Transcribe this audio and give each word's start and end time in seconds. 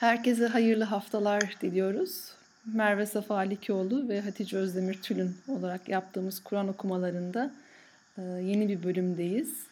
Herkese 0.00 0.46
hayırlı 0.46 0.84
haftalar 0.84 1.56
diliyoruz. 1.62 2.24
Merve 2.74 3.06
Safa 3.06 3.36
Alikoğlu 3.36 4.08
ve 4.08 4.20
Hatice 4.20 4.56
Özdemir 4.56 4.94
Tülün 4.94 5.36
olarak 5.48 5.88
yaptığımız 5.88 6.44
Kur'an 6.44 6.68
okumalarında 6.68 7.50
e, 8.18 8.22
yeni 8.22 8.68
bir 8.68 8.82
bölümdeyiz. 8.82 9.66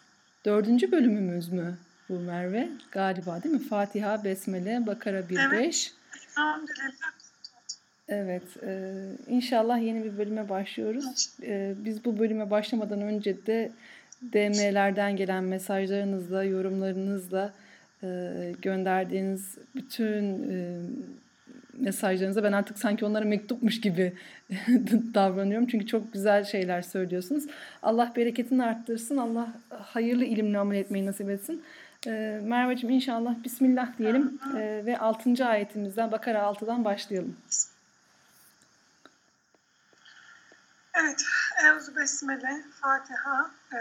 Dördüncü 0.44 0.92
bölümümüz 0.92 1.48
mü 1.48 1.78
bu 2.08 2.20
Merve? 2.20 2.68
Galiba 2.90 3.42
değil 3.42 3.54
mi? 3.54 3.68
Fatiha, 3.68 4.24
Besmele, 4.24 4.86
Bakara 4.86 5.20
1-5. 5.20 5.34
Evet. 5.58 5.90
Evet, 8.08 8.42
e, 8.62 8.92
inşallah 9.28 9.82
yeni 9.82 10.04
bir 10.04 10.18
bölüme 10.18 10.48
başlıyoruz. 10.48 11.30
E, 11.42 11.74
biz 11.78 12.04
bu 12.04 12.18
bölüme 12.18 12.50
başlamadan 12.50 13.00
önce 13.00 13.46
de 13.46 13.72
DM'lerden 14.32 15.16
gelen 15.16 15.44
mesajlarınızla, 15.44 16.44
yorumlarınızla 16.44 17.52
gönderdiğiniz 18.62 19.58
bütün 19.74 20.24
mesajlarınıza 21.72 22.42
ben 22.42 22.52
artık 22.52 22.78
sanki 22.78 23.04
onlara 23.04 23.24
mektupmuş 23.24 23.80
gibi 23.80 24.12
davranıyorum. 25.14 25.66
Çünkü 25.66 25.86
çok 25.86 26.12
güzel 26.12 26.44
şeyler 26.44 26.82
söylüyorsunuz. 26.82 27.44
Allah 27.82 28.12
bereketini 28.16 28.64
arttırsın. 28.64 29.16
Allah 29.16 29.48
hayırlı 29.70 30.24
ilimle 30.24 30.58
amel 30.58 30.76
etmeyi 30.76 31.06
nasip 31.06 31.30
etsin. 31.30 31.62
E, 32.06 32.40
Merveciğim 32.42 32.94
inşallah 32.94 33.44
Bismillah 33.44 33.98
diyelim 33.98 34.38
ve 34.86 34.98
6. 34.98 35.46
ayetimizden 35.46 36.12
Bakara 36.12 36.38
6'dan 36.38 36.84
başlayalım. 36.84 37.36
Evet, 41.02 41.22
Evzu 41.64 41.96
Besmele, 41.96 42.62
Fatiha 42.80 43.50
e, 43.72 43.76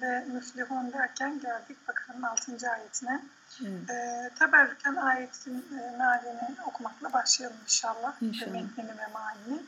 ve 0.00 0.24
Müflihun 0.24 0.92
derken 0.92 1.40
geldik 1.40 1.88
Bakara'nın 1.88 2.22
6. 2.22 2.70
ayetine. 2.70 3.22
Evet. 3.60 3.90
E, 3.90 4.30
teberrüken 4.38 4.96
ayetin 4.96 5.66
e, 5.78 5.96
mealini 5.96 6.56
okumakla 6.66 7.12
başlayalım 7.12 7.56
inşallah. 7.64 8.22
İnşallah. 8.22 8.52
Metnini 8.52 8.98
ve 8.98 9.06
mealini. 9.14 9.62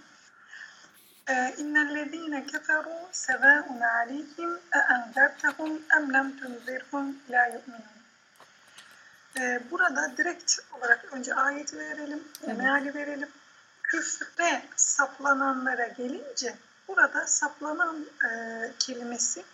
E, 1.29 1.55
İnnellezîne 1.59 2.39
keferû 2.39 3.07
sevâun 3.13 3.81
aleyhim 3.81 4.55
e 4.55 4.79
enzertehum 4.79 5.83
em 5.97 6.13
lem 6.13 6.37
tunzirhum 6.37 7.17
la 7.31 7.47
yu'minun. 7.47 7.95
E, 9.41 9.63
burada 9.71 10.17
direkt 10.17 10.59
olarak 10.79 11.05
önce 11.13 11.35
ayeti 11.35 11.79
verelim, 11.79 12.23
evet. 12.45 12.59
meali 12.59 12.95
verelim. 12.95 13.29
Küfre 13.83 14.63
saplananlara 14.77 15.87
gelince 15.87 16.55
burada 16.89 17.27
saplanan 17.27 18.07
e, 18.25 18.31
kelimesi 18.79 19.45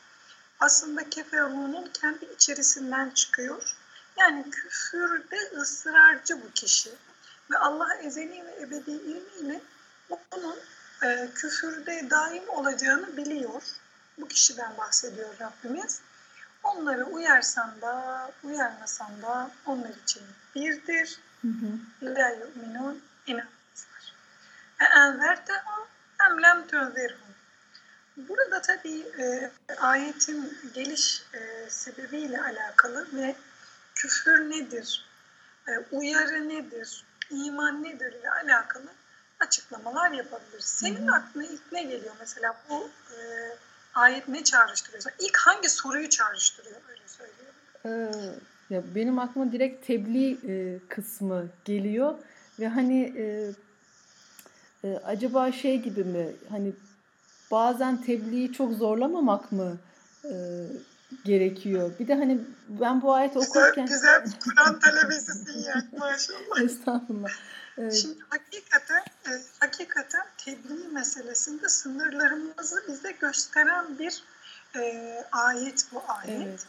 aslında 0.60 1.10
keferunun 1.10 1.90
kendi 1.92 2.24
içerisinden 2.24 3.10
çıkıyor 3.10 3.76
yani 4.20 4.50
küfürde 4.50 5.36
ısrarcı 5.56 6.42
bu 6.42 6.50
kişi. 6.54 6.90
Ve 7.50 7.58
Allah 7.58 7.94
ezeli 7.94 8.44
ve 8.46 8.62
ebedi 8.62 8.90
ilmiyle 8.90 9.60
onun 10.30 10.56
e, 11.02 11.30
küfürde 11.34 12.10
daim 12.10 12.48
olacağını 12.48 13.16
biliyor. 13.16 13.62
Bu 14.18 14.28
kişiden 14.28 14.78
bahsediyor 14.78 15.28
Rabbimiz. 15.40 16.00
Onları 16.62 17.04
uyarsan 17.04 17.80
da 17.80 18.30
uyarmasan 18.44 19.22
da 19.22 19.50
onlar 19.66 19.90
için 20.04 20.22
birdir. 20.54 21.20
La 22.02 22.28
yu'minun 22.28 23.02
inanmazlar. 23.26 24.14
E 24.80 24.84
envertehum 24.84 25.86
em 26.26 26.42
lem 26.42 26.66
tunzirhum. 26.66 27.30
Burada 28.16 28.62
tabii 28.62 29.04
e, 29.18 29.50
ayetin 29.80 30.58
geliş 30.74 31.22
e, 31.34 31.70
sebebiyle 31.70 32.42
alakalı 32.42 33.06
ve 33.12 33.34
küfür 33.94 34.50
nedir, 34.50 35.08
e, 35.68 35.72
uyarı 35.92 36.48
nedir, 36.48 37.04
iman 37.30 37.82
nedir 37.84 38.12
ile 38.12 38.30
alakalı 38.30 38.86
açıklamalar 39.40 40.10
yapabilir. 40.10 40.60
Senin 40.60 41.06
hı 41.06 41.12
aklına 41.12 41.44
ilk 41.44 41.72
ne 41.72 41.82
geliyor 41.82 42.14
mesela 42.20 42.56
bu 42.68 42.90
e, 43.10 43.16
ayet 43.94 44.28
ne 44.28 44.44
çağrıştırıyor? 44.44 45.04
İlk 45.18 45.36
hangi 45.36 45.68
soruyu 45.68 46.08
çağrıştırıyor 46.08 46.80
öyle 46.88 47.02
söyleyeyim. 47.06 47.54
Ee, 47.84 48.74
ya 48.74 48.82
benim 48.94 49.18
aklıma 49.18 49.52
direkt 49.52 49.86
tebliğ 49.86 50.38
e, 50.48 50.78
kısmı 50.88 51.48
geliyor 51.64 52.14
ve 52.58 52.68
hani 52.68 53.14
e, 53.16 53.52
e, 54.84 55.00
acaba 55.04 55.52
şey 55.52 55.82
gibi 55.82 56.04
mi 56.04 56.32
hani 56.50 56.72
bazen 57.50 58.02
tebliği 58.02 58.52
çok 58.52 58.72
zorlamamak 58.72 59.52
mı 59.52 59.78
e, 60.24 60.32
gerekiyor. 61.24 61.92
Bir 61.98 62.08
de 62.08 62.14
hani 62.14 62.40
ben 62.68 63.02
bu 63.02 63.14
ayet 63.14 63.36
okurken... 63.36 63.86
Güzel, 63.86 64.22
güzel 64.24 64.40
Kur'an 64.44 64.80
talebesisin 64.80 65.62
ya 65.62 65.84
maşallah. 65.98 66.60
Estağfurullah. 66.64 67.30
Evet. 67.78 67.94
Şimdi 67.94 68.18
hakikaten, 68.28 69.02
e, 69.26 69.30
hakikaten 69.60 70.26
tebliğ 70.36 70.88
meselesinde 70.88 71.68
sınırlarımızı 71.68 72.84
bize 72.88 73.12
gösteren 73.12 73.98
bir 73.98 74.22
e, 74.76 75.24
ayet 75.32 75.86
bu 75.92 76.02
ayet. 76.08 76.46
Evet. 76.48 76.66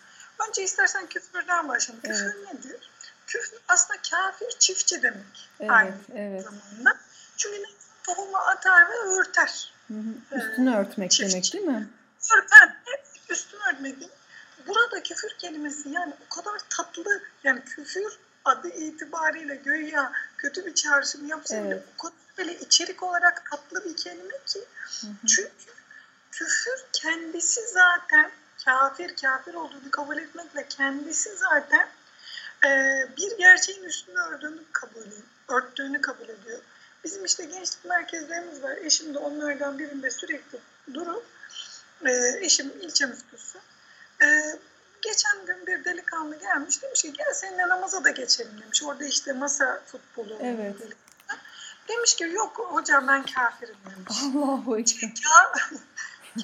Önce 0.50 0.64
istersen 0.64 1.08
küfürden 1.08 1.68
başlayalım. 1.68 2.04
Evet. 2.06 2.18
Küfür 2.18 2.46
nedir? 2.46 2.92
Küfür 3.28 3.60
aslında 3.68 4.00
kafir 4.12 4.60
çiftçi 4.60 5.04
demek 5.04 5.50
evet, 5.60 5.72
aynı 5.72 5.94
evet. 6.16 6.44
zamanda. 6.44 6.98
Çünkü 7.38 7.64
tohumu 8.04 8.38
atar 8.38 8.90
ve 8.90 8.94
örter. 8.94 9.74
Hı 9.88 9.94
hı. 9.94 10.38
Üstünü 10.38 10.74
ee, 10.74 10.78
örtmek 10.78 11.12
çiftçi. 11.12 11.32
demek 11.32 11.54
değil 11.54 11.64
mi? 11.64 11.90
Örten, 12.38 12.76
üstünü 13.30 13.62
örtmek 13.74 14.02
demek 14.02 14.12
burada 14.68 15.04
küfür 15.04 15.30
kelimesi 15.38 15.90
yani 15.90 16.14
o 16.26 16.36
kadar 16.36 16.60
tatlı 16.70 17.22
yani 17.44 17.64
küfür 17.64 18.20
adı 18.46 18.70
itibariyle 18.70 19.56
göğe 19.56 19.94
kötü 20.38 20.66
bir 20.66 20.74
çağrışım 20.74 21.28
yapsa 21.28 21.56
evet. 21.56 21.66
bile 21.66 21.84
o 21.96 22.02
kadar 22.02 22.16
böyle 22.38 22.60
içerik 22.60 23.04
olarak 23.04 23.52
tatlı 23.52 23.86
bir 23.86 23.96
kelime 23.96 24.34
ki 24.46 24.60
hı 25.02 25.08
hı. 25.08 25.28
çünkü 25.28 25.72
küfür 26.32 26.86
kendisi 26.94 27.62
zaten 27.68 28.32
kafir 28.66 29.16
kafir 29.16 29.54
olduğunu 29.54 29.92
kabul 29.92 30.18
etmekle 30.18 30.68
kendisi 30.70 31.36
zaten 31.36 31.88
e, 32.66 32.70
bir 33.18 33.38
gerçeğin 33.38 33.84
üstünde 33.84 34.20
ördüğünü 34.20 34.64
kabul 34.72 35.02
ediyor, 35.02 35.24
örttüğünü 35.48 36.02
kabul 36.02 36.30
ediyor. 36.30 36.60
Bizim 37.04 37.26
işte 37.26 37.46
gençlik 37.46 37.86
merkezlerimiz 37.86 38.64
var. 38.64 38.78
Eşim 38.78 39.14
de 39.14 39.18
onlardan 39.18 39.80
birinde 39.80 40.12
sürekli 40.12 40.60
durup 40.94 41.26
e, 42.06 42.12
eşim 42.42 42.74
ilçe 42.82 43.06
müftüsü 43.06 43.60
ee, 44.22 44.60
geçen 45.02 45.46
gün 45.46 45.68
bir 45.68 45.86
delikanlı 45.86 46.40
gelmiş 46.40 46.82
demiş 46.82 47.02
ki 47.02 47.14
gel 47.14 47.34
seninle 47.34 47.70
namaza 47.70 48.04
da 48.04 48.10
geçelim 48.10 48.62
demiş. 48.62 48.84
Orada 48.84 49.06
işte 49.06 49.34
masa 49.34 49.82
futbolu. 49.86 50.38
Evet. 50.42 50.76
Demiş 51.88 52.16
ki 52.16 52.24
yok 52.24 52.60
hocam 52.60 53.08
ben 53.08 53.26
kafirim 53.26 53.76
demiş. 53.86 54.18
Allahu 54.36 54.80
Ekber. 54.80 55.14
Ya, 55.26 55.52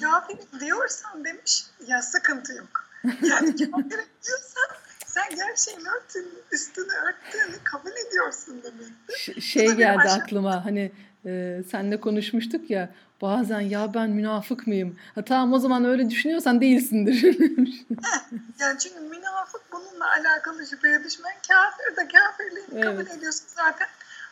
kafirim 0.00 0.60
diyorsan 0.60 1.24
demiş 1.24 1.64
ya 1.86 2.02
sıkıntı 2.02 2.52
yok. 2.52 2.84
Yani 3.04 3.70
kafirim 3.70 4.06
diyorsan 4.26 4.68
sen 5.18 5.36
gerçeğin 5.36 5.80
örtün, 5.80 6.28
üstünü 6.52 6.92
örttüğünü 6.92 7.64
kabul 7.64 7.90
ediyorsun 8.06 8.62
demek. 8.62 9.18
Ş- 9.18 9.40
şey 9.40 9.66
geldi 9.72 10.00
aşağı... 10.00 10.16
aklıma 10.16 10.64
hani 10.64 10.92
e, 11.26 11.62
senle 11.70 12.00
konuşmuştuk 12.00 12.70
ya 12.70 12.90
bazen 13.22 13.60
ya 13.60 13.94
ben 13.94 14.10
münafık 14.10 14.66
mıyım? 14.66 14.98
Ha 15.14 15.24
tamam 15.24 15.52
o 15.52 15.58
zaman 15.58 15.84
öyle 15.84 16.10
düşünüyorsan 16.10 16.60
değilsindir. 16.60 17.22
yani 18.58 18.78
çünkü 18.78 19.00
münafık 19.00 19.62
bununla 19.72 20.10
alakalı 20.10 20.66
şüpheye 20.66 21.04
düşmen 21.04 21.34
kafir 21.48 21.96
de 21.96 22.08
kafirliğini 22.08 22.68
evet. 22.72 22.84
kabul 22.84 23.18
ediyorsun 23.18 23.46
zaten 23.56 23.88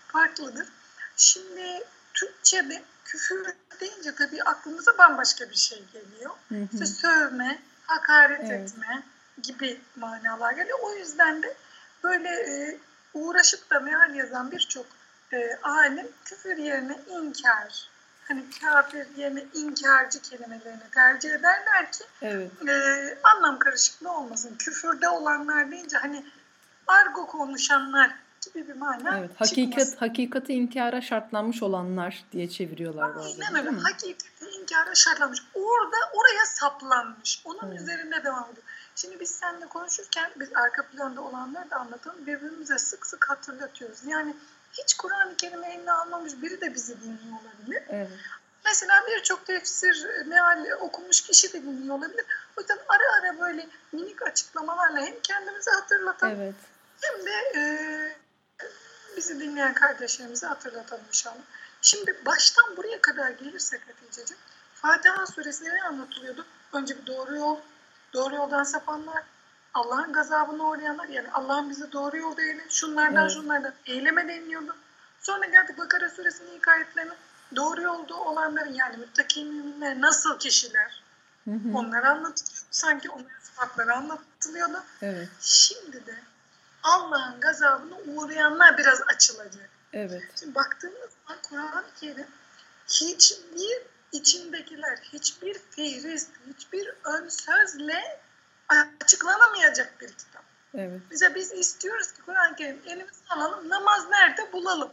farklıdır. 0.08 0.68
Şimdi 1.16 1.84
Türkçe'de 2.14 2.82
küfür 3.04 3.46
deyince 3.80 4.14
tabii 4.14 4.42
aklımıza 4.42 4.98
bambaşka 4.98 5.50
bir 5.50 5.56
şey 5.56 5.82
geliyor. 5.92 6.30
Hı 6.48 6.54
hı. 6.54 6.68
İşte 6.72 6.86
sövme, 6.86 7.58
hakaret 7.86 8.40
evet. 8.44 8.70
etme 8.70 9.02
gibi 9.42 9.80
manalar 9.96 10.52
geliyor. 10.52 10.78
O 10.82 10.92
yüzden 10.92 11.42
de 11.42 11.54
böyle 12.04 12.28
e, 12.28 12.78
uğraşıp 13.14 13.70
da 13.70 13.80
meal 13.80 14.14
yazan 14.14 14.50
birçok 14.50 14.86
e, 15.32 15.58
alim 15.62 16.08
küfür 16.24 16.56
yerine 16.56 16.96
inkar, 17.10 17.88
hani 18.28 18.44
kafir 18.60 19.06
yerine 19.16 19.44
inkarcı 19.54 20.22
kelimelerini 20.22 20.90
tercih 20.94 21.30
ederler 21.30 21.92
ki 21.92 22.04
evet. 22.22 22.50
e, 22.68 23.18
anlam 23.22 23.58
karışıklığı 23.58 24.12
olmasın. 24.12 24.56
Küfürde 24.58 25.08
olanlar 25.08 25.70
deyince 25.70 25.96
hani 25.96 26.24
argo 26.86 27.26
konuşanlar 27.26 28.10
gibi 28.46 28.68
bir 28.68 28.74
mana 28.74 29.18
Evet, 29.18 29.30
hakikat 29.36 29.70
çıkmasın. 29.70 29.96
hakikati 29.96 30.52
inkara 30.52 31.00
şartlanmış 31.00 31.62
olanlar 31.62 32.24
diye 32.32 32.48
çeviriyorlar 32.48 33.16
bazen. 33.16 33.40
Aynen 33.40 33.66
öyle. 33.66 33.78
Hakikati 33.78 34.50
inkara 34.60 34.94
şartlanmış. 34.94 35.42
Orada 35.54 35.96
oraya 36.12 36.46
saplanmış. 36.46 37.42
Onun 37.44 37.68
evet. 37.68 37.80
üzerinde 37.80 38.24
devam 38.24 38.44
ediyor. 38.52 38.66
Şimdi 38.96 39.20
biz 39.20 39.30
seninle 39.30 39.66
konuşurken 39.66 40.30
biz 40.36 40.48
arka 40.54 40.82
planda 40.82 41.20
olanları 41.20 41.70
da 41.70 41.76
anlatalım. 41.76 42.26
Birbirimize 42.26 42.78
sık 42.78 43.06
sık 43.06 43.30
hatırlatıyoruz. 43.30 43.98
Yani 44.06 44.36
hiç 44.72 44.94
Kur'an-ı 44.94 45.36
Kerim'i 45.36 45.66
eline 45.66 45.92
almamış 45.92 46.32
biri 46.42 46.60
de 46.60 46.74
bizi 46.74 47.02
dinliyor 47.02 47.38
olabilir. 47.42 47.82
Evet. 47.88 48.10
Mesela 48.64 49.02
birçok 49.06 49.46
tefsir, 49.46 50.06
meal 50.26 50.66
okumuş 50.80 51.20
kişi 51.20 51.52
de 51.52 51.62
dinliyor 51.62 51.98
olabilir. 51.98 52.24
O 52.56 52.60
yüzden 52.60 52.78
ara 52.88 53.12
ara 53.20 53.40
böyle 53.40 53.66
minik 53.92 54.22
açıklamalarla 54.22 55.00
hem 55.00 55.20
kendimize 55.22 55.70
hatırlatan 55.70 56.30
evet. 56.30 56.54
hem 57.00 57.26
de 57.26 57.32
e, 57.54 57.62
bizi 59.16 59.40
dinleyen 59.40 59.74
kardeşlerimize 59.74 60.46
hatırlatalım 60.46 61.04
inşallah. 61.08 61.42
Şimdi 61.82 62.20
baştan 62.26 62.76
buraya 62.76 63.00
kadar 63.00 63.30
gelirsek 63.30 63.80
Hatice'ciğim, 63.88 64.42
Fatiha 64.74 65.26
suresinde 65.26 65.74
ne 65.74 65.82
anlatılıyordu? 65.82 66.46
Önce 66.72 66.98
bir 66.98 67.06
doğru 67.06 67.36
yol, 67.36 67.58
doğru 68.12 68.34
yoldan 68.34 68.64
sapanlar, 68.64 69.22
Allah'ın 69.74 70.12
gazabına 70.12 70.62
uğrayanlar, 70.62 71.08
yani 71.08 71.30
Allah'ın 71.32 71.70
bizi 71.70 71.92
doğru 71.92 72.16
yolda 72.16 72.42
eyle, 72.42 72.66
şunlardan 72.68 73.22
evet. 73.22 73.32
şunlardan 73.32 73.74
eyleme 73.86 74.28
deniliyordu. 74.28 74.76
Sonra 75.20 75.46
geldik 75.46 75.78
Bakara 75.78 76.10
suresinin 76.10 76.50
ilk 76.50 76.68
ayetlerine, 76.68 77.12
doğru 77.56 77.82
yolda 77.82 78.14
olanların 78.14 78.72
yani 78.72 78.96
müttaki 78.96 79.44
müminler 79.44 80.00
nasıl 80.00 80.38
kişiler? 80.38 81.02
Hı 81.44 81.50
hı. 81.50 81.74
Onları 81.74 82.08
anlatılıyor. 82.08 82.62
Sanki 82.70 83.10
onların 83.10 83.40
sıfatları 83.42 83.94
anlatılıyordu. 83.94 84.82
Evet. 85.02 85.28
Şimdi 85.40 86.06
de 86.06 86.14
Allah'ın 86.82 87.40
gazabına 87.40 87.96
uğrayanlar 88.06 88.78
biraz 88.78 89.02
açılacak. 89.02 89.70
Evet. 89.92 90.22
Şimdi 90.40 90.54
baktığımız 90.54 91.10
zaman 91.26 91.42
Kur'an-ı 91.42 91.86
Kerim 92.00 92.26
hiçbir 92.88 93.82
içindekiler, 94.20 94.98
hiçbir 95.12 95.56
fehrist, 95.70 96.30
hiçbir 96.48 96.94
ön 97.04 97.28
sözle 97.28 98.20
açıklanamayacak 99.00 100.00
bir 100.00 100.08
kitap. 100.08 100.44
Evet. 100.74 101.00
Bize 101.10 101.34
biz 101.34 101.52
istiyoruz 101.52 102.12
ki 102.12 102.22
Kur'an-ı 102.26 102.56
Kerim 102.56 102.80
elimize 102.86 103.24
alalım, 103.30 103.68
namaz 103.68 104.08
nerede 104.10 104.52
bulalım. 104.52 104.92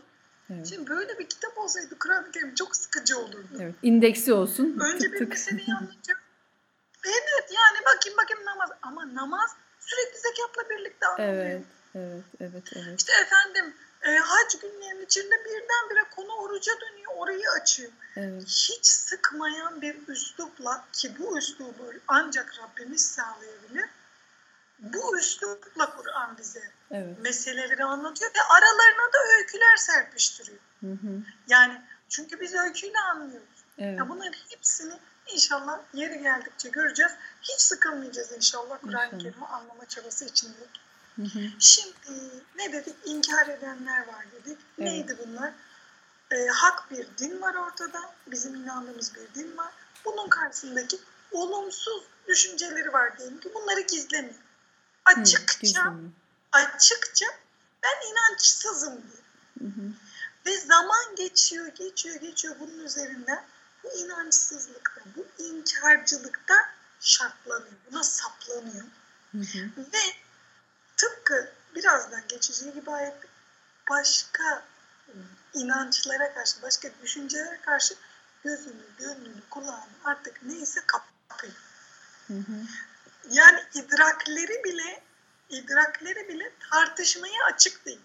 Evet. 0.50 0.68
Şimdi 0.70 0.90
böyle 0.90 1.20
bir 1.20 1.28
kitap 1.30 1.58
olsaydı 1.58 2.00
Kur'an-ı 2.00 2.32
Kerim 2.32 2.56
çok 2.56 2.76
sıkıcı 2.76 3.20
olurdu. 3.20 3.58
Evet, 3.60 3.76
indeksi 3.84 4.34
olsun. 4.34 4.80
Önce 4.80 5.12
tık 5.12 5.22
bir 5.22 5.28
meseleyi 5.28 5.74
anlatacak. 5.80 6.24
Evet 7.06 7.52
yani 7.52 7.86
bakayım 7.86 8.18
bakayım 8.18 8.46
namaz. 8.46 8.70
Ama 8.82 9.16
namaz 9.16 9.56
sürekli 9.80 10.20
zekatla 10.20 10.70
birlikte 10.70 11.08
anılıyor. 11.08 11.34
Evet, 11.34 11.64
evet, 11.96 12.24
evet, 12.40 12.64
evet. 12.76 13.00
İşte 13.00 13.14
efendim 13.22 13.74
e, 14.04 14.18
hac 14.18 14.56
günlerinin 14.62 15.06
içinde 15.06 15.36
birdenbire 15.46 16.10
konu 16.16 16.34
oruca 16.34 16.72
dönüyor, 16.82 17.12
orayı 17.16 17.50
açıyor. 17.62 17.92
Evet. 18.16 18.44
Hiç 18.48 18.86
sıkmayan 18.86 19.82
bir 19.82 20.08
üslupla 20.08 20.86
ki 20.94 21.16
bu 21.20 21.38
üslubu 21.38 21.94
ancak 22.08 22.60
Rabbimiz 22.60 23.06
sağlayabilir. 23.06 23.90
Bu 24.80 25.18
üslupla 25.18 25.96
Kur'an 25.96 26.38
bize 26.38 26.72
evet. 26.92 27.20
meseleleri 27.20 27.84
anlatıyor 27.84 28.32
ve 28.32 28.42
aralarına 28.42 29.14
da 29.14 29.38
öyküler 29.38 29.78
serpiştiriyor. 29.78 30.60
Hı 30.80 30.92
hı. 30.92 31.22
Yani 31.48 31.82
çünkü 32.10 32.40
biz 32.40 32.56
öyküyle 32.56 33.00
anlıyoruz. 33.00 33.66
Evet. 33.78 34.00
Ya 34.00 34.10
bunların 34.10 34.40
hepsini 34.50 34.94
inşallah 35.28 35.80
yeri 35.94 36.22
geldikçe 36.22 36.70
göreceğiz. 36.70 37.12
Hiç 37.42 37.62
sıkılmayacağız 37.62 38.32
inşallah 38.32 38.78
Kur'an-ı 38.82 39.18
Kerim'i 39.18 39.46
anlama 39.46 39.86
çabası 39.86 40.26
içindeyiz. 40.26 40.70
Hı 41.16 41.22
hı. 41.22 41.40
Şimdi 41.60 41.94
ne 42.56 42.74
dedik? 42.74 42.96
İnkar 43.06 43.48
edenler 43.48 44.08
var 44.08 44.26
dedik. 44.32 44.58
Evet. 44.78 44.92
Neydi 44.92 45.18
bunlar? 45.26 45.54
Ee, 46.32 46.48
hak 46.48 46.92
bir 46.92 47.08
din 47.18 47.42
var 47.42 47.56
ortada. 47.56 48.14
Bizim 48.28 48.56
inandığımız 48.56 49.16
bir 49.16 49.42
din 49.42 49.58
var. 49.58 49.74
Bunun 50.06 50.30
karşısındaki 50.30 51.00
olumsuz 51.32 52.04
düşünceleri 52.28 52.94
var 52.94 53.18
diyelim 53.18 53.40
ki 53.40 53.52
bunları 53.54 53.82
gizlemiyor. 53.82 54.36
Açıkça 55.06 55.86
hı, 55.86 56.00
açıkça 56.52 57.26
ben 57.84 58.12
inançsızım 58.12 58.94
diyor. 58.94 59.24
Hı 59.60 59.66
hı. 59.66 59.92
Ve 60.46 60.58
zaman 60.60 61.16
geçiyor, 61.16 61.68
geçiyor, 61.68 62.16
geçiyor 62.16 62.56
bunun 62.60 62.80
üzerinden. 62.86 63.46
Bu 63.84 63.92
inançsızlıkta, 63.98 65.02
bu 65.16 65.44
inkarcılıkta 65.44 66.56
şartlanıyor. 67.00 67.74
Buna 67.92 68.04
saplanıyor. 68.04 68.86
Hı 69.32 69.38
hı. 69.38 69.70
Ve 69.78 70.23
tıpkı 71.04 71.52
birazdan 71.76 72.22
geçeceği 72.28 72.74
gibi 72.74 72.92
ayet 72.92 73.16
başka 73.90 74.64
inançlara 75.54 76.34
karşı, 76.34 76.62
başka 76.62 76.90
düşüncelere 77.02 77.60
karşı 77.62 77.96
gözünü, 78.44 78.84
gönlünü, 79.00 79.42
kulağını 79.50 79.94
artık 80.04 80.44
neyse 80.44 80.80
kapıyor. 80.88 81.54
Hı 82.28 82.34
hı. 82.34 82.66
Yani 83.32 83.60
idrakleri 83.74 84.64
bile 84.64 85.02
idrakleri 85.50 86.28
bile 86.30 86.52
tartışmaya 86.72 87.46
açık 87.54 87.86
değil. 87.86 88.02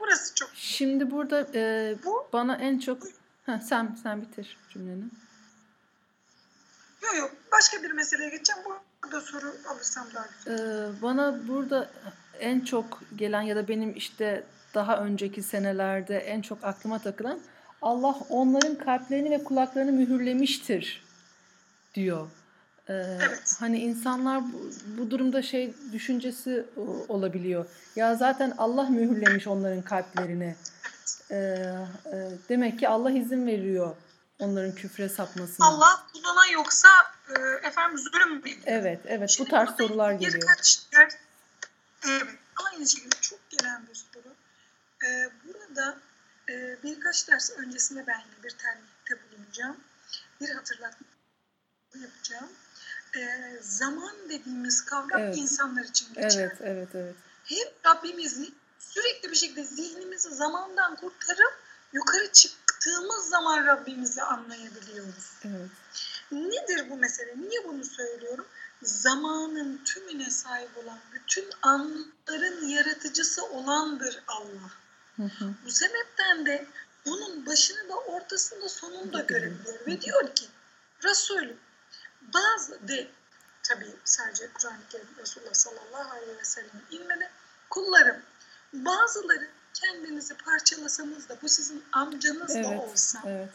Burası 0.00 0.34
çok. 0.34 0.50
Şimdi 0.54 1.10
burada 1.10 1.46
e, 1.54 1.94
Bu, 2.04 2.28
bana 2.32 2.56
en 2.56 2.78
çok 2.78 3.02
ha, 3.46 3.60
sen 3.68 3.98
sen 4.02 4.22
bitir 4.22 4.58
cümleni. 4.70 5.04
Yok 7.02 7.16
yok 7.16 7.32
başka 7.52 7.82
bir 7.82 7.90
meseleye 7.90 8.30
geçeceğim. 8.30 8.62
Burada 9.04 9.20
soru 9.20 9.54
alırsam 9.68 10.06
daha 10.14 10.26
güzel. 10.38 10.58
Ee, 10.58 11.02
bana 11.02 11.48
burada 11.48 11.90
en 12.40 12.60
çok 12.60 13.00
gelen 13.16 13.42
ya 13.42 13.56
da 13.56 13.68
benim 13.68 13.96
işte 13.96 14.46
daha 14.74 14.96
önceki 14.96 15.42
senelerde 15.42 16.18
en 16.18 16.42
çok 16.42 16.64
aklıma 16.64 16.98
takılan 16.98 17.40
Allah 17.82 18.16
onların 18.28 18.74
kalplerini 18.74 19.30
ve 19.30 19.44
kulaklarını 19.44 19.92
mühürlemiştir 19.92 21.04
diyor. 21.94 22.26
Ee, 22.88 22.92
evet. 22.92 23.56
Hani 23.60 23.78
insanlar 23.78 24.42
bu, 24.52 24.70
bu 24.98 25.10
durumda 25.10 25.42
şey 25.42 25.74
düşüncesi 25.92 26.66
olabiliyor. 27.08 27.66
Ya 27.96 28.14
zaten 28.14 28.54
Allah 28.58 28.88
mühürlemiş 28.88 29.46
onların 29.46 29.82
kalplerini. 29.82 30.56
Ee, 31.30 31.36
e, 31.36 32.30
demek 32.48 32.78
ki 32.78 32.88
Allah 32.88 33.10
izin 33.10 33.46
veriyor 33.46 33.96
onların 34.38 34.74
küfre 34.74 35.08
sapmasına. 35.08 35.66
Allah 35.66 36.06
kuluna 36.12 36.46
yoksa 36.52 36.88
efendim 37.62 37.98
zulüm 37.98 38.34
mü 38.34 38.42
Evet, 38.66 39.00
evet. 39.06 39.30
Şimdi 39.30 39.48
bu 39.48 39.50
tarz 39.50 39.76
sorular 39.76 40.12
geliyor. 40.12 40.34
Birkaç 40.34 40.78
yer, 40.92 41.08
evet, 42.08 42.26
aynı 42.56 42.88
şekilde 42.88 43.16
çok 43.20 43.50
gelen 43.50 43.86
bir 43.86 43.94
soru. 43.94 44.34
Ee, 45.06 45.30
burada 45.44 45.98
e, 46.48 46.76
birkaç 46.82 47.28
ders 47.28 47.50
öncesinde 47.50 48.06
ben 48.06 48.18
yine 48.18 48.44
bir 48.44 48.50
terlikte 48.50 49.18
bulunacağım. 49.22 49.76
Bir 50.40 50.50
hatırlatma 50.50 51.06
yapacağım. 51.94 52.48
Ee, 53.16 53.58
zaman 53.60 54.12
dediğimiz 54.28 54.84
kavram 54.84 55.20
evet. 55.20 55.36
insanlar 55.38 55.84
için 55.84 56.14
geçer. 56.14 56.40
Evet, 56.40 56.56
evet, 56.60 56.88
evet. 56.94 57.14
Hep 57.44 57.74
Rabbimizi 57.86 58.52
sürekli 58.78 59.30
bir 59.30 59.36
şekilde 59.36 59.64
zihnimizi 59.64 60.30
zamandan 60.30 60.96
kurtarıp 60.96 61.58
yukarı 61.92 62.32
çıktığımız 62.32 63.28
zaman 63.28 63.66
Rabbimizi 63.66 64.22
anlayabiliyoruz. 64.22 65.32
Evet. 65.44 65.70
Nedir 66.32 66.90
bu 66.90 66.96
mesele? 66.96 67.34
Niye 67.40 67.64
bunu 67.64 67.84
söylüyorum? 67.84 68.46
Zamanın 68.82 69.80
tümüne 69.84 70.30
sahip 70.30 70.78
olan, 70.78 70.98
bütün 71.12 71.50
anların 71.62 72.68
yaratıcısı 72.68 73.44
olandır 73.46 74.22
Allah. 74.28 74.70
Hı 75.16 75.22
hı. 75.22 75.54
Bu 75.64 75.70
sebepten 75.70 76.46
de 76.46 76.66
onun 77.06 77.46
başını 77.46 77.88
da 77.88 77.94
ortasında 77.94 78.68
sonunu 78.68 79.12
da 79.12 79.20
görebiliyor. 79.20 79.86
Ve 79.86 80.00
diyor 80.00 80.34
ki 80.34 80.46
Resulüm 81.04 81.56
bazı 82.34 82.88
de 82.88 83.08
tabi 83.62 83.86
sadece 84.04 84.50
Kur'an-ı 84.54 84.88
Kerim 84.90 85.08
Resulullah 85.18 85.54
sallallahu 85.54 86.12
aleyhi 86.12 86.38
ve 86.38 86.44
sellem 86.44 86.82
inmedi. 86.90 87.30
Kullarım 87.70 88.22
bazıları 88.72 89.48
kendinizi 89.74 90.34
parçalasanız 90.34 91.28
da 91.28 91.36
bu 91.42 91.48
sizin 91.48 91.84
amcanız 91.92 92.56
evet, 92.56 92.64
da 92.64 92.68
olsa 92.68 93.22
evet. 93.26 93.48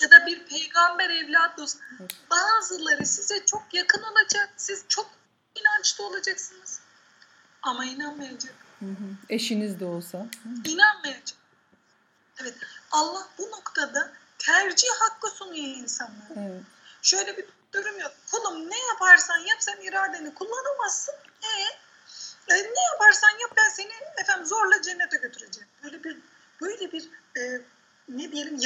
Ya 0.00 0.10
da 0.10 0.26
bir 0.26 0.44
peygamber 0.44 1.10
evladı 1.10 1.62
olsa 1.62 1.78
evet. 2.00 2.10
bazıları 2.30 3.06
size 3.06 3.46
çok 3.46 3.74
yakın 3.74 4.02
olacak. 4.02 4.50
Siz 4.56 4.84
çok 4.88 5.10
inançlı 5.54 6.06
olacaksınız. 6.06 6.80
Ama 7.62 7.84
inanmayacak. 7.84 8.54
Hı 8.78 8.86
hı. 8.86 9.16
Eşiniz 9.28 9.80
de 9.80 9.84
olsa. 9.84 10.18
Hı. 10.18 10.48
İnanmayacak. 10.64 11.38
Evet. 12.40 12.54
Allah 12.90 13.28
bu 13.38 13.50
noktada 13.50 14.12
tercih 14.38 14.88
hakkı 15.00 15.30
sunuyor 15.30 15.76
insanlara. 15.76 16.34
Evet. 16.36 16.62
Şöyle 17.02 17.36
bir 17.36 17.44
durum 17.74 17.98
yok. 17.98 18.12
Kulum 18.32 18.70
ne 18.70 18.78
yaparsan 18.78 19.38
yap 19.38 19.58
sen 19.60 19.80
iradeni 19.82 20.34
kullanamazsın. 20.34 21.14
E 21.42 21.80
e, 22.50 22.54
ne 22.54 22.82
yaparsan 22.92 23.30
yap 23.30 23.52
ben 23.56 23.68
seni 23.68 23.92
efendim 24.16 24.46
zorla 24.46 24.82
cennete 24.82 25.16
götüreceğim. 25.16 25.68
Böyle 25.82 26.04
bir 26.04 26.16
böyle 26.60 26.92
bir 26.92 27.08
e, 27.36 27.62
ne 28.08 28.32
diyelim 28.32 28.58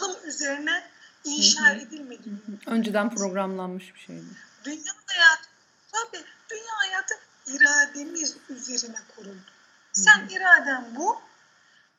yazılım 0.00 0.28
üzerine 0.28 0.82
inşa 1.24 1.70
edilmedi. 1.70 2.30
Önceden 2.66 3.14
programlanmış 3.14 3.94
bir 3.94 4.00
şeydi. 4.00 4.24
Dünya 4.64 4.92
hayatı 5.06 5.48
tabii 5.92 6.24
dünya 6.50 6.74
hayatı 6.76 7.14
irademiz 7.46 8.36
üzerine 8.48 8.98
kuruldu. 9.16 9.50
Sen 9.92 10.28
iraden 10.28 10.84
bu. 10.96 11.20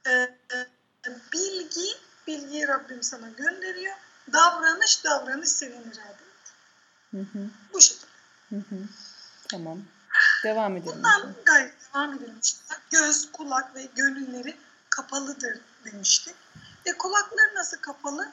E, 0.05 0.11
e, 0.11 0.67
bilgi 1.33 1.97
bilgiyi 2.27 2.67
Rabbim 2.67 3.03
sana 3.03 3.29
gönderiyor. 3.29 3.95
Davranış 4.33 5.03
davranış 5.05 5.49
senin 5.49 5.91
iraden. 5.91 6.29
Bu 7.73 7.81
şekilde. 7.81 8.05
Hı 8.49 8.55
hı. 8.55 8.75
Tamam. 9.51 9.79
Devam 10.43 10.77
edelim. 10.77 10.93
Bundan 10.95 11.35
gayet 11.45 11.73
devam 11.93 12.13
edelim. 12.13 12.39
Göz, 12.91 13.31
kulak 13.31 13.75
ve 13.75 13.87
gönülleri 13.95 14.57
kapalıdır 14.89 15.59
demiştik. 15.85 16.35
Ve 16.89 16.97
kulakları 16.97 17.55
nasıl 17.55 17.77
kapalı? 17.77 18.31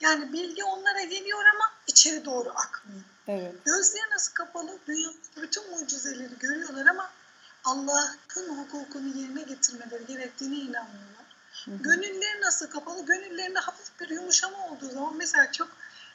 Yani 0.00 0.32
bilgi 0.32 0.64
onlara 0.64 1.02
geliyor 1.02 1.44
ama 1.54 1.72
içeri 1.86 2.24
doğru 2.24 2.50
akmıyor. 2.50 3.02
Evet. 3.28 3.54
Gözleri 3.64 4.10
nasıl 4.10 4.32
kapalı? 4.32 4.78
Dünyadaki 4.86 5.42
bütün 5.42 5.70
mucizeleri 5.70 6.38
görüyorlar 6.38 6.86
ama 6.86 7.10
Allah'ın 7.64 8.58
hukukunu 8.58 9.18
yerine 9.18 9.42
getirmeleri 9.42 10.06
gerektiğine 10.06 10.54
inanmıyorlar. 10.54 11.26
Hı 11.64 11.70
hı. 11.70 11.76
Gönülleri 11.76 12.40
nasıl 12.40 12.70
kapalı? 12.70 13.06
Gönüllerinde 13.06 13.58
hafif 13.58 14.00
bir 14.00 14.08
yumuşama 14.08 14.66
olduğu 14.66 14.90
zaman 14.90 15.16
mesela 15.16 15.52
çok 15.52 15.68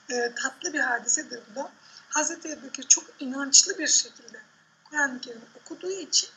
e, 0.10 0.34
tatlı 0.36 0.74
bir 0.74 0.80
hadisedir 0.80 1.42
bu 1.52 1.56
da. 1.56 1.72
Hazreti 2.10 2.50
Ebubekir 2.50 2.84
çok 2.84 3.04
inançlı 3.20 3.78
bir 3.78 3.88
şekilde 3.88 4.42
Kur'an-ı 4.84 5.22
Kerim 5.22 5.42
okuduğu 5.62 5.92
için 5.92 6.30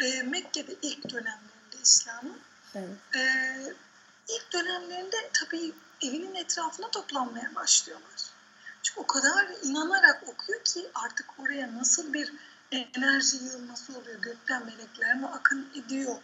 e, 0.00 0.22
Mekke'de 0.22 0.74
ilk 0.82 1.10
dönemlerinde 1.10 1.76
İslam'ın 1.82 2.38
evet. 2.74 3.16
e, 3.16 3.83
ilk 4.28 4.52
dönemlerinde 4.52 5.30
tabii 5.32 5.72
evinin 6.02 6.34
etrafına 6.34 6.90
toplanmaya 6.90 7.54
başlıyorlar. 7.54 8.34
Çünkü 8.82 9.00
o 9.00 9.06
kadar 9.06 9.48
inanarak 9.62 10.22
okuyor 10.28 10.64
ki 10.64 10.90
artık 10.94 11.26
oraya 11.38 11.74
nasıl 11.78 12.12
bir 12.12 12.32
enerji 12.70 13.36
yığılması 13.36 13.98
oluyor. 13.98 14.22
Gökten 14.22 14.66
melekler 14.66 15.16
mi 15.16 15.26
akın 15.26 15.68
ediyor 15.74 16.16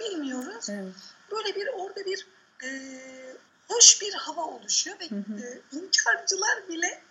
bilmiyoruz. 0.00 0.70
Evet. 0.70 0.94
Böyle 1.30 1.54
bir 1.54 1.66
orada 1.66 2.04
bir 2.04 2.26
e, 2.64 2.68
hoş 3.68 4.00
bir 4.00 4.14
hava 4.14 4.42
oluşuyor 4.42 4.96
ve 5.00 5.10
hı 5.10 5.14
hı. 5.14 5.40
E, 5.40 5.60
inkarcılar 5.72 6.68
bile 6.68 7.02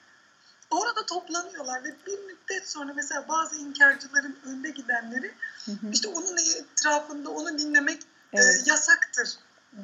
orada 0.69 1.05
toplanıyorlar 1.05 1.83
ve 1.83 1.95
bir 2.07 2.19
müddet 2.19 2.69
sonra 2.69 2.93
mesela 2.93 3.27
bazı 3.27 3.55
inkarcıların 3.55 4.37
önde 4.45 4.69
gidenleri 4.69 5.35
hı 5.65 5.71
hı. 5.71 5.91
işte 5.91 6.07
onun 6.07 6.37
etrafında 6.37 7.29
onu 7.29 7.57
dinlemek 7.57 8.01
e, 8.03 8.05
evet. 8.33 8.63
e, 8.67 8.69
yasaktır 8.69 9.29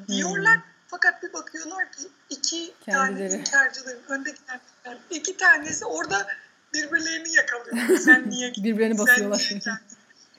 diyorlar. 0.08 0.56
Hı. 0.56 0.62
Fakat 0.86 1.22
bir 1.22 1.32
bakıyorlar 1.32 1.92
ki 1.92 2.02
iki 2.30 2.74
Kendileri. 2.84 3.28
tane 3.28 3.40
inkarcıların 3.40 4.02
önde 4.08 4.30
gidenler 4.30 4.98
iki 5.10 5.36
tanesi 5.36 5.84
orada 5.84 6.26
birbirlerini 6.74 7.36
yakalıyor. 7.36 7.98
Sen 8.04 8.30
niye 8.30 8.48
gittin? 8.48 8.64
Birbirlerini 8.64 8.98
basıyorlar. 8.98 9.52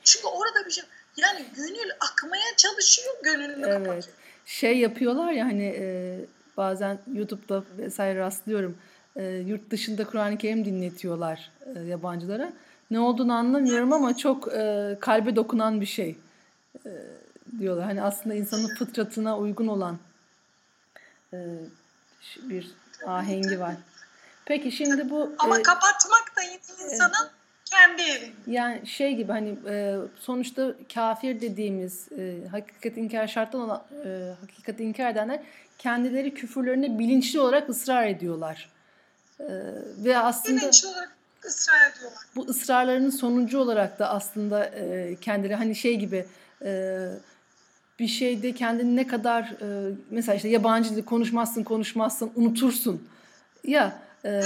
Çünkü 0.04 0.28
orada 0.28 0.66
bir 0.66 0.72
şey 0.72 0.84
yani 1.18 1.46
gönül 1.56 1.92
akmaya 2.00 2.56
çalışıyor, 2.58 3.16
gönlünü 3.24 3.54
evet. 3.54 3.88
kapatıyor. 3.88 4.16
Şey 4.46 4.78
yapıyorlar 4.78 5.32
ya 5.32 5.46
hani 5.46 5.76
e, 5.80 6.20
bazen 6.58 7.00
YouTube'da 7.14 7.64
vesaire 7.78 8.20
rastlıyorum. 8.20 8.78
E, 9.16 9.24
yurt 9.24 9.70
dışında 9.70 10.06
Kur'an-ı 10.06 10.38
Kerim 10.38 10.66
dinletiyorlar 10.66 11.52
e, 11.76 11.80
yabancılara. 11.80 12.54
Ne 12.92 13.00
olduğunu 13.00 13.34
anlamıyorum 13.34 13.94
ama 13.94 14.18
çok 14.18 14.54
e, 14.54 14.98
kalbe 15.02 15.36
dokunan 15.36 15.82
bir 15.82 15.86
şey 15.86 16.18
e, 16.86 16.90
diyorlar. 17.60 17.86
Hani 17.86 18.02
aslında 18.02 18.36
insanın 18.36 18.76
fıtratına 18.76 19.38
uygun 19.38 19.68
olan 19.68 20.00
e, 21.34 21.38
bir 22.44 22.72
ahengi 23.08 23.60
var. 23.60 23.76
Peki 24.46 24.72
şimdi 24.72 25.10
bu... 25.10 25.36
Ama 25.40 25.60
e, 25.60 25.64
kapatmak 25.64 26.34
da 26.38 26.42
yine 26.42 26.56
insanın 26.86 27.28
e, 27.28 27.32
kendi 27.66 28.02
evinde. 28.02 28.34
Yani 28.48 28.88
şey 28.88 29.16
gibi 29.16 29.32
hani 29.32 29.58
e, 29.68 29.96
sonuçta 30.20 30.74
kafir 30.94 31.42
dediğimiz 31.42 32.12
e, 32.12 32.48
hakikat 32.52 32.98
inkar 32.98 33.28
şarttan 33.28 33.62
olan 33.62 33.84
e, 34.06 34.34
hakikat 34.42 34.80
inkar 34.80 35.12
edenler 35.12 35.44
kendileri 35.78 36.34
küfürlerine 36.34 37.00
bilinçli 37.00 37.40
olarak 37.40 37.70
ısrar 37.70 38.08
ediyorlar. 38.08 38.70
E, 39.40 39.46
ve 39.98 40.18
aslında... 40.18 40.62
Bilinçli 40.62 40.88
olarak 40.88 41.18
ısrar 41.46 41.92
ediyorlar. 41.92 42.20
Bu 42.36 42.46
ısrarlarının 42.46 43.10
sonucu 43.10 43.60
olarak 43.60 44.00
da 44.00 44.10
aslında 44.10 44.66
e, 44.66 45.16
kendileri 45.22 45.56
hani 45.56 45.76
şey 45.76 45.96
gibi... 45.96 46.26
E, 46.62 47.10
bir 48.00 48.08
şeyde 48.08 48.52
kendini 48.52 48.96
ne 48.96 49.08
kadar 49.08 49.44
e, 49.44 49.96
mesela 50.10 50.36
işte 50.36 50.50
yabancı 50.50 50.96
dil 50.96 51.04
konuşmazsın 51.04 51.64
konuşmazsın 51.64 52.32
unutursun 52.36 53.08
ya 53.64 54.02
e, 54.25 54.42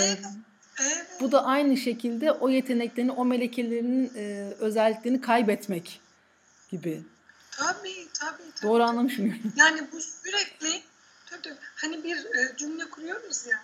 bu 1.19 1.31
da 1.31 1.45
aynı 1.45 1.77
şekilde 1.77 2.31
o 2.31 2.49
yeteneklerini 2.49 3.11
o 3.11 3.25
melekelerinin 3.25 4.11
e, 4.15 4.53
özelliklerini 4.59 5.21
kaybetmek 5.21 6.01
gibi. 6.71 7.03
Tabii 7.51 8.07
tabii. 8.13 8.37
tabii. 8.55 8.69
Doğru 8.69 8.83
anlamış 8.83 9.17
mıyım? 9.17 9.53
Yani 9.57 9.87
bu 9.91 10.01
sürekli 10.01 10.81
tabii, 11.25 11.55
hani 11.75 12.03
bir 12.03 12.17
e, 12.17 12.57
cümle 12.57 12.89
kuruyoruz 12.89 13.45
ya 13.47 13.63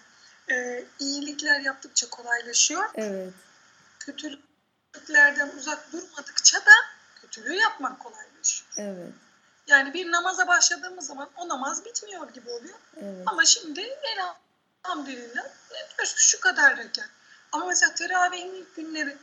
e, 0.56 0.86
iyilikler 1.00 1.60
yaptıkça 1.60 2.10
kolaylaşıyor. 2.10 2.84
Evet. 2.96 3.34
Kötülüklerden 4.00 5.50
uzak 5.58 5.94
durmadıkça 5.94 6.58
da 6.58 6.72
kötülüğü 7.22 7.54
yapmak 7.54 8.00
kolaylaşıyor. 8.00 8.70
Evet. 8.78 9.14
Yani 9.68 9.94
bir 9.94 10.12
namaza 10.12 10.48
başladığımız 10.48 11.08
zaman 11.08 11.30
o 11.38 11.50
namaz 11.50 11.86
bitmiyor 11.86 12.34
gibi 12.34 12.50
oluyor. 12.50 12.76
Evet. 12.98 13.24
Ama 13.26 13.46
şimdi 13.46 13.90
elhamdülillah 14.84 15.44
şu 16.06 16.40
kadar 16.40 16.78
rekat. 16.78 17.10
Ama 17.52 17.66
mesela 17.66 17.94
teravihin 17.94 18.54
ilk 18.54 18.76
günleri 18.76 19.18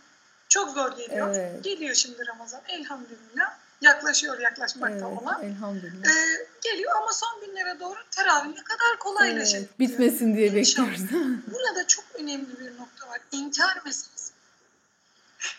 çok 0.48 0.70
zor 0.70 0.96
geliyor. 0.96 1.34
Evet. 1.34 1.64
Geliyor 1.64 1.94
şimdi 1.94 2.26
Ramazan 2.26 2.60
elhamdülillah. 2.68 3.58
Yaklaşıyor 3.80 4.40
yaklaşmakta 4.40 5.08
evet, 5.08 5.22
olan. 5.22 5.42
Elhamdülillah. 5.42 6.10
Ee, 6.10 6.46
geliyor 6.60 6.92
ama 7.02 7.12
son 7.12 7.40
günlere 7.46 7.80
doğru 7.80 7.98
teravih 8.10 8.48
ne 8.48 8.64
kadar 8.64 8.98
kolaylaşır. 8.98 9.58
Evet, 9.58 9.78
bitmesin 9.78 10.36
diye 10.36 10.54
bekliyoruz. 10.54 11.00
Burada 11.46 11.86
çok 11.86 12.04
önemli 12.14 12.60
bir 12.60 12.78
nokta 12.78 13.08
var. 13.08 13.20
İnkar 13.32 13.82
meselesi. 13.84 14.32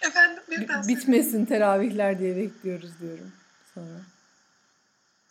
Efendim 0.01 0.43
bir 0.49 0.67
daha 0.67 0.87
Bitmesin 0.87 1.45
teravihler 1.45 2.19
diye 2.19 2.35
bekliyoruz 2.35 2.91
diyorum 3.01 3.31
sonra. 3.73 3.99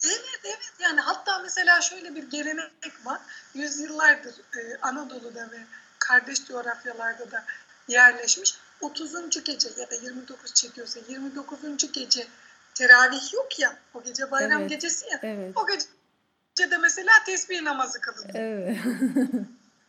Evet 0.05 0.41
evet 0.45 0.73
yani 0.79 1.01
hatta 1.01 1.39
mesela 1.39 1.81
şöyle 1.81 2.15
bir 2.15 2.31
gelenek 2.31 3.07
var. 3.07 3.21
Yüzyıllardır 3.55 4.35
e, 4.57 4.79
Anadolu'da 4.83 5.51
ve 5.51 5.59
kardeş 5.99 6.45
coğrafyalarda 6.45 7.31
da 7.31 7.45
yerleşmiş. 7.89 8.55
30. 8.81 9.45
gece 9.45 9.69
ya 9.79 9.91
da 9.91 9.95
29 9.95 10.55
çekiyorsa 10.55 11.01
29. 11.09 11.59
gece 11.93 12.27
teravih 12.75 13.33
yok 13.33 13.59
ya. 13.59 13.79
O 13.95 14.03
gece 14.03 14.31
bayram 14.31 14.61
evet, 14.61 14.71
gecesi 14.71 15.07
ya. 15.11 15.19
Evet. 15.23 15.53
O 15.57 15.67
gece 15.67 16.71
de 16.71 16.79
mesela 16.79 17.13
tesbih 17.27 17.63
namazı 17.63 18.01
kılınıyor. 18.01 18.35
Evet. 18.35 18.79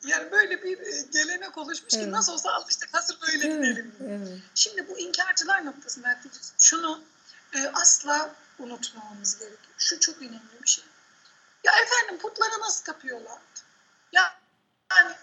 yani 0.07 0.31
böyle 0.31 0.63
bir 0.63 0.79
e, 0.79 1.01
gelenek 1.11 1.57
oluşmuş 1.57 1.93
evet. 1.93 2.05
ki 2.05 2.11
nasıl 2.11 2.33
olsa 2.33 2.51
alıştık 2.51 2.93
hazır 2.93 3.17
böyle 3.21 3.47
evet, 3.47 3.63
gidelim. 3.63 3.95
Evet. 4.07 4.39
Şimdi 4.55 4.87
bu 4.87 4.99
inkarcılar 4.99 5.65
noktasında 5.65 6.19
şunu 6.59 7.01
e, 7.55 7.71
asla 7.73 8.35
unutmamamız 8.59 9.39
gerekiyor. 9.39 9.73
Şu 9.77 9.99
çok 9.99 10.17
önemli 10.21 10.61
bir 10.63 10.67
şey. 10.67 10.83
Ya 11.63 11.71
efendim 11.83 12.17
putlara 12.17 12.59
nasıl 12.59 12.85
tapıyorlardı? 12.85 13.59
Ya 14.11 14.35
yani 14.91 15.15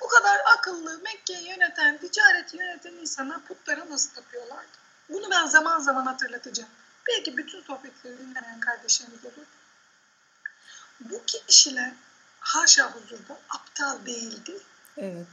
bu 0.00 0.08
kadar 0.08 0.40
akıllı 0.56 0.98
Mekke'yi 0.98 1.48
yöneten, 1.48 1.98
ticareti 1.98 2.56
yöneten 2.56 2.92
insana 2.92 3.40
putlara 3.48 3.90
nasıl 3.90 4.14
tapıyorlardı? 4.14 4.78
Bunu 5.08 5.30
ben 5.30 5.46
zaman 5.46 5.80
zaman 5.80 6.06
hatırlatacağım. 6.06 6.70
Belki 7.08 7.36
bütün 7.36 7.62
sohbetleri 7.62 8.18
dinlemeyen 8.18 8.60
kardeşlerimiz 8.60 9.24
olur. 9.24 9.46
Bu 11.00 11.22
kişiler 11.26 11.92
haşa 12.40 12.92
huzurda 12.92 13.38
aptal 13.48 14.06
değildi. 14.06 14.52
Evet. 14.96 15.26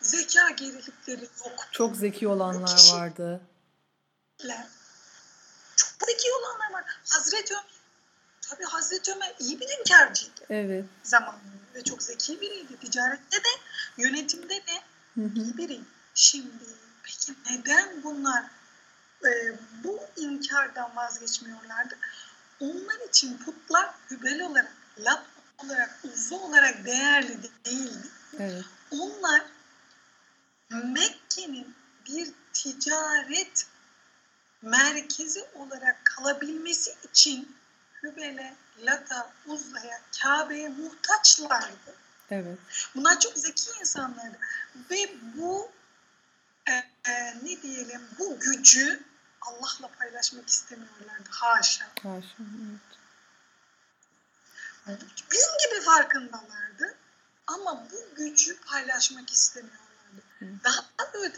Zeka 0.00 0.50
gerilikleri 0.50 1.28
yok. 1.44 1.68
Çok 1.72 1.96
zeki 1.96 2.28
olanlar 2.28 2.80
vardı. 2.92 3.40
Zeki 6.08 6.28
olanlar 6.32 6.72
var. 6.72 6.84
Hazreti 7.08 7.54
Ömer, 7.54 7.64
tabii 8.40 8.64
Hazreti 8.64 9.12
Ömer 9.12 9.34
iyi 9.38 9.60
bir 9.60 9.68
inkarcıydı. 9.80 10.40
Evet. 10.50 10.84
Zamanında 11.02 11.84
çok 11.88 12.02
zeki 12.02 12.40
biriydi. 12.40 12.76
Ticarette 12.80 13.36
de, 13.36 13.48
yönetimde 13.96 14.54
de 14.54 14.82
iyi 15.16 15.56
biriydi. 15.56 15.84
Şimdi 16.14 16.64
peki 17.02 17.34
neden 17.50 18.02
bunlar 18.02 18.44
e, 19.24 19.58
bu 19.84 20.00
inkardan 20.16 20.96
vazgeçmiyorlardı? 20.96 21.98
Onlar 22.60 23.08
için 23.08 23.38
putlar 23.38 23.94
hübel 24.10 24.42
olarak, 24.42 24.72
lat 24.98 25.22
olarak, 25.64 25.98
uzvu 26.04 26.44
olarak 26.44 26.84
değerli 26.84 27.38
değildi. 27.64 28.08
Evet. 28.38 28.64
Onlar 28.90 29.42
Mekke'nin 30.70 31.74
bir 32.08 32.32
ticaret 32.52 33.66
merkezi 34.62 35.44
olarak 35.54 36.04
kalabilmesi 36.04 36.94
için 37.02 37.56
Hübel'e, 38.02 38.54
Lata, 38.82 39.32
Uzza'ya, 39.46 40.00
Kabe'ye 40.22 40.68
muhtaçlardı. 40.68 41.94
Evet. 42.30 42.58
Bunlar 42.94 43.20
çok 43.20 43.38
zeki 43.38 43.70
insanlardı. 43.80 44.38
Ve 44.90 45.14
bu 45.36 45.70
e, 46.68 46.72
e, 47.10 47.34
ne 47.42 47.62
diyelim 47.62 48.02
bu 48.18 48.40
gücü 48.40 49.02
Allah'la 49.40 49.88
paylaşmak 49.98 50.48
istemiyorlardı. 50.48 51.28
Haşa. 51.30 51.84
Haşa. 52.02 52.36
Evet. 54.88 55.00
Gün 55.30 55.70
gibi 55.70 55.84
farkındalardı. 55.84 56.94
Ama 57.46 57.86
bu 57.92 58.14
gücü 58.16 58.60
paylaşmak 58.60 59.30
istemiyorlardı. 59.30 60.22
Hı. 60.38 60.44
Daha 60.64 60.88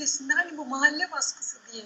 ötesinde 0.01 0.35
hani 0.35 0.57
bu 0.57 0.67
mahalle 0.67 1.11
baskısı 1.11 1.59
diye 1.73 1.85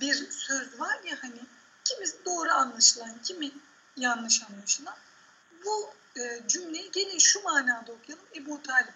bir 0.00 0.30
söz 0.30 0.80
var 0.80 1.00
ya 1.04 1.16
hani 1.20 1.40
kimi 1.84 2.06
doğru 2.24 2.50
anlaşılan, 2.50 3.10
kimi 3.22 3.50
yanlış 3.96 4.42
anlaşılan. 4.42 4.94
Bu 5.64 5.90
e, 6.20 6.48
cümleyi 6.48 6.90
gelin 6.90 7.18
şu 7.18 7.42
manada 7.42 7.92
okuyalım. 7.92 8.24
Ebu 8.36 8.62
Talip 8.62 8.94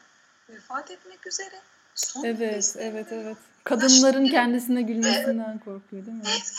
vefat 0.48 0.90
etmek 0.90 1.26
üzere. 1.26 1.60
Son 1.94 2.24
evet, 2.24 2.76
evet, 2.78 3.06
evet. 3.10 3.36
Kadınların 3.64 4.26
kendisine 4.26 4.82
gülmesinden 4.82 5.50
evet, 5.50 5.64
korkuyor 5.64 6.06
değil 6.06 6.16
mi? 6.16 6.22
Evet. 6.26 6.52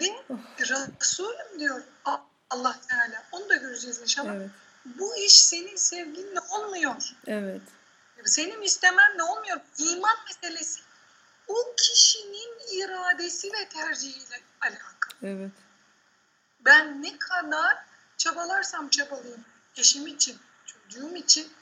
Ve 0.00 0.06
Resulüm 1.00 1.60
diyor 1.60 1.82
Allah 2.50 2.80
Teala. 2.88 3.22
Onu 3.32 3.48
da 3.48 3.56
göreceğiz 3.56 4.00
inşallah. 4.00 4.34
Evet. 4.34 4.50
Bu 4.84 5.16
iş 5.16 5.32
senin 5.32 5.76
sevginle 5.76 6.40
olmuyor. 6.50 6.94
Evet. 7.26 7.62
Senin 8.24 8.62
istemenle 8.62 9.22
olmuyor. 9.22 9.60
İman 9.78 10.16
meselesi 10.26 10.80
o 11.50 11.74
kişinin 11.76 12.58
iradesi 12.72 13.52
ve 13.52 13.68
tercihiyle 13.68 14.40
alakalı. 14.60 15.14
Evet. 15.22 15.50
Ben 16.60 17.02
ne 17.02 17.18
kadar 17.18 17.78
çabalarsam 18.16 18.88
çabalayayım 18.88 19.44
eşim 19.76 20.06
için, 20.06 20.38
çocuğum 20.66 21.16
için 21.16 21.52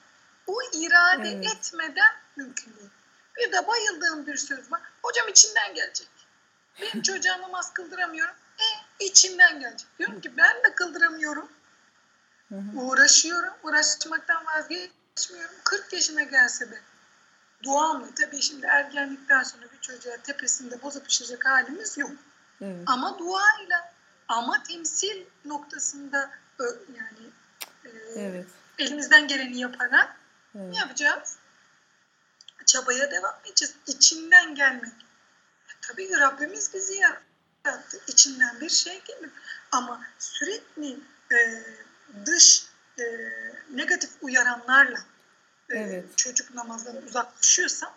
o 0.46 0.62
irade 0.72 1.28
evet. 1.28 1.46
etmeden 1.46 2.12
mümkün 2.36 2.76
değil. 2.76 2.90
Bir 3.36 3.52
de 3.52 3.66
bayıldığım 3.66 4.26
bir 4.26 4.36
söz 4.36 4.72
var. 4.72 4.80
Hocam 5.02 5.28
içinden 5.28 5.74
gelecek. 5.74 6.08
Benim 6.80 7.02
çocuğa 7.02 7.40
namaz 7.40 7.72
kıldıramıyorum. 7.72 8.34
E 8.58 9.04
içinden 9.04 9.60
gelecek. 9.60 9.88
Diyorum 9.98 10.20
ki 10.20 10.36
ben 10.36 10.56
de 10.64 10.74
kıldıramıyorum. 10.74 11.52
Uğraşıyorum. 12.74 13.54
Uğraşmaktan 13.62 14.46
vazgeçmiyorum. 14.46 15.54
40 15.64 15.92
yaşına 15.92 16.22
gelse 16.22 16.70
de 16.70 16.80
duamla 17.62 18.06
tabii 18.14 18.42
şimdi 18.42 18.66
ergenlikten 18.66 19.42
sonra 19.42 19.72
bir 19.72 19.80
çocuğa 19.80 20.16
tepesinde 20.16 20.82
boza 20.82 21.02
pişirecek 21.02 21.46
halimiz 21.46 21.98
yok. 21.98 22.10
Evet. 22.60 22.82
Ama 22.86 23.18
duayla 23.18 23.92
ama 24.28 24.62
temsil 24.62 25.24
noktasında 25.44 26.30
yani 26.94 27.30
e, 27.84 27.88
evet. 28.20 28.46
elimizden 28.78 29.28
geleni 29.28 29.60
yaparak 29.60 30.16
evet. 30.54 30.72
ne 30.72 30.78
yapacağız? 30.78 31.36
Çabaya 32.66 33.10
devam 33.10 33.34
edeceğiz. 33.44 33.74
İçinden 33.86 34.54
gelmek. 34.54 34.92
E, 35.68 35.72
tabii 35.80 36.18
Rabbimiz 36.20 36.74
bizi 36.74 36.94
yarattı. 36.94 38.00
İçinden 38.06 38.60
bir 38.60 38.70
şey 38.70 39.02
gelir. 39.04 39.30
Ama 39.72 40.00
sürekli 40.18 40.98
e, 41.32 41.38
dış 42.26 42.66
e, 42.98 43.04
negatif 43.70 44.10
uyaranlarla 44.20 44.98
e, 45.70 45.78
evet. 45.78 46.04
çocuk 46.16 46.54
namazdan 46.54 46.96
uzaklaşıyorsa 47.06 47.94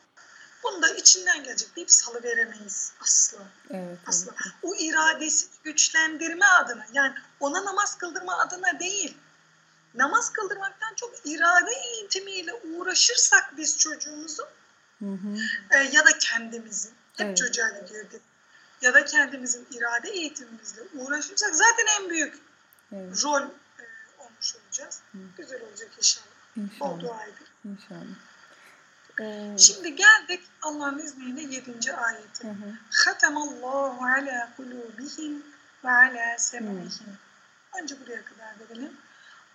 bunu 0.64 0.82
da 0.82 0.90
içinden 0.90 1.44
gelecek 1.44 1.76
deyip 1.76 1.92
salı 1.92 2.24
veremeyiz 2.24 2.94
asla. 3.02 3.40
Evet, 3.70 3.98
asla. 4.08 4.32
Evet. 4.32 4.54
O 4.62 4.76
iradesini 4.76 5.52
güçlendirme 5.64 6.46
adına 6.46 6.86
yani 6.94 7.14
ona 7.40 7.66
namaz 7.66 7.98
kıldırma 7.98 8.38
adına 8.38 8.80
değil. 8.80 9.18
Namaz 9.94 10.34
kıldırmaktan 10.34 10.96
çok 10.96 11.14
irade 11.26 11.72
eğitimiyle 11.72 12.54
uğraşırsak 12.54 13.58
biz 13.58 13.78
çocuğumuzu 13.78 14.44
hı 15.00 15.06
hı. 15.06 15.38
E, 15.72 15.78
ya 15.78 16.06
da 16.06 16.18
kendimizin 16.20 16.94
hep 17.18 17.28
evet. 17.28 17.38
çocuğa 17.38 17.70
gidiyor 17.70 18.06
ya 18.82 18.94
da 18.94 19.06
kendimizin 19.06 19.68
irade 19.72 20.10
eğitimimizle 20.10 20.82
uğraşırsak 20.94 21.56
zaten 21.56 21.86
en 22.00 22.10
büyük 22.10 22.40
evet. 22.92 23.24
rol 23.24 23.42
e, 23.42 23.84
olmuş 24.20 24.56
olacağız. 24.56 25.02
Hı. 25.12 25.18
Güzel 25.38 25.62
olacak 25.62 25.90
inşallah. 25.98 26.41
İnşallah. 26.58 26.94
O 26.94 27.02
duaydır. 27.02 27.48
İnşallah. 27.66 28.16
Ee, 29.20 29.58
Şimdi 29.58 29.96
geldik 29.96 30.42
Allah'ın 30.62 31.00
izniyle 31.00 31.42
7. 31.42 31.94
ayete. 31.94 32.56
Hatemallahu 33.06 34.06
ala 34.06 34.50
kulubihim 34.58 35.44
ve 35.84 35.90
ala 35.92 36.38
semihim. 36.38 37.18
Önce 37.82 37.96
buraya 38.02 38.26
kadar 38.26 38.60
verelim. 38.60 38.98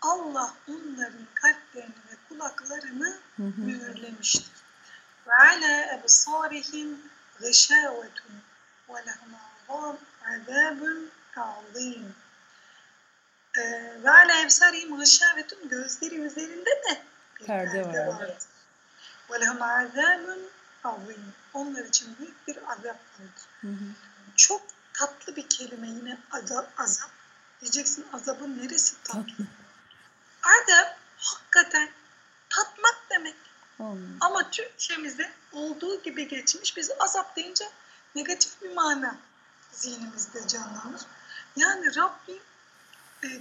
Allah 0.03 0.55
onların 0.69 1.27
kalplerini 1.35 1.91
ve 1.91 2.17
kulaklarını 2.29 3.17
mühürlemiştir. 3.39 4.47
Ve 5.27 5.35
ala 5.35 5.95
ebsarihim 5.95 6.99
gışâvetun 7.41 8.33
ve 8.89 8.95
lehum 9.07 9.35
azabun 10.27 11.11
azîm. 11.37 12.15
Ee, 13.57 13.93
ve 14.05 14.29
levsari 14.29 14.87
muhaşşavetun 14.87 15.69
gözleri 15.69 16.15
üzerinde 16.15 16.71
de 16.71 17.03
bir 17.41 17.47
perde, 17.47 17.83
perde 17.83 18.07
vardı. 18.07 18.39
Ve 19.31 19.41
lehum 19.41 19.63
azâmun. 19.63 20.39
Onlar 21.55 21.85
için 21.85 22.17
büyük 22.19 22.49
bir 22.49 22.57
azap 22.57 22.85
vardı. 22.85 23.71
Çok 24.37 24.63
tatlı 24.93 25.37
bir 25.37 25.49
kelime 25.49 25.89
yine 25.89 26.19
azap. 26.31 26.81
azap. 26.81 27.11
Diyeceksin 27.61 28.07
azabın 28.13 28.59
neresi 28.59 29.03
tatlı? 29.05 29.23
tatlı. 30.43 30.97
Hakikaten 31.17 31.91
tatmak 32.51 33.03
demek. 33.11 33.35
Olmuyor. 33.79 34.17
Ama 34.21 34.51
Türkçemizde 34.51 35.33
olduğu 35.53 36.03
gibi 36.03 36.29
geçmiş. 36.29 36.77
Biz 36.77 36.91
azap 36.99 37.37
deyince 37.37 37.65
negatif 38.15 38.63
bir 38.63 38.75
mana 38.75 39.17
zihnimizde 39.73 40.49
canlanır. 40.49 41.01
Yani 41.57 41.97
Rabbim 41.97 42.41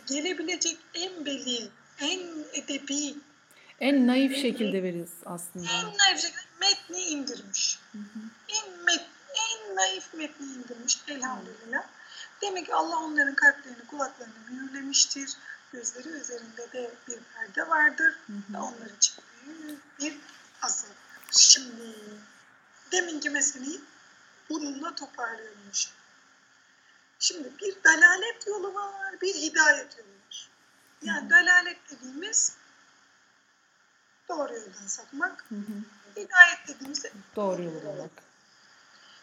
gelebilecek 0.08 0.78
en 0.94 1.26
beli, 1.26 1.70
en 2.00 2.20
edebi, 2.54 3.16
en 3.80 4.08
naif 4.08 4.42
şekilde 4.42 4.84
veririz 4.84 5.14
aslında. 5.26 5.66
En 5.72 5.86
naif 5.86 6.22
şekilde 6.22 6.42
metni 6.60 7.02
indirmiş. 7.02 7.80
Hı 7.92 7.98
hı. 7.98 8.20
En, 8.50 8.84
met, 8.84 9.06
en 9.36 9.76
naif 9.76 10.14
metni 10.14 10.46
indirmiş 10.46 10.98
elhamdülillah. 11.08 11.84
Demek 12.42 12.66
ki 12.66 12.74
Allah 12.74 12.98
onların 12.98 13.36
kalplerini, 13.36 13.88
kulaklarını 13.88 14.34
mühürlemiştir. 14.50 15.30
Gözleri 15.74 16.08
üzerinde 16.08 16.72
de 16.74 16.92
bir 17.08 17.20
perde 17.36 17.70
vardır. 17.70 18.16
Hı 18.28 18.34
hı. 18.34 18.62
Onlar 18.62 18.98
için 18.98 19.16
büyük 19.46 20.00
bir 20.00 20.18
azap. 20.62 20.96
Şimdi 21.32 21.96
deminki 22.92 23.30
meseleyi 23.30 23.82
bununla 24.50 24.96
toparlayalım 24.96 25.70
Şimdi 27.20 27.52
bir 27.62 27.84
dalalet 27.84 28.48
yolu 28.48 28.74
var, 28.74 29.22
bir 29.22 29.36
hidayet 29.36 29.98
yolu 29.98 30.08
var. 30.08 30.50
Yani 31.02 31.22
hı 31.22 31.26
hı. 31.26 31.30
dalalet 31.30 31.78
dediğimiz 31.92 32.58
doğru 34.30 34.54
yoldan 34.54 34.88
sapmak. 34.88 35.46
Hı 35.50 35.56
hı. 35.56 35.84
Hidayet 36.12 36.68
dediğimizde 36.68 37.12
doğru 37.36 37.64
yolu 37.64 37.84
bulmak. 37.84 38.12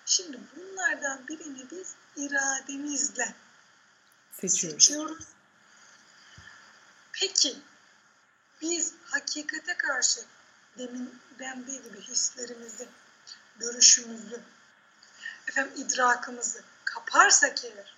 Şimdi 0.07 0.41
bunlardan 0.57 1.29
birini 1.29 1.71
biz 1.71 1.95
irademizle 2.17 3.35
seçiyoruz. 4.33 4.85
seçiyoruz. 4.85 5.27
Peki 7.13 7.59
biz 8.61 8.95
hakikate 9.05 9.77
karşı 9.77 10.21
demin 10.79 11.21
dendiği 11.39 11.83
gibi 11.83 12.01
hislerimizi, 12.01 12.89
görüşümüzü, 13.59 14.43
efendim 15.49 15.73
idrakımızı 15.77 16.65
kaparsak 16.95 17.65
eğer 17.65 17.97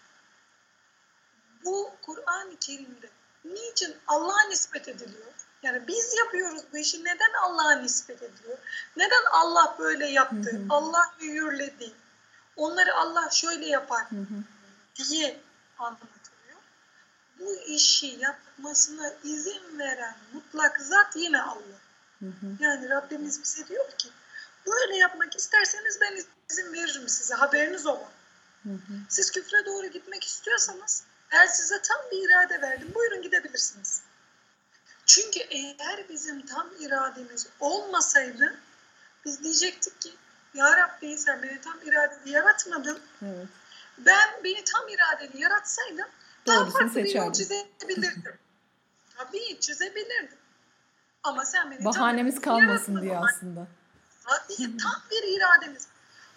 bu 1.64 1.90
Kur'an-ı 2.02 2.58
Kerim'de 2.60 3.10
niçin 3.44 3.96
Allah'a 4.06 4.42
nispet 4.48 4.88
ediliyor? 4.88 5.32
Yani 5.62 5.88
biz 5.88 6.14
yapıyoruz 6.18 6.62
bu 6.72 6.78
işi. 6.78 7.04
Neden 7.04 7.32
Allah'a 7.42 7.72
nispet 7.72 8.22
ediliyor? 8.22 8.58
Neden 8.96 9.24
Allah 9.32 9.76
böyle 9.78 10.06
yaptı? 10.06 10.50
Hı 10.52 10.56
hı. 10.56 10.66
Allah 10.70 11.14
mühürledi. 11.20 11.92
Onları 12.56 12.94
Allah 12.94 13.30
şöyle 13.30 13.66
yapar 13.66 14.10
hı 14.10 14.16
hı. 14.16 15.04
diye 15.04 15.40
anlatılıyor. 15.78 16.58
Bu 17.38 17.54
işi 17.66 18.06
yapmasına 18.06 19.12
izin 19.24 19.78
veren 19.78 20.16
mutlak 20.32 20.80
zat 20.80 21.16
yine 21.16 21.42
Allah. 21.42 21.80
Hı 22.18 22.26
hı. 22.26 22.46
Yani 22.60 22.90
Rabbimiz 22.90 23.42
bize 23.42 23.68
diyor 23.68 23.90
ki 23.98 24.08
böyle 24.66 24.96
yapmak 24.96 25.36
isterseniz 25.36 26.00
ben 26.00 26.20
izin 26.50 26.72
veririm 26.72 27.08
size 27.08 27.34
haberiniz 27.34 27.86
olun. 27.86 28.13
Hı 28.64 28.70
hı. 28.70 28.94
Siz 29.08 29.30
küfre 29.30 29.66
doğru 29.66 29.86
gitmek 29.86 30.24
istiyorsanız 30.24 31.04
ben 31.32 31.46
size 31.46 31.82
tam 31.82 31.98
bir 32.12 32.28
irade 32.28 32.62
verdim. 32.62 32.92
Buyurun 32.94 33.22
gidebilirsiniz. 33.22 34.02
Çünkü 35.06 35.40
eğer 35.40 36.08
bizim 36.08 36.46
tam 36.46 36.66
irademiz 36.80 37.48
olmasaydı 37.60 38.54
biz 39.24 39.44
diyecektik 39.44 40.00
ki 40.00 40.14
Ya 40.54 40.76
Rabbi 40.76 41.18
sen 41.18 41.42
beni 41.42 41.60
tam 41.60 41.78
iradeli 41.84 42.30
yaratmadın. 42.30 43.00
Evet. 43.22 43.48
Ben 43.98 44.44
beni 44.44 44.64
tam 44.64 44.88
iradeli 44.88 45.42
yaratsaydım 45.42 46.08
daha 46.46 46.70
farklı 46.70 47.04
bir 47.04 47.14
yol 47.14 47.32
çizebilirdim. 47.32 48.38
Tabii 49.16 49.60
çizebilirdim. 49.60 50.38
Ama 51.22 51.44
sen 51.44 51.70
beni 51.70 51.84
Bahanemiz 51.84 52.34
tam 52.34 52.42
kalmasın 52.42 53.02
diye 53.02 53.18
aslında. 53.18 53.66
Tabii 54.24 54.76
tam 54.76 55.02
bir 55.10 55.36
irademiz. 55.36 55.88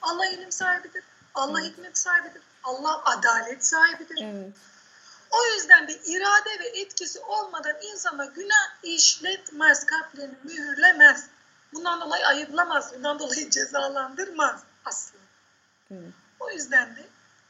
Allah 0.01 0.25
ilim 0.25 0.51
sahibidir. 0.51 1.03
Allah 1.37 1.61
evet. 1.61 1.71
hikmet 1.71 1.97
sahibidir. 1.97 2.41
Allah 2.63 3.01
adalet 3.05 3.65
sahibidir. 3.65 4.17
Evet. 4.21 4.53
O 5.31 5.45
yüzden 5.45 5.87
de 5.87 5.93
irade 6.05 6.59
ve 6.59 6.67
etkisi 6.67 7.19
olmadan 7.19 7.75
insana 7.81 8.25
günah 8.25 8.83
işletmez, 8.83 9.85
kalplerini 9.85 10.35
mühürlemez. 10.43 11.27
Bundan 11.73 12.01
dolayı 12.01 12.27
ayıplamaz, 12.27 12.93
bundan 12.95 13.19
dolayı 13.19 13.49
cezalandırmaz 13.49 14.63
aslında. 14.85 15.23
Evet. 15.91 16.13
O 16.39 16.51
yüzden 16.51 16.95
de 16.95 17.07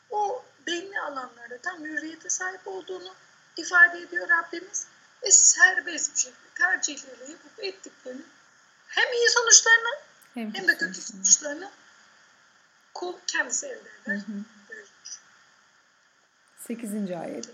o 0.10 0.45
belli 0.67 1.00
alanlarda 1.00 1.58
tam 1.58 1.84
hürriyete 1.84 2.30
sahip 2.30 2.67
olduğunu 2.67 3.13
ifade 3.58 4.00
ediyor 4.00 4.30
Rabbimiz 4.30 4.88
ve 5.23 5.32
serbest 5.32 6.13
bir 6.13 6.19
şekilde 6.19 6.50
tercihleriyle 6.56 7.32
yapıp 7.32 7.63
ettiklerini 7.63 8.21
hem 8.88 9.13
iyi 9.13 9.30
sonuçlarını 9.30 9.95
hem, 10.34 10.54
hem 10.54 10.67
de 10.67 10.78
kötü 10.78 11.02
sonuçlarını 11.02 11.71
kul 12.97 13.13
kendisi 13.27 13.65
elde 13.65 13.89
eder. 14.03 14.15
Hı 14.15 14.31
hı. 14.31 14.43
8. 16.57 17.12
ayet. 17.12 17.49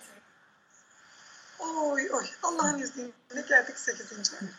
Oy 1.60 2.10
oy 2.12 2.26
Allah'ın 2.44 2.80
izniyle 2.80 3.42
geldik 3.50 3.80
8. 3.80 4.12
ayete. 4.14 4.54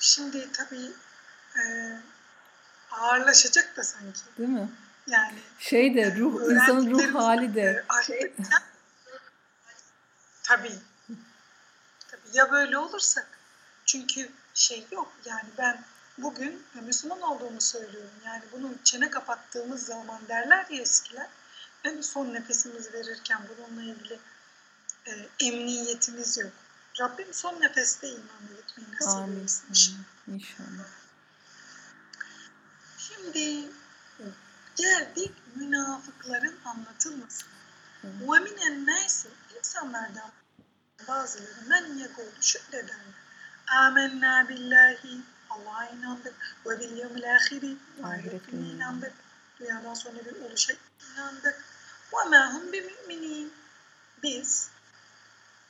Şimdi 0.00 0.52
tabii 0.52 0.90
e, 1.58 1.62
ağırlaşacak 2.90 3.76
da 3.76 3.84
sanki. 3.84 4.20
Değil 4.38 4.48
mi? 4.48 4.68
Yani 5.06 5.38
şey 5.58 5.94
de 5.94 6.16
ruh 6.16 6.52
insanın 6.52 6.90
ruh 6.90 7.14
hali 7.14 7.54
de. 7.54 7.84
Şey, 8.06 8.32
tabii. 10.42 10.78
Tabii 12.08 12.28
ya 12.32 12.50
böyle 12.50 12.78
olursak 12.78 13.26
çünkü 13.84 14.30
şey 14.54 14.86
yok 14.90 15.12
yani 15.24 15.48
ben 15.58 15.84
bugün 16.18 16.62
Müslüman 16.82 17.22
olduğumu 17.22 17.60
söylüyorum. 17.60 18.10
Yani 18.24 18.42
bunu 18.52 18.74
çene 18.84 19.10
kapattığımız 19.10 19.86
zaman 19.86 20.28
derler 20.28 20.66
ya 20.70 20.82
eskiler. 20.82 21.28
Yani 21.84 22.02
son 22.02 22.34
nefesimizi 22.34 22.92
verirken 22.92 23.42
bununla 23.48 23.82
ilgili 23.82 24.18
e, 25.06 25.28
emniyetimiz 25.46 26.38
yok. 26.38 26.52
Rabbim 27.00 27.34
son 27.34 27.60
nefeste 27.60 28.08
imanla 28.08 28.60
gitmeyi 28.66 28.88
nasip 29.00 29.42
etsin. 29.44 29.96
İnşallah. 30.26 30.88
Şimdi 32.98 33.68
geldik 34.76 35.32
münafıkların 35.54 36.56
anlatılması. 36.64 37.46
Minen 38.02 38.86
nasi 38.86 39.28
insanlardan 39.58 40.30
bazıları 41.08 41.62
men 41.66 41.98
yekulu 41.98 42.26
şöyle 42.40 42.88
derler. 42.88 43.14
Amenna 43.66 44.48
billahi 44.48 45.20
Allah'a 45.58 45.86
inandık. 45.86 46.34
Ve 46.66 46.80
bil 46.80 46.96
yevmil 46.96 47.34
ahiri 47.34 47.76
ahiret 48.04 48.46
gününe 48.50 48.68
inandık. 48.68 49.12
Dünyadan 49.60 49.94
sonra 49.94 50.24
bir 50.24 50.40
oluşa 50.40 50.72
inandık. 51.14 51.64
Ve 52.12 52.28
ma 52.28 52.54
hum 52.54 52.72
bi 52.72 52.80
müminin. 52.80 53.52
Biz 54.22 54.70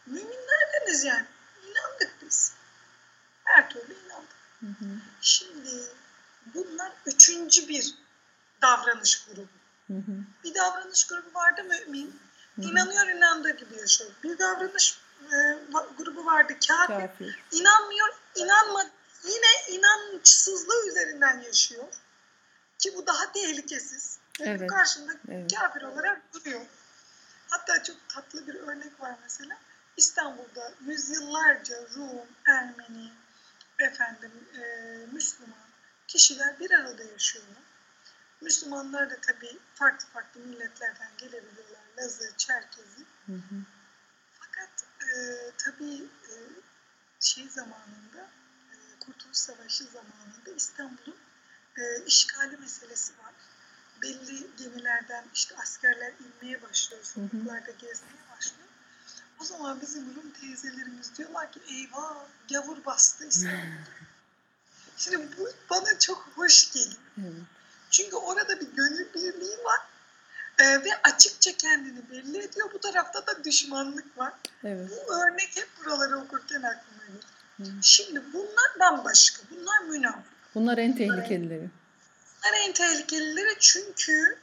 müminlerdeniz 0.07 1.05
yani. 1.05 1.27
İnandık 1.66 2.16
biz. 2.22 2.53
Her 3.44 3.70
türlü 3.70 3.94
inandık. 4.07 4.38
Hı 4.61 4.66
hı. 4.66 4.98
Şimdi 5.20 5.70
bunlar 6.55 6.92
üçüncü 7.07 7.68
bir 7.68 7.94
davranış 8.62 9.24
grubu. 9.27 9.48
Hı 9.87 9.94
hı. 9.94 10.24
Bir 10.44 10.55
davranış 10.55 11.07
grubu 11.07 11.35
vardı 11.35 11.64
mümin. 11.64 12.20
Hı 12.57 12.62
hı. 12.62 12.66
İnanıyor 12.66 13.07
inandığı 13.07 13.57
gibi 13.57 13.79
yaşıyor. 13.79 14.11
Bir 14.22 14.38
davranış 14.38 14.98
e, 15.22 15.59
grubu 15.98 16.27
vardı 16.27 16.53
kafir. 16.68 16.94
kafir. 16.94 17.38
İnanmıyor, 17.53 18.09
inanma 18.35 18.85
yine 19.24 19.78
inançsızlığı 19.78 20.88
üzerinden 20.88 21.40
yaşıyor. 21.40 21.85
Ki 22.78 22.94
bu 22.96 23.07
daha 23.07 23.33
tehlikesiz. 23.33 24.18
Evet. 24.40 24.70
Karşında 24.70 25.12
evet. 25.28 25.54
kafir 25.54 25.83
olarak 25.83 26.35
duruyor. 26.35 26.61
Hatta 27.50 27.83
çok 27.83 27.96
tatlı 28.09 28.46
bir 28.46 28.54
örnek 28.54 29.00
var 29.00 29.14
mesela. 29.22 29.59
İstanbul'da 29.96 30.72
yüzyıllarca 30.87 31.76
Rum, 31.96 32.26
Ermeni, 32.46 33.12
efendim 33.78 34.33
e, 34.54 34.62
Müslüman 35.12 35.68
kişiler 36.09 36.61
bir 36.61 36.70
arada 36.70 37.02
yaşıyorlar. 37.02 37.62
Müslümanlar 38.40 39.11
da 39.11 39.16
tabii 39.20 39.59
farklı 39.74 40.07
farklı 40.09 40.40
milletlerden 40.40 41.11
gelebiliyorlar. 41.18 41.83
Lazı, 41.98 42.33
Çerkezi. 42.37 43.04
Hı 43.26 43.33
hı. 43.33 43.62
Fakat 44.40 44.85
e, 45.02 45.11
tabii 45.59 46.04
e, 46.04 46.35
şey 47.20 47.48
zamanında 47.48 48.28
Kurtuluş 49.09 49.37
Savaşı 49.37 49.85
zamanında 49.85 50.51
İstanbul'un 50.57 51.16
e, 51.77 52.05
işgali 52.07 52.57
meselesi 52.57 53.12
var. 53.12 53.33
Belli 54.03 54.57
gemilerden 54.57 55.25
işte 55.35 55.57
askerler 55.57 56.12
inmeye 56.21 56.62
başlıyor, 56.62 57.05
sokaklarda 57.05 57.71
gezmeye 57.71 58.23
başlıyor. 58.37 58.68
O 59.40 59.44
zaman 59.44 59.81
bizim 59.81 60.16
Rum 60.16 60.31
teyzelerimiz 60.31 61.16
diyorlar 61.18 61.53
ki 61.53 61.61
eyvah 61.68 62.16
gavur 62.51 62.85
bastı 62.85 63.27
İstanbul'u. 63.27 64.09
Şimdi 64.97 65.37
bu 65.38 65.49
bana 65.71 65.99
çok 65.99 66.29
hoş 66.37 66.73
geliyor. 66.73 67.33
Çünkü 67.90 68.16
orada 68.16 68.61
bir 68.61 68.73
gönül 68.73 69.14
birliği 69.14 69.64
var. 69.64 69.81
Ee, 70.59 70.85
ve 70.85 71.03
açıkça 71.05 71.57
kendini 71.57 72.11
belli 72.11 72.38
ediyor. 72.38 72.73
Bu 72.73 72.81
tarafta 72.81 73.27
da 73.27 73.44
düşmanlık 73.44 74.18
var. 74.18 74.33
Evet. 74.64 74.90
Bu 74.90 75.14
örnek 75.14 75.57
hep 75.57 75.68
buraları 75.79 76.18
okurken 76.18 76.62
aklıma 76.62 77.05
geliyor. 77.07 77.25
Şimdi 77.83 78.23
bunlar 78.33 78.81
bambaşka. 78.81 79.42
Bunlar 79.51 79.81
münafık. 79.81 80.25
Bunlar 80.55 80.79
en 80.79 80.97
tehlikelileri. 80.97 81.71
Bunlar 82.44 82.59
en 82.59 82.73
tehlikelileri 82.73 83.57
çünkü 83.61 84.38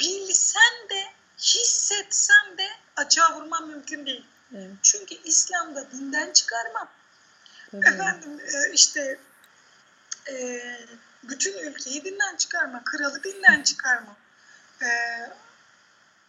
bilsen 0.00 0.88
de 0.90 1.04
hissetsen 1.38 2.58
de 2.58 2.68
açığa 2.96 3.36
vurman 3.36 3.68
mümkün 3.68 4.06
değil. 4.06 4.26
Evet. 4.54 4.70
Çünkü 4.82 5.14
İslam'da 5.24 5.90
dinden 5.90 6.32
çıkarma. 6.32 6.88
Tabii. 7.70 7.86
Efendim 7.86 8.40
e, 8.40 8.72
işte 8.72 9.18
e, 10.30 10.60
bütün 11.22 11.58
ülkeyi 11.58 12.04
dinden 12.04 12.36
çıkarma, 12.36 12.84
kralı 12.84 13.22
dinden 13.22 13.62
çıkarma. 13.64 14.16
E, 14.82 14.88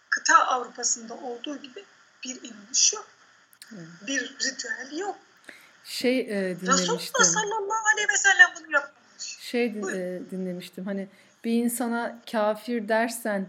kıta 0.09 0.37
Avrupa'sında 0.47 1.13
olduğu 1.13 1.57
gibi 1.61 1.85
bir 2.23 2.43
inanış 2.43 2.93
yok. 2.93 3.07
Evet. 3.71 3.87
Bir 4.07 4.35
ritüel 4.39 4.97
yok. 4.97 5.17
Şey 5.85 6.19
e, 6.19 6.25
dinlemiştim. 6.27 6.67
Resulullah 6.71 7.23
sallallahu 7.23 7.87
aleyhi 7.93 8.09
ve 8.09 8.17
sellem 8.17 8.49
bunu 8.59 8.71
yapmamış. 8.73 9.37
Şey 9.39 9.65
e, 9.65 10.21
dinlemiştim 10.31 10.85
hani 10.85 11.07
bir 11.43 11.53
insana 11.53 12.21
kafir 12.31 12.87
dersen 12.87 13.47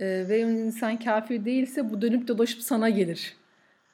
e, 0.00 0.06
ve 0.06 0.38
insan 0.38 0.96
kafir 0.98 1.44
değilse 1.44 1.90
bu 1.90 2.02
dönüp 2.02 2.28
dolaşıp 2.28 2.62
sana 2.62 2.88
gelir. 2.88 3.36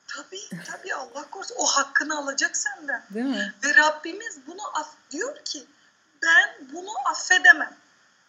Tabii 0.09 0.63
tabii 0.65 0.95
Allah 0.95 1.31
korusun 1.31 1.57
o 1.59 1.67
hakkını 1.67 2.19
alacak 2.19 2.57
senden. 2.57 3.03
Değil 3.15 3.27
mi? 3.27 3.55
Ve 3.65 3.75
Rabbimiz 3.75 4.39
bunu 4.47 4.61
af 4.75 4.89
diyor 5.11 5.45
ki 5.45 5.65
ben 6.23 6.69
bunu 6.73 6.91
affedemem. 7.11 7.77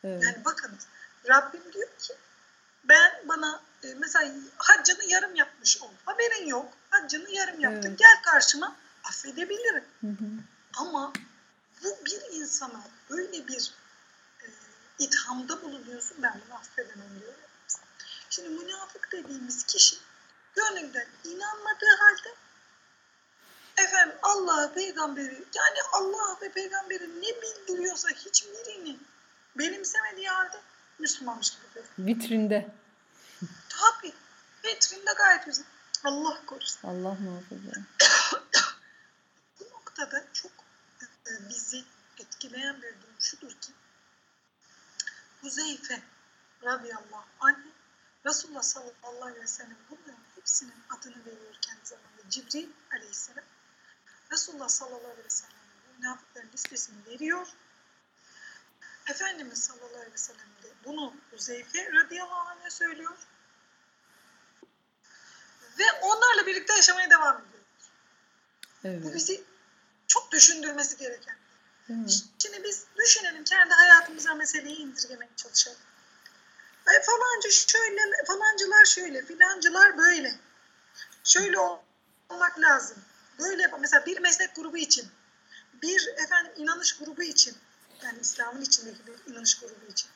Evet. 0.04 0.24
Yani 0.24 0.45
bakın 0.45 0.71
Rabbim 1.30 1.74
diyor 1.74 1.88
ki 1.88 2.13
ben 2.84 3.12
bana 3.28 3.62
e, 3.84 3.88
mesela 4.00 4.32
haccını 4.58 5.04
yarım 5.08 5.36
yapmış 5.36 5.82
ol. 5.82 5.89
Haberin 6.06 6.47
yok. 6.47 6.74
Haccını 6.89 7.32
yarım 7.32 7.60
yaptın. 7.60 7.89
Evet. 7.89 8.00
Gel 8.00 8.21
karşıma 8.26 8.76
affedebilirim. 9.04 9.84
Hı 10.02 10.08
hı. 10.08 10.26
Ama 10.78 11.14
bu 11.84 11.98
bir 12.06 12.40
insana 12.40 12.82
böyle 13.10 13.48
bir 13.48 13.74
e, 14.42 14.46
ithamda 15.00 15.62
bulunuyorsun 15.62 16.18
ben 16.24 16.42
bunu 16.46 16.56
affedemem 16.56 17.20
diyor. 17.20 17.34
Şimdi 18.30 18.50
münafık 18.50 19.10
dediğimiz 19.12 19.64
kişi 19.64 19.96
gönlünden 20.56 21.08
inanmadığı 21.24 21.96
halde 22.00 22.36
efendim 23.78 24.16
Allah 24.22 24.74
peygamberi 24.74 25.44
yani 25.56 25.78
Allah 25.94 26.38
ve 26.42 26.52
peygamberi 26.52 27.22
ne 27.22 27.42
bildiriyorsa 27.42 28.10
hiçbirini 28.10 28.98
benimsemediği 29.56 30.30
halde 30.30 30.58
Müslümanmış 31.00 31.50
gibi 31.50 31.64
görüyor. 31.74 31.94
Vitrinde. 32.00 32.70
Tabii. 33.70 34.14
Vitrinde 34.66 35.12
gayet 35.18 35.46
güzel. 35.46 35.66
Allah 36.04 36.46
korusun. 36.46 36.90
Allah 36.90 37.14
muhafaza. 37.14 37.82
Bu 40.02 40.06
noktada 40.06 40.26
çok 40.34 40.52
e, 41.02 41.50
bizi 41.50 41.84
etkileyen 42.18 42.82
bir 42.82 43.02
durum 43.02 43.16
şudur 43.20 43.52
ki 43.52 43.72
Huzeyfe 45.42 46.02
radıyallahu 46.64 47.26
anh 47.40 47.58
Resulullah 48.26 48.62
sallallahu 48.62 49.26
aleyhi 49.26 49.44
ve 49.44 49.48
sellem 49.48 49.78
bunların 49.90 50.24
hepsinin 50.36 50.74
adını 50.90 51.26
veriyor 51.26 51.56
kendi 51.62 51.86
zamanında. 51.86 52.30
Cibril 52.30 52.70
aleyhisselam 52.92 53.46
Resulullah 54.32 54.68
sallallahu 54.68 55.12
aleyhi 55.12 55.26
ve 55.26 55.30
sellem 55.30 55.60
münafıkların 55.98 56.50
listesini 56.54 57.06
veriyor. 57.06 57.48
Efendimiz 59.10 59.64
sallallahu 59.64 59.96
aleyhi 59.96 60.14
ve 60.14 60.18
sellem 60.18 60.50
de 60.64 60.68
bunu 60.86 61.14
Huzeyfe 61.32 61.92
radıyallahu 61.94 62.50
anh'a 62.50 62.70
söylüyor. 62.70 63.18
Ve 65.80 65.84
onlarla 66.02 66.46
birlikte 66.46 66.74
yaşamaya 66.74 67.10
devam 67.10 67.38
ediyor. 67.38 67.64
Evet. 68.84 69.04
Bu 69.04 69.14
bizi 69.14 69.51
düşündürmesi 70.32 70.98
gereken. 70.98 71.36
Hmm. 71.86 72.10
Şimdi 72.39 72.63
biz 72.63 72.86
düşünelim 72.98 73.44
kendi 73.44 73.74
hayatımıza 73.74 74.34
meseleyi 74.34 74.78
indirgemeye 74.78 75.32
çalışalım. 75.36 75.78
E, 76.88 77.02
falanca 77.02 77.50
şöyle, 77.50 78.02
falancılar 78.28 78.86
şöyle, 78.86 79.26
filancılar 79.26 79.98
böyle. 79.98 80.36
Şöyle 81.24 81.60
olmak 82.30 82.60
lazım. 82.60 82.98
Böyle. 83.39 83.72
Mesela 83.80 84.06
bir 84.06 84.20
meslek 84.20 84.56
grubu 84.56 84.78
için, 84.78 85.08
bir 85.82 86.08
efendim 86.17 86.52
inanış 86.58 86.98
grubu 86.98 87.24
için, 87.24 87.58
yani 88.04 88.20
İslam'ın 88.22 88.62
içindeki 88.62 89.00
bir 89.08 89.32
inanış 89.34 89.60
grubu 89.60 89.91
için, 89.91 90.10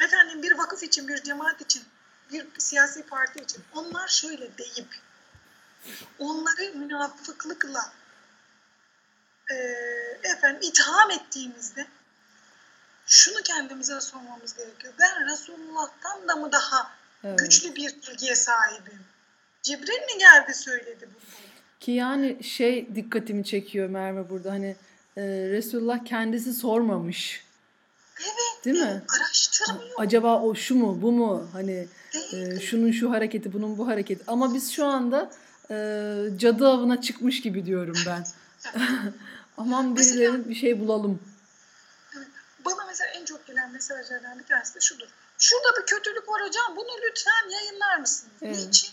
efendim 0.00 0.42
bir 0.42 0.58
vakıf 0.58 0.82
için, 0.82 1.08
bir 1.08 1.22
cemaat 1.22 1.60
için, 1.60 1.84
bir 2.32 2.46
siyasi 2.58 3.02
parti 3.02 3.42
için, 3.42 3.64
onlar 3.74 4.08
şöyle 4.08 4.58
deyip, 4.58 5.00
onları 6.18 6.72
münafıklıkla 6.74 7.92
e, 9.50 9.54
efendim 10.28 10.60
itham 10.62 11.10
ettiğimizde 11.10 11.86
şunu 13.06 13.42
kendimize 13.42 14.00
sormamız 14.00 14.56
gerekiyor. 14.56 14.94
Ben 14.98 15.32
Resulullah'tan 15.32 16.28
da 16.28 16.36
mı 16.36 16.52
daha 16.52 17.00
Evet. 17.24 17.38
Güçlü 17.38 17.76
bir 17.76 17.94
bilgiye 18.08 18.34
sahibim. 18.34 19.00
Cibril 19.62 19.88
mi 19.88 20.18
geldi 20.18 20.54
söyledi 20.54 21.08
bunu? 21.14 21.22
Ki 21.80 21.92
yani 21.92 22.44
şey 22.44 22.94
dikkatimi 22.94 23.44
çekiyor 23.44 23.88
Merve 23.88 24.30
burada 24.30 24.50
hani 24.50 24.76
e, 25.16 25.22
Resulullah 25.50 26.04
kendisi 26.04 26.52
sormamış. 26.52 27.44
Evet. 28.20 28.64
Değil 28.64 28.80
mi? 28.80 29.02
Araştırmıyor. 29.18 29.90
Acaba 29.98 30.42
o 30.42 30.54
şu 30.54 30.74
mu 30.74 31.02
bu 31.02 31.12
mu 31.12 31.48
hani 31.52 31.88
e, 32.32 32.60
şunun 32.60 32.92
şu 32.92 33.10
hareketi 33.10 33.52
bunun 33.52 33.78
bu 33.78 33.86
hareketi 33.86 34.24
ama 34.26 34.54
biz 34.54 34.72
şu 34.72 34.86
anda 34.86 35.30
e, 35.70 35.74
cadı 36.36 36.68
avına 36.68 37.00
çıkmış 37.00 37.40
gibi 37.40 37.66
diyorum 37.66 37.96
ben. 38.06 38.26
Aman 39.60 39.96
birilerinin 39.96 40.48
bir 40.48 40.54
şey 40.54 40.80
bulalım. 40.80 41.22
Bana 42.64 42.84
mesela 42.86 43.10
en 43.10 43.24
çok 43.24 43.46
gelen 43.46 43.72
mesajlardan 43.72 44.38
bir 44.38 44.46
tanesi 44.46 44.74
de 44.74 44.80
şudur. 44.80 45.08
Şurada 45.38 45.80
bir 45.80 45.86
kötülük 45.86 46.28
var 46.28 46.42
hocam 46.42 46.76
bunu 46.76 46.88
lütfen 47.02 47.50
yayınlar 47.50 47.96
mısınız? 47.96 48.32
Evet. 48.42 48.56
Niçin? 48.56 48.90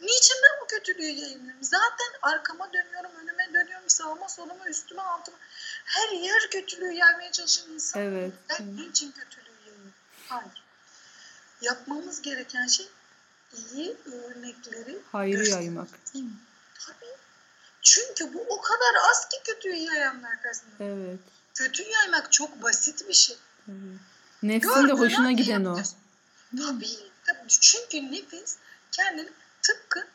Niçin 0.00 0.36
ben 0.42 0.60
bu 0.62 0.66
kötülüğü 0.66 1.02
yayınlıyorum? 1.02 1.62
Zaten 1.62 2.06
arkama 2.22 2.72
dönüyorum, 2.72 3.10
önüme 3.22 3.54
dönüyorum, 3.54 3.88
sağıma, 3.88 4.28
soluma, 4.28 4.68
üstüme, 4.68 5.02
altıma. 5.02 5.38
Her 5.84 6.08
yer 6.08 6.50
kötülüğü 6.50 6.92
yaymaya 6.92 7.32
çalışan 7.32 7.72
insan. 7.72 8.02
Evet. 8.02 8.32
Ben 8.50 8.76
niçin 8.76 9.12
kötülüğü 9.12 9.50
yayıyorum? 9.66 9.92
Hayır. 10.28 10.62
Yapmamız 11.60 12.22
gereken 12.22 12.66
şey 12.66 12.88
iyi 13.74 13.96
örnekleri 14.06 14.98
Hayrı 15.12 15.48
yaymak. 15.48 15.88
Tabii. 16.12 16.24
Çünkü 17.86 18.34
bu 18.34 18.40
o 18.48 18.60
kadar 18.60 19.10
az 19.10 19.28
ki 19.28 19.36
kötüyü 19.44 19.74
yayanlar 19.74 20.42
karşısında. 20.42 20.84
Evet. 20.84 21.18
Kötü 21.54 21.82
yaymak 21.82 22.32
çok 22.32 22.62
basit 22.62 23.08
bir 23.08 23.14
şey. 23.14 23.36
Evet. 23.68 24.00
Nefsin 24.42 24.88
de 24.88 24.92
hoşuna 24.92 25.32
giden 25.32 25.64
o. 25.64 25.78
Tabii, 26.56 26.88
tabii. 27.26 27.48
Çünkü 27.48 28.12
nefis 28.12 28.56
kendini 28.92 29.28
tıpkı 29.62 30.06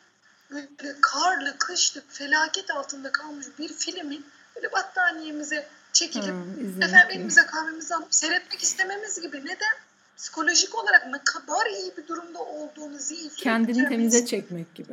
böyle 0.50 0.96
karlı, 1.00 1.58
kışlık, 1.58 2.12
felaket 2.12 2.70
altında 2.70 3.12
kalmış 3.12 3.46
bir 3.58 3.72
filmin 3.72 4.26
böyle 4.56 4.72
battaniyemize 4.72 5.68
çekilip 5.92 6.34
hmm, 6.34 6.82
efendim 6.82 7.10
elimize 7.10 7.46
kahvemizi 7.46 7.94
alıp 7.94 8.14
seyretmek 8.14 8.62
istememiz 8.62 9.20
gibi. 9.20 9.40
Neden? 9.40 9.74
Psikolojik 10.16 10.74
olarak 10.74 11.06
ne 11.06 11.24
kadar 11.24 11.66
iyi 11.66 11.96
bir 11.96 12.06
durumda 12.06 12.38
olduğunu 12.38 12.98
zihin 12.98 13.28
Kendini 13.36 13.88
temize 13.88 14.26
çekmek 14.26 14.74
gibi. 14.74 14.92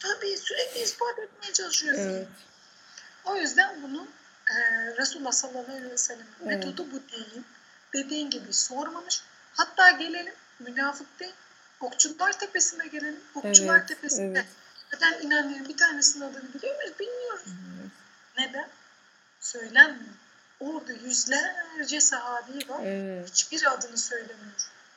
Tabii 0.00 0.36
sürekli 0.36 0.80
ispat 0.80 1.18
etmeye 1.18 1.52
çalışıyorsun. 1.52 2.10
Evet. 2.10 2.28
O 3.24 3.36
yüzden 3.36 3.82
bunu 3.82 4.08
e, 4.50 4.56
Resulullah 4.96 5.32
sallallahu 5.32 5.72
aleyhi 5.72 5.90
ve 5.90 5.98
sellem 5.98 6.26
evet. 6.42 6.64
metodu 6.64 6.86
bu 6.92 7.12
değil. 7.12 7.42
Dediğin 7.94 8.30
gibi 8.30 8.52
sormamış. 8.52 9.22
Hatta 9.54 9.90
gelelim 9.90 10.34
münafık 10.60 11.20
değil 11.20 11.34
Okçular 11.80 12.38
Tepesi'ne 12.38 12.86
gelelim. 12.86 13.20
Okçular 13.34 13.78
evet, 13.78 13.88
Tepesi'nde. 13.88 14.38
Evet. 14.38 14.48
Neden 14.92 15.26
inanların 15.26 15.68
bir 15.68 15.76
tanesinin 15.76 16.24
adını 16.24 16.54
biliyor 16.54 16.76
muyuz? 16.76 16.98
Bilmiyoruz. 17.00 17.42
Evet. 17.46 17.90
Neden? 18.38 18.68
Söylenmiyor. 19.40 20.14
Orada 20.60 20.92
yüzlerce 20.92 22.00
sahabi 22.00 22.68
var. 22.68 22.84
Evet. 22.84 23.30
Hiçbir 23.30 23.72
adını 23.72 23.98
söylemiyor. 23.98 24.52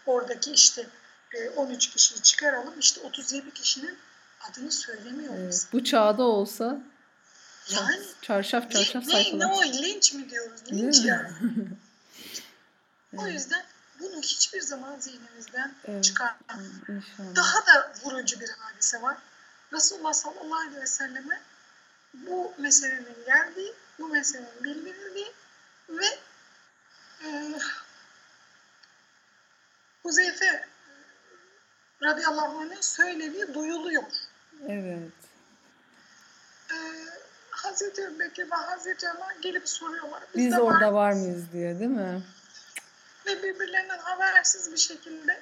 Oradaki 0.05 0.51
işte 0.51 0.87
13 1.55 1.87
e, 1.87 1.91
kişiyi 1.91 2.21
çıkaralım. 2.21 2.79
İşte 2.79 3.01
37 3.01 3.53
kişinin 3.53 3.97
adını 4.49 4.71
söylemiyor 4.71 5.33
evet. 5.37 5.67
Bu 5.73 5.83
çağda 5.83 6.23
olsa 6.23 6.81
yani 7.69 8.01
çarşaf 8.21 8.71
çarşaf 8.71 9.05
ne, 9.05 9.11
sayfalar. 9.11 9.39
Ne 9.39 9.45
o 9.45 9.63
linç 9.63 10.13
mi 10.13 10.29
diyoruz? 10.29 10.61
Linç 10.71 11.05
yani. 11.05 11.29
o 13.17 13.27
yüzden 13.27 13.63
bunu 13.99 14.21
hiçbir 14.21 14.61
zaman 14.61 14.99
zihnimizden 14.99 15.75
evet. 15.85 16.03
çıkarmayalım. 16.03 16.81
Daha 17.35 17.65
da 17.65 17.93
vurucu 18.03 18.39
bir 18.39 18.49
hadise 18.49 19.01
var. 19.01 19.17
Resulullah 19.73 20.13
sallallahu 20.13 20.59
aleyhi 20.59 20.81
ve 20.81 20.87
selleme 20.87 21.41
bu 22.13 22.53
meselenin 22.57 23.25
geldiği, 23.25 23.73
bu 23.99 24.07
meselenin 24.07 24.63
bildirildiği 24.63 25.31
ve 25.89 26.05
e, 27.25 27.59
Huzeyfe 30.03 30.45
e, 30.45 30.65
radıyallahu 32.03 32.57
anh'ın 32.57 32.81
söylediği 32.81 33.53
duyuluyor. 33.53 34.03
Evet. 34.67 35.11
Ee, 36.71 36.75
Hazreti 37.49 38.19
Bekir 38.19 38.51
ve 38.51 38.55
Hazreti 38.55 39.07
Ömer 39.09 39.35
gelip 39.41 39.69
soruyorlar. 39.69 40.23
Biz, 40.35 40.45
Biz 40.45 40.59
orada 40.59 40.93
var, 40.93 41.09
var 41.09 41.11
mıyız 41.13 41.51
diye 41.53 41.79
değil 41.79 41.89
mi? 41.89 42.23
Ve 43.25 43.43
birbirlerinden 43.43 43.97
habersiz 43.97 44.71
bir 44.71 44.77
şekilde 44.77 45.41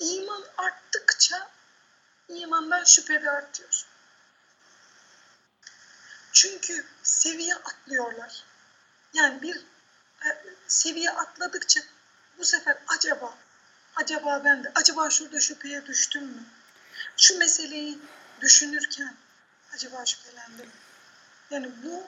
iman 0.00 0.44
arttıkça 0.58 1.50
imandan 2.28 2.84
şüphede 2.84 3.30
artıyor. 3.30 3.86
Çünkü 6.32 6.84
seviye 7.02 7.54
atlıyorlar. 7.54 8.44
Yani 9.14 9.42
bir 9.42 9.56
e, 10.26 10.28
seviye 10.68 11.10
atladıkça 11.10 11.80
bu 12.38 12.44
sefer 12.44 12.78
acaba 12.88 13.34
acaba 13.96 14.42
ben 14.44 14.64
de 14.64 14.72
acaba 14.74 15.10
şurada 15.10 15.40
şüpheye 15.40 15.86
düştüm 15.86 16.24
mü? 16.24 16.44
Şu 17.18 17.38
meseleyi 17.38 17.98
düşünürken 18.40 19.14
acaba 19.74 20.04
şüphelendim 20.06 20.66
mi? 20.66 20.72
Yani 21.50 21.66
bu 21.84 22.02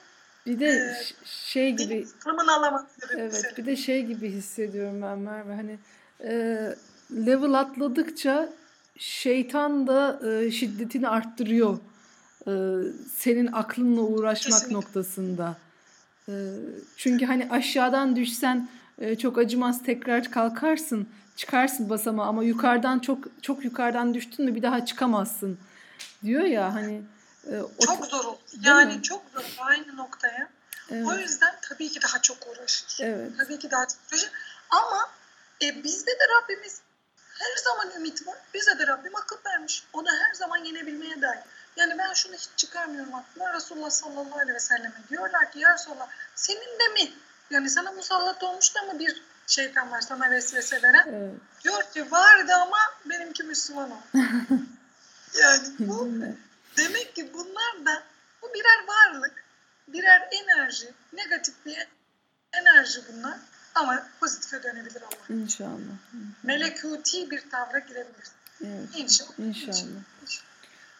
bir 0.46 0.60
de 0.60 0.66
e, 0.66 1.24
şey 1.24 1.72
gibi 1.72 2.06
evet 3.12 3.32
mesela. 3.32 3.56
bir 3.56 3.66
de 3.66 3.76
şey 3.76 4.06
gibi 4.06 4.30
hissediyorum 4.30 5.02
ben 5.02 5.18
Merve 5.18 5.54
hani 5.54 5.78
e, 6.20 6.32
level 7.26 7.52
atladıkça 7.52 8.48
şeytan 8.98 9.86
da 9.86 10.20
e, 10.30 10.50
şiddetini 10.50 11.08
arttırıyor 11.08 11.78
e, 12.46 12.52
senin 13.16 13.46
aklınla 13.52 14.00
uğraşmak 14.00 14.52
Kesinlikle. 14.52 14.76
noktasında 14.76 15.56
e, 16.28 16.34
çünkü 16.96 17.26
hani 17.26 17.48
aşağıdan 17.50 18.16
düşsen 18.16 18.68
e, 18.98 19.16
çok 19.16 19.38
acımaz 19.38 19.82
tekrar 19.82 20.30
kalkarsın 20.30 21.08
çıkarsın 21.36 21.90
basama 21.90 22.26
ama 22.26 22.44
yukarıdan 22.44 22.98
çok 22.98 23.18
çok 23.42 23.64
yukarıdan 23.64 24.14
düştün 24.14 24.44
mü 24.44 24.54
bir 24.54 24.62
daha 24.62 24.84
çıkamazsın 24.84 25.58
diyor 26.24 26.44
ya 26.44 26.74
hani 26.74 27.02
e, 27.46 27.54
çok 27.86 28.06
zor. 28.06 28.24
Yani 28.62 28.96
mi? 28.96 29.02
çok 29.02 29.22
zor 29.34 29.44
aynı 29.58 29.96
noktaya. 29.96 30.48
Evet. 30.90 31.06
O 31.06 31.18
yüzden 31.18 31.54
tabii 31.62 31.88
ki 31.88 32.02
daha 32.02 32.22
çok 32.22 32.36
uğraşır. 32.46 32.98
Evet. 33.00 33.32
Tabii 33.38 33.58
ki 33.58 33.70
daha 33.70 33.86
çok 33.86 33.98
uğraşır. 34.12 34.30
Ama 34.70 35.10
e, 35.62 35.84
bizde 35.84 36.10
de 36.10 36.24
Rabbimiz 36.36 36.80
her 37.38 37.56
zaman 37.64 37.96
ümit 37.96 38.26
var. 38.26 38.36
Bize 38.54 38.78
de 38.78 38.86
Rabbim 38.86 39.16
akıl 39.16 39.36
vermiş. 39.46 39.84
O 39.92 40.04
da 40.04 40.10
her 40.10 40.34
zaman 40.34 40.64
yenebilmeye 40.64 41.22
dair. 41.22 41.40
Yani 41.76 41.98
ben 41.98 42.12
şunu 42.12 42.34
hiç 42.34 42.48
çıkarmıyorum 42.56 43.14
aklıma. 43.14 43.54
Resulullah 43.54 43.90
sallallahu 43.90 44.38
aleyhi 44.38 44.54
ve 44.54 44.60
selleme 44.60 45.02
diyorlar 45.10 45.52
ki 45.52 45.58
ya 45.58 45.74
Resulallah 45.74 46.08
senin 46.34 46.78
de 46.78 46.88
mi? 46.94 47.12
Yani 47.50 47.70
sana 47.70 47.92
musallat 47.92 48.42
olmuş 48.42 48.74
da 48.74 48.82
mı 48.82 48.98
bir 48.98 49.22
şeytan 49.50 49.90
var 49.90 50.00
sana 50.00 50.30
vesvese 50.30 50.82
veren? 50.82 51.06
Evet. 51.08 51.40
Diyor 51.64 51.82
ki 51.82 52.10
vardı 52.10 52.52
ama 52.54 52.78
benimki 53.04 53.42
Müslüman 53.42 53.90
oldu. 53.90 54.02
yani 55.40 55.68
bu 55.78 56.08
demek 56.76 57.14
ki 57.14 57.32
bunlar 57.34 57.86
da 57.86 58.02
bu 58.42 58.54
birer 58.54 58.86
varlık, 58.86 59.44
birer 59.88 60.28
enerji, 60.30 60.94
negatif 61.12 61.54
bir 61.66 61.88
enerji 62.52 63.00
bunlar. 63.12 63.38
Ama 63.74 64.06
pozitife 64.20 64.62
dönebilir 64.62 65.02
Allah. 65.02 65.40
İnşallah. 65.42 65.96
Melekuti 66.42 67.30
bir 67.30 67.50
tavra 67.50 67.78
girebilir. 67.78 68.28
Evet. 68.64 68.88
İnşallah. 68.96 69.38
İnşallah. 69.38 69.68
İnşallah. 70.22 70.50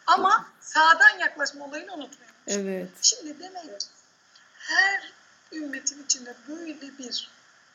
Ama 0.07 0.47
sağdan 0.61 1.19
yaklaşma 1.19 1.65
olayını 1.65 1.93
unutmayın. 1.93 2.35
Evet. 2.47 2.89
Şimdi 3.03 3.39
demek 3.39 3.87
her 4.59 5.13
ümmetin 5.53 6.05
içinde 6.05 6.35
böyle 6.49 6.81
bir 6.81 7.31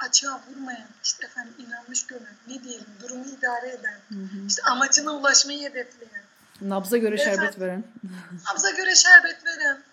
açığa 0.09 0.41
vurmayan, 0.49 0.87
işte 1.03 1.25
efendim 1.25 1.53
inanmış 1.59 2.07
gören, 2.07 2.35
ne 2.47 2.63
diyelim 2.63 2.87
durumu 3.01 3.25
idare 3.25 3.69
eden, 3.69 3.99
hı 4.09 4.15
hı. 4.15 4.47
işte 4.47 4.61
amacına 4.63 5.11
ulaşmayı 5.11 5.69
hedefleyen. 5.69 6.23
Nabza 6.61 6.97
göre 6.97 7.15
efendim, 7.15 7.39
şerbet 7.39 7.59
veren. 7.59 7.83
nabza 8.49 8.69
göre 8.69 8.95
şerbet 8.95 9.45
veren. 9.45 9.83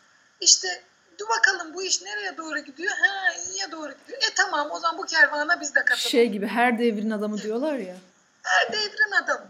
İşte 0.40 0.82
dur 1.18 1.28
bakalım 1.28 1.74
bu 1.74 1.82
iş 1.82 2.02
nereye 2.02 2.36
doğru 2.36 2.58
gidiyor? 2.58 2.92
Ha 2.92 3.32
iyiye 3.32 3.70
doğru 3.72 3.92
gidiyor. 3.92 4.18
E 4.22 4.34
tamam 4.34 4.70
o 4.70 4.80
zaman 4.80 4.98
bu 4.98 5.06
kervana 5.06 5.60
biz 5.60 5.74
de 5.74 5.84
katılalım. 5.84 6.10
Şey 6.10 6.28
gibi 6.28 6.46
her 6.46 6.78
devrin 6.78 7.10
adamı 7.10 7.38
diyorlar 7.38 7.74
ya. 7.74 7.96
Her 8.42 8.72
devrin 8.72 9.12
adamı. 9.24 9.46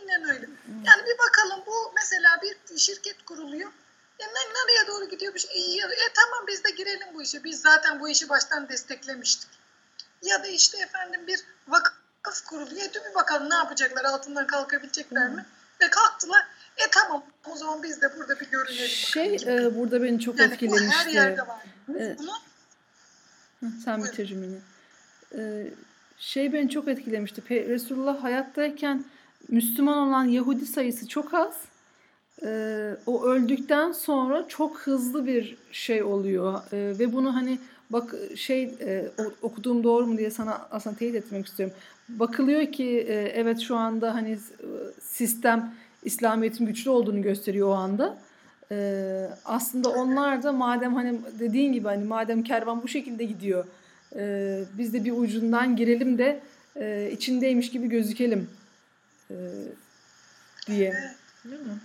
Aynen 0.00 0.28
öyle. 0.28 0.48
Yani 0.84 1.02
bir 1.06 1.18
bakalım 1.18 1.62
bu 1.66 1.92
mesela 1.96 2.40
bir 2.42 2.78
şirket 2.78 3.24
kuruluyor. 3.24 3.70
E 4.18 4.24
nereye 4.26 4.86
doğru 4.86 5.08
gidiyor? 5.08 5.34
İyi, 5.54 5.80
e 5.80 6.12
tamam 6.14 6.46
biz 6.48 6.64
de 6.64 6.70
girelim 6.70 7.08
bu 7.14 7.22
işe. 7.22 7.44
Biz 7.44 7.60
zaten 7.60 8.00
bu 8.00 8.08
işi 8.08 8.28
baştan 8.28 8.68
desteklemiştik. 8.68 9.59
Ya 10.22 10.42
da 10.42 10.46
işte 10.46 10.78
efendim 10.78 11.20
bir 11.26 11.40
vakıf 11.68 12.44
kuruluyor. 12.48 12.82
E 12.82 12.94
dur 12.94 13.00
bir 13.10 13.14
bakalım 13.14 13.50
ne 13.50 13.54
yapacaklar? 13.54 14.04
Altından 14.04 14.46
kalkabilecekler 14.46 15.30
mi? 15.30 15.46
Ve 15.80 15.90
kalktılar. 15.90 16.42
E 16.76 16.82
tamam 16.90 17.24
o 17.50 17.56
zaman 17.56 17.82
biz 17.82 18.02
de 18.02 18.16
burada 18.16 18.40
bir 18.40 18.50
görelim. 18.50 18.88
Şey 18.88 19.36
e, 19.46 19.76
burada 19.76 20.02
beni 20.02 20.20
çok 20.20 20.38
yani 20.38 20.52
etkilemişti. 20.52 20.88
Bu 20.88 20.92
her 20.92 21.06
yerde 21.06 21.42
var. 21.42 21.64
E, 21.88 22.16
Bunu, 22.18 22.32
sen 23.84 24.04
bitir 24.04 24.26
cümleni. 24.26 24.58
E, 25.34 25.70
şey 26.18 26.52
beni 26.52 26.70
çok 26.70 26.88
etkilemişti. 26.88 27.42
Resulullah 27.68 28.22
hayattayken 28.22 29.04
Müslüman 29.48 30.08
olan 30.08 30.24
Yahudi 30.24 30.66
sayısı 30.66 31.08
çok 31.08 31.34
az. 31.34 31.54
Ee, 32.42 32.96
o 33.06 33.24
öldükten 33.24 33.92
sonra 33.92 34.48
çok 34.48 34.78
hızlı 34.78 35.26
bir 35.26 35.56
şey 35.72 36.02
oluyor 36.02 36.60
ee, 36.72 36.98
ve 36.98 37.12
bunu 37.12 37.36
hani 37.36 37.58
bak 37.90 38.14
şey 38.36 38.62
e, 38.62 39.10
okuduğum 39.42 39.84
doğru 39.84 40.06
mu 40.06 40.18
diye 40.18 40.30
sana 40.30 40.68
aslında 40.70 40.96
teyit 40.96 41.14
etmek 41.14 41.46
istiyorum. 41.46 41.76
Bakılıyor 42.08 42.72
ki 42.72 43.06
e, 43.08 43.14
evet 43.14 43.60
şu 43.60 43.76
anda 43.76 44.14
hani 44.14 44.38
sistem 45.00 45.74
İslamiyet'in 46.02 46.66
güçlü 46.66 46.90
olduğunu 46.90 47.22
gösteriyor 47.22 47.68
o 47.68 47.72
anda. 47.72 48.18
Ee, 48.72 49.28
aslında 49.44 49.88
onlar 49.88 50.42
da 50.42 50.52
madem 50.52 50.94
hani 50.94 51.20
dediğin 51.38 51.72
gibi 51.72 51.88
hani 51.88 52.04
madem 52.04 52.42
kervan 52.42 52.82
bu 52.82 52.88
şekilde 52.88 53.24
gidiyor 53.24 53.64
e, 54.16 54.64
biz 54.78 54.92
de 54.92 55.04
bir 55.04 55.12
ucundan 55.12 55.76
girelim 55.76 56.18
de 56.18 56.40
e, 56.76 57.10
içindeymiş 57.12 57.70
gibi 57.70 57.88
gözükelim 57.88 58.50
e, 59.30 59.34
diye. 60.66 60.94
Değil 61.44 61.62
mi? 61.62 61.78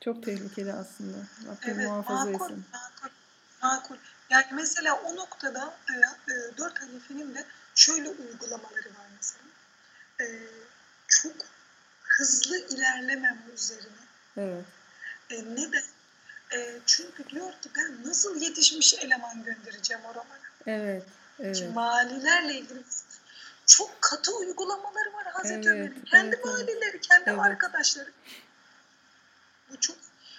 Çok 0.00 0.22
tehlikeli 0.22 0.72
aslında. 0.72 1.16
Rabbim 1.46 1.74
evet, 1.74 1.88
muhafaza 1.88 2.30
makul, 2.30 2.34
etsin. 2.34 2.64
Makul, 2.72 3.14
makul. 3.62 3.96
Yani 4.30 4.46
mesela 4.52 4.94
o 4.94 5.16
noktada 5.16 5.76
e, 5.90 5.94
e, 6.32 6.56
dört 6.58 6.82
halifenin 6.82 7.34
de 7.34 7.44
şöyle 7.74 8.08
uygulamaları 8.08 8.88
var 8.88 9.06
mesela. 9.16 9.44
E, 10.20 10.26
çok 11.08 11.32
hızlı 12.02 12.58
ilerlemem 12.58 13.38
üzerine. 13.54 14.06
Evet. 14.36 14.64
E, 15.30 15.44
neden? 15.44 15.82
E, 16.54 16.78
çünkü 16.86 17.28
diyor 17.28 17.52
ki 17.52 17.70
ben 17.76 18.08
nasıl 18.08 18.40
yetişmiş 18.40 18.94
eleman 18.94 19.44
göndereceğim 19.44 20.04
oralara. 20.04 20.46
Evet. 20.66 21.02
evet. 21.40 21.56
Şimdi 21.56 21.76
valilerle 21.76 22.54
ilgili 22.54 22.82
çok 23.66 24.02
katı 24.02 24.36
uygulamaları 24.36 25.12
var 25.12 25.26
Hazreti 25.26 25.54
evet, 25.54 25.66
Ömer'in. 25.66 26.04
Kendi 26.04 26.34
evet, 26.34 26.46
valileri, 26.46 27.00
kendi 27.00 27.30
evet. 27.30 27.40
arkadaşları. 27.40 28.12
Bu 29.70 29.80
çok 29.80 29.96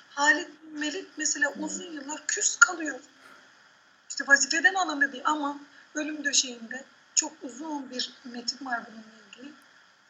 Halid 0.09 0.47
Melik 0.71 1.07
mesela 1.17 1.53
uzun 1.59 1.91
yıllar 1.91 2.27
küs 2.27 2.59
kalıyor. 2.59 2.99
İşte 4.17 4.31
vazifeden 4.31 4.73
alındı 4.73 5.21
ama 5.23 5.59
ölüm 5.95 6.23
döşeğinde 6.23 6.85
çok 7.15 7.33
uzun 7.43 7.89
bir 7.89 8.13
metin 8.23 8.65
var 8.65 8.81
bununla 8.87 9.27
ilgili. 9.27 9.53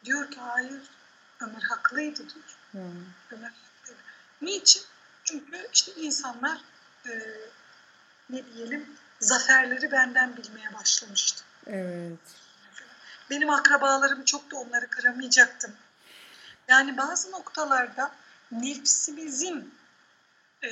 Diyor 0.06 0.32
ki 0.32 0.39
hayır 0.39 0.82
Ömer 1.39 1.62
haklıydı 1.62 2.17
diyor. 2.17 2.58
Hmm. 2.72 3.06
Ömer 3.32 3.50
haklıydı. 3.50 4.00
Niçin? 4.41 4.84
Çünkü 5.24 5.67
işte 5.74 5.91
insanlar 5.91 6.62
e, 7.06 7.12
ne 8.30 8.46
diyelim 8.46 8.98
zaferleri 9.20 9.91
benden 9.91 10.38
bilmeye 10.38 10.74
başlamıştı. 10.74 11.43
Evet. 11.65 12.20
Benim 13.30 13.50
akrabalarım 13.50 14.26
çok 14.26 14.52
da 14.52 14.58
onları 14.58 14.89
kıramayacaktım. 14.89 15.76
Yani 16.67 16.98
bazı 16.98 17.32
noktalarda 17.32 18.12
nefsimizin 18.52 19.76
e, 20.63 20.70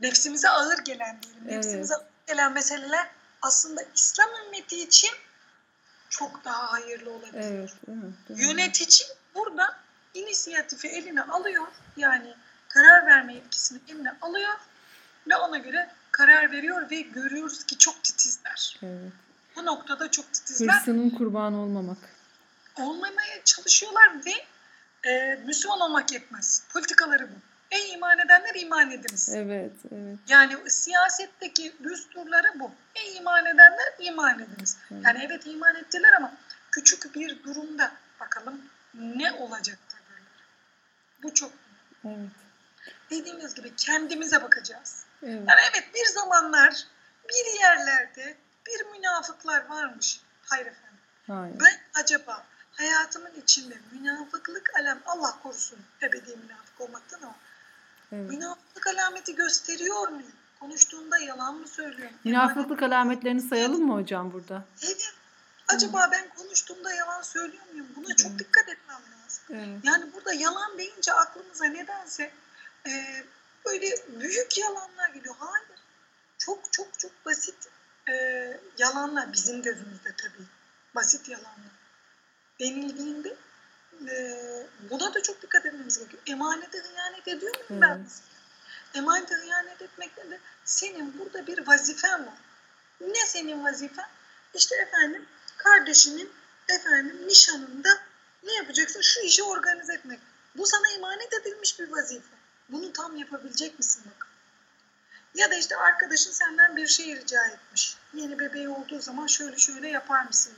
nefsimize 0.00 0.48
ağır 0.48 0.78
gelen 0.78 1.22
diyelim, 1.22 1.42
evet. 1.44 1.52
nefsimize 1.52 1.94
ağır 1.94 2.06
gelen 2.26 2.52
meseleler 2.52 3.08
aslında 3.42 3.82
İslam 3.94 4.28
ümmeti 4.46 4.82
için 4.82 5.10
çok 6.08 6.44
daha 6.44 6.72
hayırlı 6.72 7.10
olabilir. 7.10 7.34
Evet, 7.34 7.70
değil 7.86 7.98
mi? 7.98 8.14
Değil 8.28 8.40
mi? 8.40 8.46
Yönetici 8.46 9.08
burada 9.34 9.76
inisiyatifi 10.14 10.88
eline 10.88 11.22
alıyor. 11.22 11.66
Yani 11.96 12.34
karar 12.68 13.06
verme 13.06 13.34
yetkisini 13.34 13.80
eline 13.88 14.16
alıyor 14.20 14.54
ve 15.28 15.36
ona 15.36 15.58
göre 15.58 15.90
karar 16.12 16.52
veriyor 16.52 16.90
ve 16.90 17.00
görüyoruz 17.00 17.64
ki 17.64 17.78
çok 17.78 18.04
titizler. 18.04 18.78
Evet. 18.82 19.12
Bu 19.56 19.64
noktada 19.64 20.10
çok 20.10 20.32
titizler. 20.32 20.74
Hırsının 20.74 21.10
kurbanı 21.10 21.60
olmamak. 21.60 21.98
Olmamaya 22.76 23.44
çalışıyorlar 23.44 24.12
ve 24.26 24.46
e, 25.10 25.34
Müslüman 25.46 25.80
olmak 25.80 26.12
yetmez. 26.12 26.62
Politikaları 26.72 27.28
bu. 27.28 27.49
Ey 27.70 27.92
iman 27.92 28.18
edenler 28.18 28.54
iman 28.54 28.90
ediniz. 28.90 29.28
Evet, 29.34 29.72
evet. 29.92 30.18
Yani 30.28 30.70
siyasetteki 30.70 31.76
düsturları 31.82 32.60
bu. 32.60 32.70
Ey 32.94 33.16
iman 33.16 33.46
edenler 33.46 33.94
iman 33.98 34.38
ediniz. 34.38 34.78
Evet. 34.92 35.02
Yani 35.04 35.22
evet 35.26 35.46
iman 35.46 35.76
ettiler 35.76 36.12
ama 36.12 36.32
küçük 36.70 37.14
bir 37.14 37.42
durumda 37.44 37.92
bakalım 38.20 38.62
ne 38.94 39.32
olacak 39.32 39.78
tavırları. 39.88 40.24
Bu 41.22 41.34
çok 41.34 41.52
Evet. 42.04 42.30
Dediğimiz 43.10 43.54
gibi 43.54 43.76
kendimize 43.76 44.42
bakacağız. 44.42 45.04
Evet. 45.22 45.48
Yani 45.48 45.60
evet 45.72 45.94
bir 45.94 46.06
zamanlar 46.06 46.86
bir 47.28 47.60
yerlerde 47.60 48.36
bir 48.66 48.86
münafıklar 48.86 49.68
varmış. 49.68 50.20
Hayır 50.46 50.66
efendim. 50.66 50.98
Hayır. 51.26 51.56
Ben 51.60 52.00
acaba 52.00 52.46
hayatımın 52.72 53.32
içinde 53.42 53.74
münafıklık 53.92 54.70
alem 54.78 55.00
Allah 55.06 55.38
korusun 55.42 55.78
ebedi 56.02 56.36
münafık 56.36 56.80
olmaktan 56.80 57.22
ama 57.22 57.34
evet. 58.12 58.30
münafıklık 58.30 58.86
alameti 58.86 59.34
gösteriyor 59.34 60.08
muyum? 60.08 60.32
Konuştuğunda 60.60 61.18
yalan 61.18 61.54
mı 61.54 61.68
söylüyorum? 61.68 62.16
Münafıklık 62.24 62.82
alametlerini 62.82 63.42
sayalım 63.42 63.86
mı 63.86 63.94
hocam 63.94 64.32
burada? 64.32 64.64
Evet. 64.86 65.14
Acaba 65.68 66.08
ben 66.12 66.28
konuştuğumda 66.36 66.92
yalan 66.92 67.22
söylüyor 67.22 67.62
muyum? 67.72 67.86
Buna 67.96 68.16
çok 68.16 68.38
dikkat 68.38 68.68
etmem 68.68 68.96
lazım. 68.96 69.44
Evet. 69.50 69.84
Yani 69.84 70.12
burada 70.12 70.32
yalan 70.32 70.78
deyince 70.78 71.12
aklımıza 71.12 71.64
nedense 71.64 72.30
e, 72.86 73.24
böyle 73.66 73.86
büyük 74.20 74.58
yalanlar 74.58 75.08
geliyor. 75.08 75.34
Hayır. 75.38 75.66
Çok 76.38 76.72
çok 76.72 76.98
çok 76.98 77.26
basit 77.26 77.68
e, 78.08 78.12
yalanlar 78.78 79.32
bizim 79.32 79.62
gözümüzde 79.62 80.14
tabii. 80.16 80.46
Basit 80.94 81.28
yalanlar. 81.28 81.72
Denildiğinde 82.60 83.36
e, 84.08 84.66
buna 84.90 85.14
da 85.14 85.22
çok 85.22 85.42
dikkat 85.42 85.66
etmemiz 85.66 85.98
gerekiyor. 85.98 86.22
Emanete 86.26 86.78
hıyanet 86.78 87.28
ediyor 87.28 87.52
muyum 87.54 87.68
hmm. 87.68 87.80
ben? 87.80 88.06
Emanete 88.94 89.34
hıyanet 89.34 89.82
etmekte 89.82 90.30
de 90.30 90.40
senin 90.64 91.18
burada 91.18 91.46
bir 91.46 91.66
vazifen 91.66 92.26
var. 92.26 92.34
Ne 93.00 93.26
senin 93.26 93.64
vazifen? 93.64 94.08
İşte 94.54 94.76
efendim 94.76 95.26
kardeşinin 95.56 96.30
efendim 96.68 97.28
nişanında 97.28 97.88
ne 98.42 98.54
yapacaksın? 98.54 99.00
Şu 99.00 99.20
işi 99.20 99.42
organize 99.42 99.94
etmek. 99.94 100.20
Bu 100.56 100.66
sana 100.66 100.88
emanet 100.96 101.32
edilmiş 101.32 101.80
bir 101.80 101.90
vazife. 101.90 102.36
Bunu 102.68 102.92
tam 102.92 103.16
yapabilecek 103.16 103.78
misin 103.78 104.02
bak? 104.06 104.26
Ya 105.34 105.50
da 105.50 105.54
işte 105.54 105.76
arkadaşın 105.76 106.32
senden 106.32 106.76
bir 106.76 106.86
şey 106.86 107.16
rica 107.16 107.46
etmiş. 107.46 107.96
Yeni 108.14 108.38
bebeği 108.38 108.68
olduğu 108.68 109.00
zaman 109.00 109.26
şöyle 109.26 109.58
şöyle 109.58 109.88
yapar 109.88 110.24
mısın? 110.24 110.52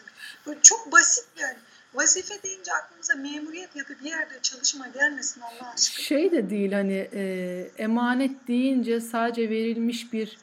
Böyle 0.47 0.63
çok 0.63 0.93
basit 0.93 1.27
yani. 1.37 1.59
Vazife 1.95 2.43
deyince 2.43 2.73
aklımıza 2.73 3.15
memuriyet 3.15 3.77
ya 3.77 3.85
da 3.85 4.01
bir 4.05 4.11
yerde 4.11 4.39
çalışma 4.43 4.89
gelmesin 4.89 5.41
Allah 5.41 5.73
aşkına. 5.75 6.05
Şey 6.05 6.33
de 6.33 6.51
değil 6.51 6.73
hani 6.73 7.09
e, 7.13 7.71
emanet 7.79 8.49
deyince 8.49 9.01
sadece 9.01 9.51
verilmiş 9.51 10.13
bir 10.13 10.39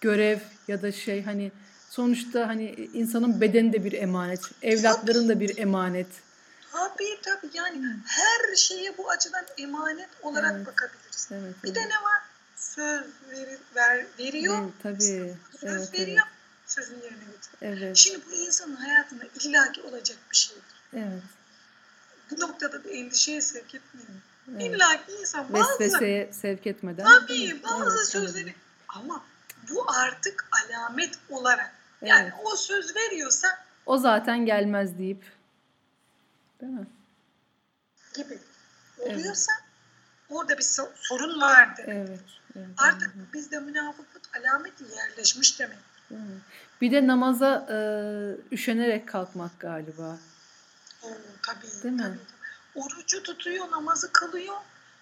görev 0.00 0.38
ya 0.68 0.82
da 0.82 0.92
şey 0.92 1.22
hani 1.22 1.52
sonuçta 1.90 2.48
hani 2.48 2.70
insanın 2.92 3.40
bedeni 3.40 3.72
de 3.72 3.84
bir 3.84 3.92
emanet, 3.92 4.40
evlatların 4.62 5.28
da 5.28 5.40
bir 5.40 5.58
emanet. 5.58 6.06
Tabii 6.72 7.18
tabii 7.22 7.50
yani 7.54 7.96
her 8.06 8.56
şeye 8.56 8.98
bu 8.98 9.10
açıdan 9.10 9.44
emanet 9.58 10.08
olarak 10.22 10.52
evet. 10.56 10.66
bakabiliriz. 10.66 11.28
Evet, 11.32 11.54
bir 11.64 11.68
evet. 11.68 11.76
de 11.76 11.80
ne 11.80 12.02
var? 12.04 12.22
Söz 12.56 13.04
verir, 13.30 13.58
ver, 13.76 14.06
veriyor. 14.18 14.58
Evet, 14.62 14.72
tabii. 14.82 15.34
Söz 15.60 15.72
evet, 15.72 15.94
veriyor. 15.94 16.26
Evet. 16.26 16.42
Sözün 16.66 16.94
yerine 16.94 17.24
getiriyor. 17.24 17.76
Evet. 17.76 17.96
Şimdi 17.96 18.20
bu 18.30 18.34
insanın 18.34 18.76
hayatında 18.76 19.24
illaki 19.44 19.82
olacak 19.82 20.18
bir 20.30 20.36
şeydir. 20.36 20.81
Evet. 20.92 21.22
Bu 22.30 22.40
noktada 22.40 22.84
da 22.84 22.88
endişeye 22.88 23.40
sevk 23.40 23.74
etmeyin. 23.74 24.20
Evet. 24.50 24.62
İlla 24.62 25.06
ki 25.06 25.12
insan 25.20 25.52
bazı... 25.52 25.70
Vesveseye 25.80 26.32
sevk 26.32 26.66
etmeden. 26.66 27.04
Tabii 27.04 27.62
bazı 27.62 27.96
evet, 27.96 28.08
sözleri... 28.08 28.44
Evet. 28.44 28.56
Ama 28.88 29.24
bu 29.70 29.86
artık 29.90 30.48
alamet 30.52 31.18
olarak. 31.28 31.72
Yani 32.02 32.22
evet. 32.22 32.32
o 32.44 32.56
söz 32.56 32.96
veriyorsa... 32.96 33.48
O 33.86 33.98
zaten 33.98 34.46
gelmez 34.46 34.98
deyip 34.98 35.24
Değil 36.62 36.72
mi? 36.72 36.86
Gibi. 38.14 38.38
Oluyorsa 38.98 39.52
evet. 39.52 39.70
orada 40.30 40.58
bir 40.58 40.66
sorun 40.94 41.40
vardı. 41.40 41.82
Evet. 41.86 42.20
evet 42.56 42.68
Artık 42.76 43.14
evet. 43.16 43.34
bizde 43.34 43.60
münafıklık 43.60 44.22
alameti 44.36 44.84
yerleşmiş 44.96 45.60
demek. 45.60 45.78
Bir 46.80 46.92
de 46.92 47.06
namaza 47.06 47.66
e, 47.70 47.76
üşenerek 48.54 49.08
kalkmak 49.08 49.60
galiba. 49.60 50.18
Oo, 51.03 51.09
tabii. 51.43 51.61
Değil 51.61 51.97
tabii. 51.97 52.09
mi? 52.09 52.19
Orucu 52.75 53.23
tutuyor, 53.23 53.71
namazı 53.71 54.11
kılıyor. 54.11 54.55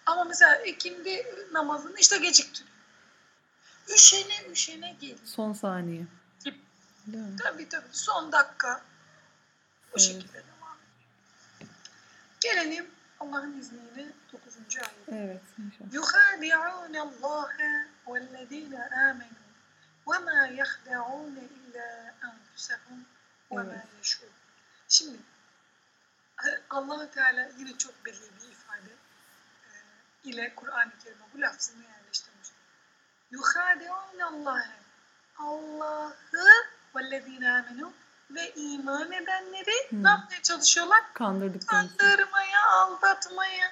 Ama 0.05 0.23
mesela 0.23 0.55
ikindi 0.55 1.25
namazını 1.51 1.99
işte 1.99 2.17
geciktiriyor. 2.17 2.75
Üşene 3.95 4.47
üşene 4.51 4.95
gel. 5.01 5.17
Son 5.25 5.53
saniye. 5.53 6.05
Değil 7.07 7.23
mi? 7.23 7.37
Tabii 7.43 7.69
tabii. 7.69 7.87
Son 7.91 8.31
dakika. 8.31 8.81
Bu 9.93 9.99
evet. 9.99 10.01
şekilde. 10.01 10.43
Gelelim 12.39 12.87
Allah'ın 13.19 13.59
izniyle 13.59 14.11
9. 14.33 14.53
ayet. 14.77 14.89
Evet 15.07 15.41
inşallah. 15.57 15.91
يُخَادِعُونَ 15.93 16.95
اللّٰهَ 17.07 17.57
وَالَّذ۪ينَ 18.07 18.73
آمَنُوا 19.09 19.45
وَمَا 20.09 20.39
يَخْدَعُونَ 20.61 21.35
اِلَّا 21.55 21.89
أَنْفُسَهُمْ 22.27 22.99
وَمَا 23.51 23.81
يَشْعُرُونَ 24.01 24.35
Şimdi 24.89 25.17
allah 26.69 27.11
Teala 27.11 27.49
yine 27.57 27.77
çok 27.77 28.05
belli 28.05 28.21
bir 28.21 28.51
ifade 28.51 28.91
e, 29.63 29.73
ile 30.23 30.55
Kur'an-ı 30.55 30.91
Kerim'e 31.03 31.25
bu 31.33 31.41
lafzını 31.41 31.83
yerleştirmiş. 31.83 32.49
يُخَادِعُونَ 33.31 34.21
اللّٰهَ 34.21 34.67
Allah'ı 35.37 36.47
وَالَّذ۪ينَ 36.93 37.43
آمَنُوا 37.43 37.91
ve 38.29 38.53
iman 38.53 39.11
edenleri 39.11 39.89
hmm. 39.89 40.03
ne 40.03 40.09
yapmaya 40.09 40.41
çalışıyorlar? 40.41 41.13
Kandırdıklarını. 41.13 41.97
Kandırmaya, 41.97 42.65
aldatmaya, 42.69 43.71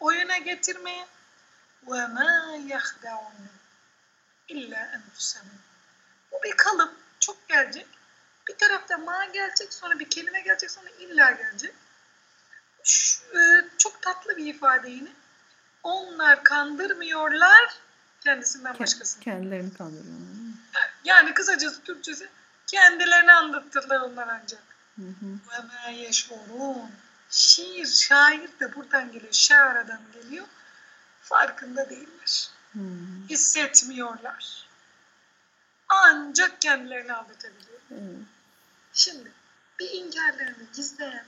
oyuna 0.00 0.38
getirmeye. 0.38 1.06
وَمَا 1.86 2.56
يَخْدَعُونَ 2.72 3.46
اِلَّا 4.50 4.96
اَنْفُسَهُمْ 4.96 5.48
Bu 6.32 6.42
bir 6.42 6.56
kalıp, 6.56 6.94
çok 7.20 7.48
gelecek. 7.48 7.86
Bir 8.48 8.58
tarafta 8.58 8.98
ma 8.98 9.24
gelecek, 9.24 9.72
sonra 9.72 9.98
bir 9.98 10.10
kelime 10.10 10.40
gelecek, 10.40 10.70
sonra 10.70 10.88
illa 10.88 11.30
gelecek. 11.30 11.74
şu, 12.83 13.21
e, 13.23 13.65
çok 13.77 14.01
tatlı 14.01 14.37
bir 14.37 14.45
ifade 14.45 14.89
yine. 14.89 15.09
Onlar 15.83 16.43
kandırmıyorlar 16.43 17.79
kendisinden 18.23 18.79
başkasını. 18.79 19.23
Kendilerini 19.23 19.73
kandırıyorlar. 19.73 20.29
Yani 21.03 21.33
kısacası 21.33 21.83
Türkçesi 21.83 22.29
kendilerini 22.67 23.31
anlatırlar 23.31 24.01
onlar 24.01 24.27
ancak. 24.27 24.63
Ve 24.97 25.59
ma 25.67 25.89
yeşurun. 25.89 26.91
Şiir, 27.29 27.87
şair 27.87 28.49
de 28.59 28.75
buradan 28.75 29.11
geliyor. 29.11 29.33
Şairadan 29.33 30.01
geliyor. 30.13 30.45
Farkında 31.21 31.89
değiller. 31.89 32.49
Hmm. 32.71 33.27
Hissetmiyorlar. 33.29 34.67
Ancak 35.89 36.61
kendilerini 36.61 37.13
aldatabiliyor. 37.13 37.79
Hmm. 37.87 38.25
Şimdi 38.93 39.31
bir 39.79 39.89
inkarlarını 39.91 40.63
gizleyen, 40.73 41.25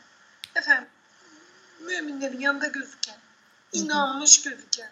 efendim 0.55 0.89
müminlerin 1.81 2.39
yanında 2.39 2.67
gözüken, 2.67 3.17
inanmış 3.71 4.41
gözüken, 4.41 4.91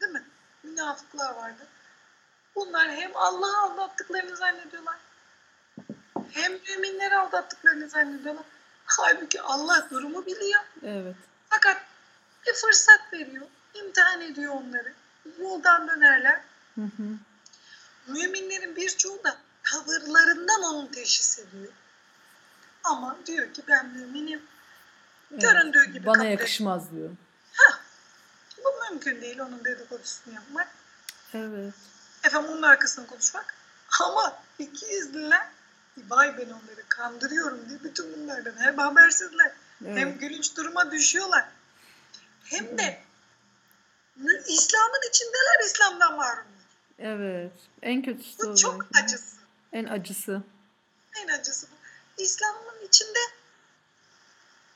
değil 0.00 0.12
mi? 0.12 0.24
Münafıklar 0.62 1.34
vardı. 1.34 1.66
Bunlar 2.54 2.90
hem 2.90 3.16
Allah'ı 3.16 3.56
aldattıklarını 3.56 4.36
zannediyorlar, 4.36 4.96
hem 6.32 6.52
müminleri 6.52 7.16
aldattıklarını 7.16 7.88
zannediyorlar. 7.88 8.44
Halbuki 8.86 9.40
Allah 9.40 9.88
durumu 9.90 10.26
biliyor. 10.26 10.60
Evet. 10.82 11.16
Fakat 11.50 11.82
bir 12.46 12.54
fırsat 12.54 13.12
veriyor, 13.12 13.46
imtihan 13.74 14.20
ediyor 14.20 14.54
onları. 14.54 14.94
Yoldan 15.38 15.88
dönerler. 15.88 16.40
Hı 16.74 16.80
hı. 16.80 17.02
Müminlerin 18.06 18.76
birçoğu 18.76 19.24
da 19.24 19.36
tavırlarından 19.62 20.62
onu 20.62 20.90
teşhis 20.90 21.38
ediyor. 21.38 21.72
Ama 22.84 23.16
diyor 23.26 23.54
ki 23.54 23.62
ben 23.68 23.86
müminim. 23.86 24.42
Göründüğü 25.32 25.84
gibi 25.84 26.06
Bana 26.06 26.24
yakışmaz 26.24 26.88
ediyor. 26.88 26.98
diyor. 26.98 27.16
Ha, 27.52 27.78
bu 28.64 28.90
mümkün 28.90 29.22
değil 29.22 29.38
onun 29.38 29.64
dedikodusunu 29.64 30.34
yapmak. 30.34 30.68
Evet. 31.34 31.74
Efendim 32.24 32.50
onun 32.50 32.62
arkasından 32.62 33.06
konuşmak. 33.06 33.54
Ama 34.00 34.38
iki 34.58 34.86
izliler 34.86 35.48
vay 35.96 36.38
ben 36.38 36.46
onları 36.46 36.88
kandırıyorum 36.88 37.68
diye 37.68 37.82
bütün 37.84 38.12
bunlardan 38.12 38.54
hem 38.58 38.78
habersizler 38.78 39.52
evet. 39.84 39.98
hem 39.98 40.18
gülünç 40.18 40.56
duruma 40.56 40.90
düşüyorlar. 40.90 41.44
Hem 42.44 42.78
de 42.78 43.02
İslam'ın 44.48 45.08
içindeler 45.08 45.66
İslam'dan 45.66 46.16
mahrum. 46.16 46.44
Evet. 46.98 47.52
En 47.82 48.02
kötüsü 48.02 48.38
Bu 48.38 48.56
çok 48.56 48.86
acısı. 49.02 49.36
En 49.72 49.84
acısı. 49.84 50.42
En 51.22 51.28
acısı 51.28 51.66
bu. 51.70 51.74
İslam'ın 52.22 52.86
içinde 52.86 53.18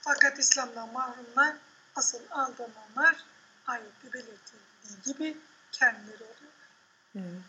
fakat 0.06 0.38
İslam'dan 0.38 0.92
mahrumlar 0.92 1.56
asıl 1.96 2.20
aldananlar 2.30 3.16
ayette 3.66 4.12
belirtildiği 4.12 5.02
gibi 5.04 5.36
kendileri 5.72 6.24
oluyor. 6.24 6.52
Evet. 7.16 7.42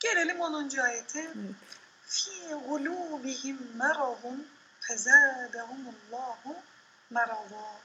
Gelelim 0.00 0.40
10. 0.40 0.78
ayete. 0.78 1.20
Evet. 1.20 1.54
Fi 2.06 2.54
gulubihim 2.68 3.58
meradun 3.74 4.48
fezâdehumullahu 4.80 6.56
merada 7.10 7.80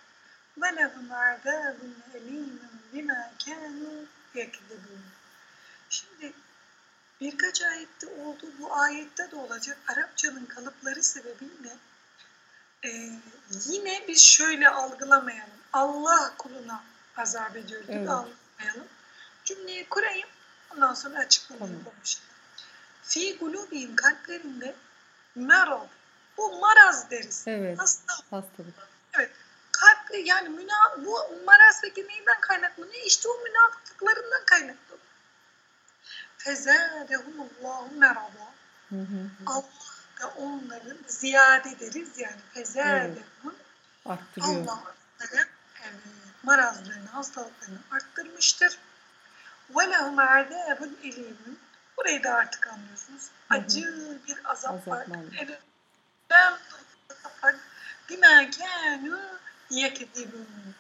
ve 0.57 0.75
lehum 0.75 1.11
azâbun 1.11 2.03
elîmun 2.13 2.81
bimâ 2.93 3.31
kânû 3.39 4.05
yekzibûn. 4.35 5.03
Şimdi 5.89 6.33
birkaç 7.21 7.61
ayette 7.61 8.07
oldu, 8.07 8.45
bu 8.59 8.75
ayette 8.75 9.31
de 9.31 9.35
olacak. 9.35 9.77
Arapçanın 9.87 10.45
kalıpları 10.45 11.03
sebebiyle 11.03 11.77
e, 12.83 12.89
yine 13.65 14.03
biz 14.07 14.25
şöyle 14.25 14.69
algılamayalım. 14.69 15.53
Allah 15.73 16.33
kuluna 16.37 16.83
azap 17.17 17.55
ediyor 17.55 17.81
gibi 17.83 17.91
evet. 17.91 18.09
algılamayalım. 18.09 18.87
Cümleyi 19.45 19.89
kurayım, 19.89 20.29
ondan 20.73 20.93
sonra 20.93 21.19
açıklamayı 21.19 21.71
tamam. 21.83 21.93
Fi 23.03 23.37
gulubihim 23.37 23.95
kalplerinde 23.95 24.75
merad. 25.35 25.87
Bu 26.37 26.59
maraz 26.59 27.09
deriz. 27.09 27.43
Evet. 27.47 27.79
Hastalık. 27.79 28.31
Hastalık. 28.31 28.73
Evet. 29.13 29.31
Kalpli 29.71 30.27
yani 30.27 30.49
müna, 30.49 31.05
bu 31.05 31.43
maraz 31.45 31.81
peki 31.81 32.07
neyden 32.07 32.41
kaynaklı? 32.41 32.91
Ne? 32.91 33.05
İşte 33.05 33.29
o 33.29 33.43
münafıklıklarından 33.43 34.45
kaynaklı. 34.45 34.97
Fezâdehumullahu 36.37 37.95
merada. 37.95 38.53
Allah 39.45 39.88
da 40.19 40.27
onların 40.27 40.97
ziyade 41.07 41.79
deriz 41.79 42.19
yani. 42.19 42.41
Fezâdehum. 42.53 43.23
Evet. 43.43 43.55
Arttırıyor. 44.05 44.63
Allah 44.63 44.79
onların 45.19 45.47
marazlarını, 46.43 47.07
hastalıklarını 47.07 47.79
arttırmıştır. 47.91 48.77
Ve 49.69 49.91
lehum 49.91 50.19
azâbun 50.19 50.97
elîmün. 51.03 51.59
Burayı 51.97 52.23
da 52.23 52.33
artık 52.33 52.67
anlıyorsunuz. 52.67 53.29
Acı 53.49 54.19
bir 54.27 54.51
azap 54.51 54.87
var. 54.87 55.05
Elimden 55.37 56.53
bimâ 58.09 58.43
kânû 58.43 59.19
yekdibûn. 59.69 60.75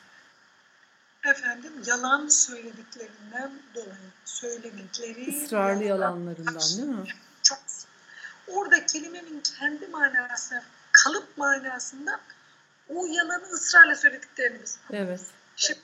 Efendim 1.23 1.73
yalan 1.85 2.27
söylediklerinden 2.27 3.51
dolayı 3.75 4.11
söyledikleri 4.25 5.43
ısrarlı 5.43 5.83
yalanlarından 5.83 6.77
değil 6.77 6.87
mi? 6.87 7.07
Orada 8.49 8.85
kelimenin 8.85 9.41
kendi 9.59 9.87
manası 9.87 10.63
kalıp 10.91 11.37
manasında 11.37 12.19
o 12.89 13.05
yalanı 13.05 13.43
ısrarla 13.43 13.95
söylediklerini 13.95 14.61
biz 14.63 14.79
Evet. 14.91 15.21
Şimdi 15.55 15.79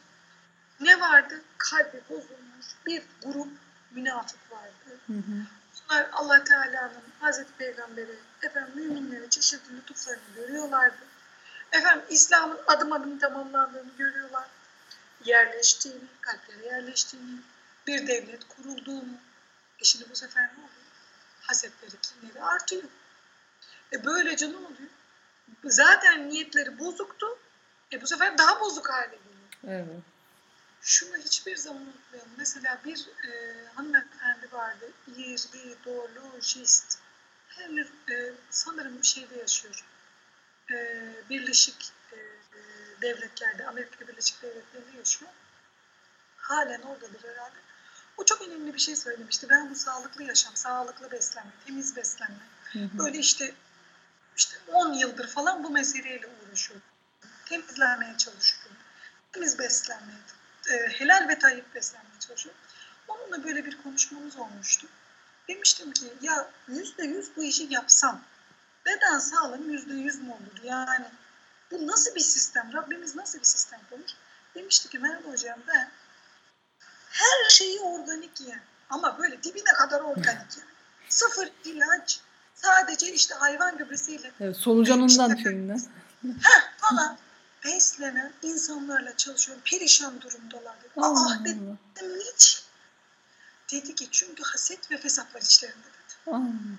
ne 0.79 0.99
vardı? 0.99 1.41
Kalbi 1.57 2.01
bozulmuş 2.09 2.65
bir 2.85 3.03
grup 3.23 3.49
münafık 3.91 4.51
vardı. 4.51 4.99
Hı 5.07 5.13
hı. 5.13 5.45
Bunlar 5.89 6.09
Allah 6.11 6.43
Teala'nın 6.43 7.03
Hazreti 7.19 7.51
Peygamber'i, 7.57 8.19
efendim 8.41 8.71
müminleri 8.75 9.29
çeşitli 9.29 9.77
lütuflarını 9.77 10.35
görüyorlardı. 10.35 10.95
Efendim 11.71 12.05
İslam'ın 12.09 12.59
adım 12.67 12.91
adım 12.91 13.19
tamamlandığını 13.19 13.91
görüyorlar. 13.97 14.47
Yerleştiğini, 15.25 16.07
kalplere 16.21 16.65
yerleştiğini, 16.65 17.39
bir 17.87 18.07
devlet 18.07 18.47
kurulduğunu. 18.47 19.13
E 19.79 19.83
şimdi 19.83 20.09
bu 20.09 20.15
sefer 20.15 20.43
ne 20.43 20.63
oluyor? 20.63 20.84
Hasetleri, 21.65 22.01
kinleri 22.01 22.43
artıyor. 22.43 22.83
E 23.93 24.05
böylece 24.05 24.51
ne 24.51 24.57
oluyor? 24.57 24.89
Zaten 25.63 26.29
niyetleri 26.29 26.79
bozuktu. 26.79 27.27
E 27.93 28.01
bu 28.01 28.07
sefer 28.07 28.37
daha 28.37 28.61
bozuk 28.61 28.89
hale 28.89 29.15
geliyor. 29.15 29.79
Evet 29.81 30.03
şunu 30.85 31.17
hiçbir 31.17 31.55
zaman 31.55 31.81
unutmayalım. 31.81 32.31
Mesela 32.37 32.79
bir 32.85 33.07
e, 33.27 33.63
hanımefendi 33.75 34.51
vardı. 34.51 34.91
İrli, 35.17 35.75
doğolojist. 35.85 36.99
Henüz 37.47 37.87
e, 38.09 38.33
sanırım 38.49 38.97
bir 38.97 39.07
şeyde 39.07 39.35
yaşıyor. 39.35 39.85
E, 40.71 40.75
Birleşik 41.29 41.91
e, 42.11 42.17
Devletler'de, 43.01 43.67
Amerika 43.67 44.07
Birleşik 44.07 44.41
Devletleri'nde 44.41 44.97
yaşıyor. 44.97 45.31
Halen 46.37 46.81
oradadır 46.81 47.23
herhalde. 47.23 47.55
O 48.17 48.25
çok 48.25 48.41
önemli 48.41 48.73
bir 48.73 48.79
şey 48.79 48.95
söylemişti. 48.95 49.49
Ben 49.49 49.69
bu 49.69 49.75
sağlıklı 49.75 50.23
yaşam, 50.23 50.55
sağlıklı 50.55 51.11
beslenme, 51.11 51.51
temiz 51.65 51.95
beslenme. 51.95 52.43
Hı 52.73 52.79
hı. 52.79 52.97
Böyle 52.97 53.17
işte 53.17 53.53
işte 54.37 54.57
10 54.67 54.93
yıldır 54.93 55.27
falan 55.27 55.63
bu 55.63 55.69
meseleyle 55.69 56.27
uğraşıyorum. 56.27 56.85
Temizlenmeye 57.45 58.17
çalışıyorum. 58.17 58.77
Temiz 59.31 59.59
beslenmeye 59.59 60.17
e, 60.69 60.73
helal 60.73 61.27
ve 61.29 61.39
tayyip 61.39 61.75
beslenmeye 61.75 62.19
çalışıyorum. 62.19 62.61
Onunla 63.07 63.43
böyle 63.43 63.65
bir 63.65 63.83
konuşmamız 63.83 64.37
olmuştu. 64.37 64.87
Demiştim 65.47 65.91
ki 65.91 66.13
ya 66.21 66.49
yüzde 66.67 67.03
yüz 67.03 67.35
bu 67.35 67.43
işi 67.43 67.67
yapsam 67.69 68.21
beden 68.85 69.19
sağlığım 69.19 69.69
yüzde 69.69 69.93
yüz 69.93 70.21
mü 70.21 70.31
olur? 70.31 70.63
Yani 70.63 71.05
bu 71.71 71.87
nasıl 71.87 72.15
bir 72.15 72.19
sistem? 72.19 72.73
Rabbimiz 72.73 73.15
nasıl 73.15 73.39
bir 73.39 73.43
sistem 73.45 73.79
kurmuş? 73.89 74.11
Demişti 74.55 74.89
ki 74.89 74.99
Merve 74.99 75.29
Hocam 75.29 75.59
ben 75.67 75.91
her 77.15 77.49
şeyi 77.49 77.79
organik 77.79 78.41
yiyen 78.41 78.61
ama 78.89 79.17
böyle 79.19 79.43
dibine 79.43 79.73
kadar 79.77 80.01
organik 80.01 80.55
yiyen. 80.57 80.69
Sıfır 81.09 81.49
ilaç, 81.65 82.19
sadece 82.55 83.13
işte 83.13 83.35
hayvan 83.35 83.77
gübresiyle. 83.77 84.31
Evet, 84.39 84.57
solucanından 84.57 85.35
şeyinden. 85.35 85.77
Heh, 86.41 86.61
falan 86.77 87.17
beslenen 87.65 88.33
insanlarla 88.41 89.17
çalışıyorum. 89.17 89.63
Perişan 89.65 90.21
durumdalar. 90.21 90.79
Dedi. 90.79 90.91
Allah 90.97 91.19
Allah. 91.19 91.39
dedim 91.45 91.79
niçin? 92.01 92.61
Dedi 93.71 93.95
ki 93.95 94.07
çünkü 94.11 94.43
haset 94.43 94.91
ve 94.91 94.97
fesat 94.97 95.35
var 95.35 95.41
içlerinde 95.41 95.77
dedi. 95.85 96.31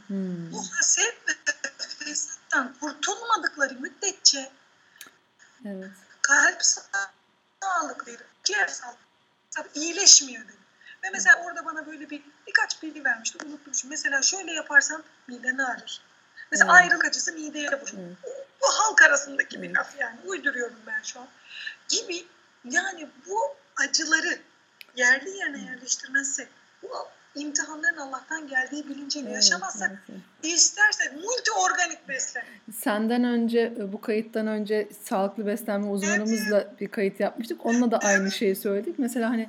Hmm. 0.06 0.52
Bu 0.52 0.64
haset 0.76 1.28
ve 1.28 1.32
fesattan 2.04 2.74
kurtulmadıkları 2.80 3.74
müddetçe 3.74 4.50
Evet. 5.64 5.90
kalp 6.22 6.62
sağlıkları, 7.62 8.26
ciğer 8.44 8.66
sağlıkları 8.68 9.05
iyileşmiyor 9.74 10.44
dedi. 10.44 10.56
Ve 11.04 11.10
mesela 11.10 11.42
orada 11.44 11.64
bana 11.64 11.86
böyle 11.86 12.10
bir 12.10 12.22
birkaç 12.46 12.82
bilgi 12.82 13.04
vermişti. 13.04 13.38
Unuttum 13.46 13.74
şimdi. 13.74 13.92
Mesela 13.92 14.22
şöyle 14.22 14.52
yaparsan 14.52 15.04
miden 15.28 15.58
ağrır. 15.58 16.00
Mesela 16.50 16.72
Evet. 16.72 16.82
ayrılık 16.82 17.04
acısı 17.04 17.32
mideye 17.32 17.68
vurur. 17.68 17.92
Evet. 17.98 18.16
Bu 18.62 18.66
halk 18.66 19.02
arasındaki 19.02 19.62
bir 19.62 19.74
laf 19.74 19.94
yani. 19.98 20.16
Uyduruyorum 20.26 20.80
ben 20.86 21.02
şu 21.02 21.20
an. 21.20 21.28
Gibi 21.88 22.26
yani 22.64 23.08
bu 23.28 23.40
acıları 23.76 24.38
yerli 24.96 25.30
yerine 25.30 25.62
yerleştirmezsek, 25.64 26.48
bu 26.82 27.08
imtihanların 27.34 27.96
Allah'tan 27.96 28.48
geldiği 28.48 28.88
bilinciyle 28.88 29.26
Evet, 29.30 29.36
yaşamazsak, 29.36 29.90
evet, 30.10 30.20
evet. 30.48 30.58
istersek 30.58 31.12
multi 31.12 31.52
organik 31.52 32.08
beslenme. 32.08 32.48
Senden 32.78 33.24
önce 33.24 33.72
e, 33.80 33.92
bu 33.92 34.00
kayıttan 34.00 34.46
önce 34.46 34.88
sağlıklı 35.04 35.46
beslenme 35.46 35.86
uzmanımızla 35.86 36.74
bir 36.80 36.88
kayıt 36.88 37.20
yapmıştık. 37.20 37.66
Onunla 37.66 37.90
da 37.90 37.98
aynı 37.98 38.30
şeyi 38.30 38.56
söyledik. 38.56 38.94
Mesela 38.98 39.30
hani 39.30 39.48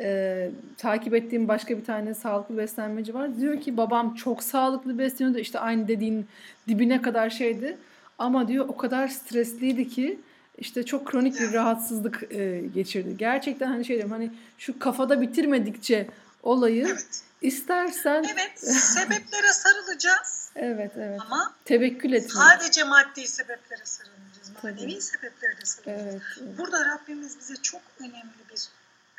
e, 0.00 0.50
takip 0.76 1.14
ettiğim 1.14 1.48
başka 1.48 1.78
bir 1.78 1.84
tane 1.84 2.14
sağlıklı 2.14 2.58
beslenmeci 2.58 3.14
var. 3.14 3.40
Diyor 3.40 3.60
ki 3.60 3.76
babam 3.76 4.14
çok 4.14 4.42
sağlıklı 4.42 4.98
besleniyordu. 4.98 5.38
İşte 5.38 5.58
aynı 5.58 5.88
dediğin 5.88 6.26
dibine 6.68 7.02
kadar 7.02 7.30
şeydi. 7.30 7.76
Ama 8.18 8.48
diyor 8.48 8.64
o 8.68 8.76
kadar 8.76 9.08
stresliydi 9.08 9.88
ki 9.88 10.20
işte 10.58 10.82
çok 10.82 11.06
kronik 11.06 11.40
bir 11.40 11.52
rahatsızlık 11.52 12.32
e, 12.32 12.62
geçirdi. 12.74 13.16
Gerçekten 13.16 13.66
hani 13.66 13.84
şey 13.84 13.96
diyorum 13.96 14.12
hani 14.12 14.30
şu 14.58 14.78
kafada 14.78 15.20
bitirmedikçe 15.20 16.08
olayı 16.42 16.86
Evet. 16.88 17.22
istersen 17.42 18.24
Evet, 18.32 18.60
sebeplere 18.74 19.52
sarılacağız 19.52 20.37
evet 20.58 20.92
evet 20.96 21.20
ama 21.20 21.54
tevekkül 21.64 22.12
etmek. 22.12 22.32
sadece 22.32 22.84
maddi 22.84 23.28
sebeplere 23.28 23.84
sarılmayacağız. 23.84 24.52
Manevi 24.62 24.80
Tabii. 24.80 25.00
sebeplere 25.02 25.56
de 25.60 25.64
sarılacağız. 25.64 26.06
Evet, 26.12 26.22
evet, 26.42 26.58
Burada 26.58 26.84
Rabbimiz 26.84 27.38
bize 27.38 27.56
çok 27.56 27.82
önemli 28.00 28.32
bir 28.50 28.68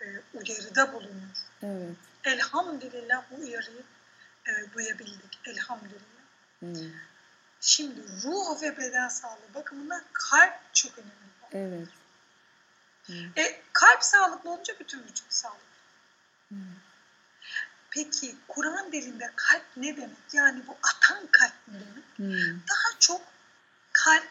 e, 0.06 0.22
uyarıda 0.34 0.94
bulunuyor. 0.94 1.30
evet. 1.64 1.96
Elhamdülillah 2.24 3.24
bu 3.32 3.36
uyarıyı 3.42 3.84
e, 4.48 4.74
duyabildik. 4.74 5.40
Elhamdülillah. 5.46 6.00
evet. 6.64 6.92
Şimdi 7.62 8.02
ruh 8.24 8.62
ve 8.62 8.78
beden 8.78 9.08
sağlığı 9.10 9.54
bakımından 9.56 10.02
kalp 10.14 10.54
çok 10.74 10.92
önemli. 10.98 11.30
Evet. 11.54 11.88
E, 13.38 13.62
kalp 13.74 14.04
sağlıklı 14.04 14.50
olunca 14.52 14.74
bütün 14.80 15.00
vücut 15.04 15.34
sağlıklı. 15.34 15.60
Hmm. 16.48 16.58
Peki 17.92 18.36
Kur'an 18.48 18.92
dilinde 18.92 19.32
kalp 19.36 19.66
ne 19.78 19.98
demek? 19.98 20.18
Yani 20.34 20.62
bu 20.68 20.78
atan 20.84 21.28
kalp 21.32 21.54
ne 21.68 21.74
demek? 21.74 22.04
Hmm. 22.16 22.60
Daha 22.70 23.00
çok 23.00 23.22
kalp 23.94 24.28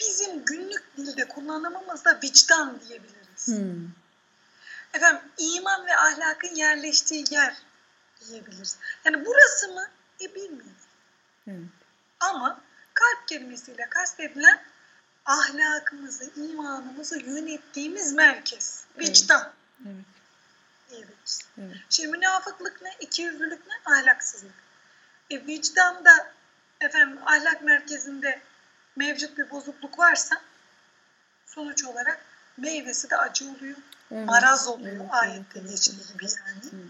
bizim 0.00 0.44
günlük 0.44 0.96
dilde 0.96 1.28
kullanımımızda 1.28 2.18
vicdan 2.22 2.80
diyebiliriz. 2.80 3.46
Hmm. 3.46 3.88
Efendim 4.92 5.22
iman 5.38 5.86
ve 5.86 5.96
ahlakın 5.96 6.54
yerleştiği 6.54 7.24
yer 7.30 7.54
diyebiliriz. 8.20 8.78
Yani 9.04 9.26
burası 9.26 9.68
mı? 9.68 9.88
E 10.20 10.34
bilmiyorum. 10.34 10.72
Evet. 11.46 11.60
Ama 12.20 12.60
kalp 12.94 13.28
kelimesiyle 13.28 13.88
kastedilen 13.90 14.62
ahlakımızı, 15.24 16.30
imanımızı 16.36 17.18
yönettiğimiz 17.18 18.12
merkez. 18.12 18.84
Evet. 18.96 19.08
Vicdan 19.08 19.52
Evet. 19.86 20.17
Diyebiliriz. 20.90 21.40
Evet. 21.58 21.76
Şimdi 21.90 22.08
münafıklık 22.08 22.82
ne? 22.82 22.90
İkiyüzlülük 23.00 23.66
ne? 23.66 23.92
Ahlaksızlık. 23.92 24.54
E 25.30 25.46
vicdanda 25.46 26.32
efendim 26.80 27.18
ahlak 27.26 27.62
merkezinde 27.62 28.40
mevcut 28.96 29.38
bir 29.38 29.50
bozukluk 29.50 29.98
varsa 29.98 30.40
sonuç 31.46 31.84
olarak 31.84 32.20
meyvesi 32.56 33.10
de 33.10 33.16
acı 33.16 33.50
oluyor. 33.50 33.76
Evet. 34.10 34.26
Maraz 34.26 34.68
oluyor 34.68 34.96
Evet, 35.00 35.10
ayette 35.10 35.36
evet, 35.38 35.56
evet, 35.56 35.70
geçtiği 35.70 35.96
evet. 35.96 36.12
gibi 36.12 36.24
yani. 36.24 36.82
Hı. 36.82 36.88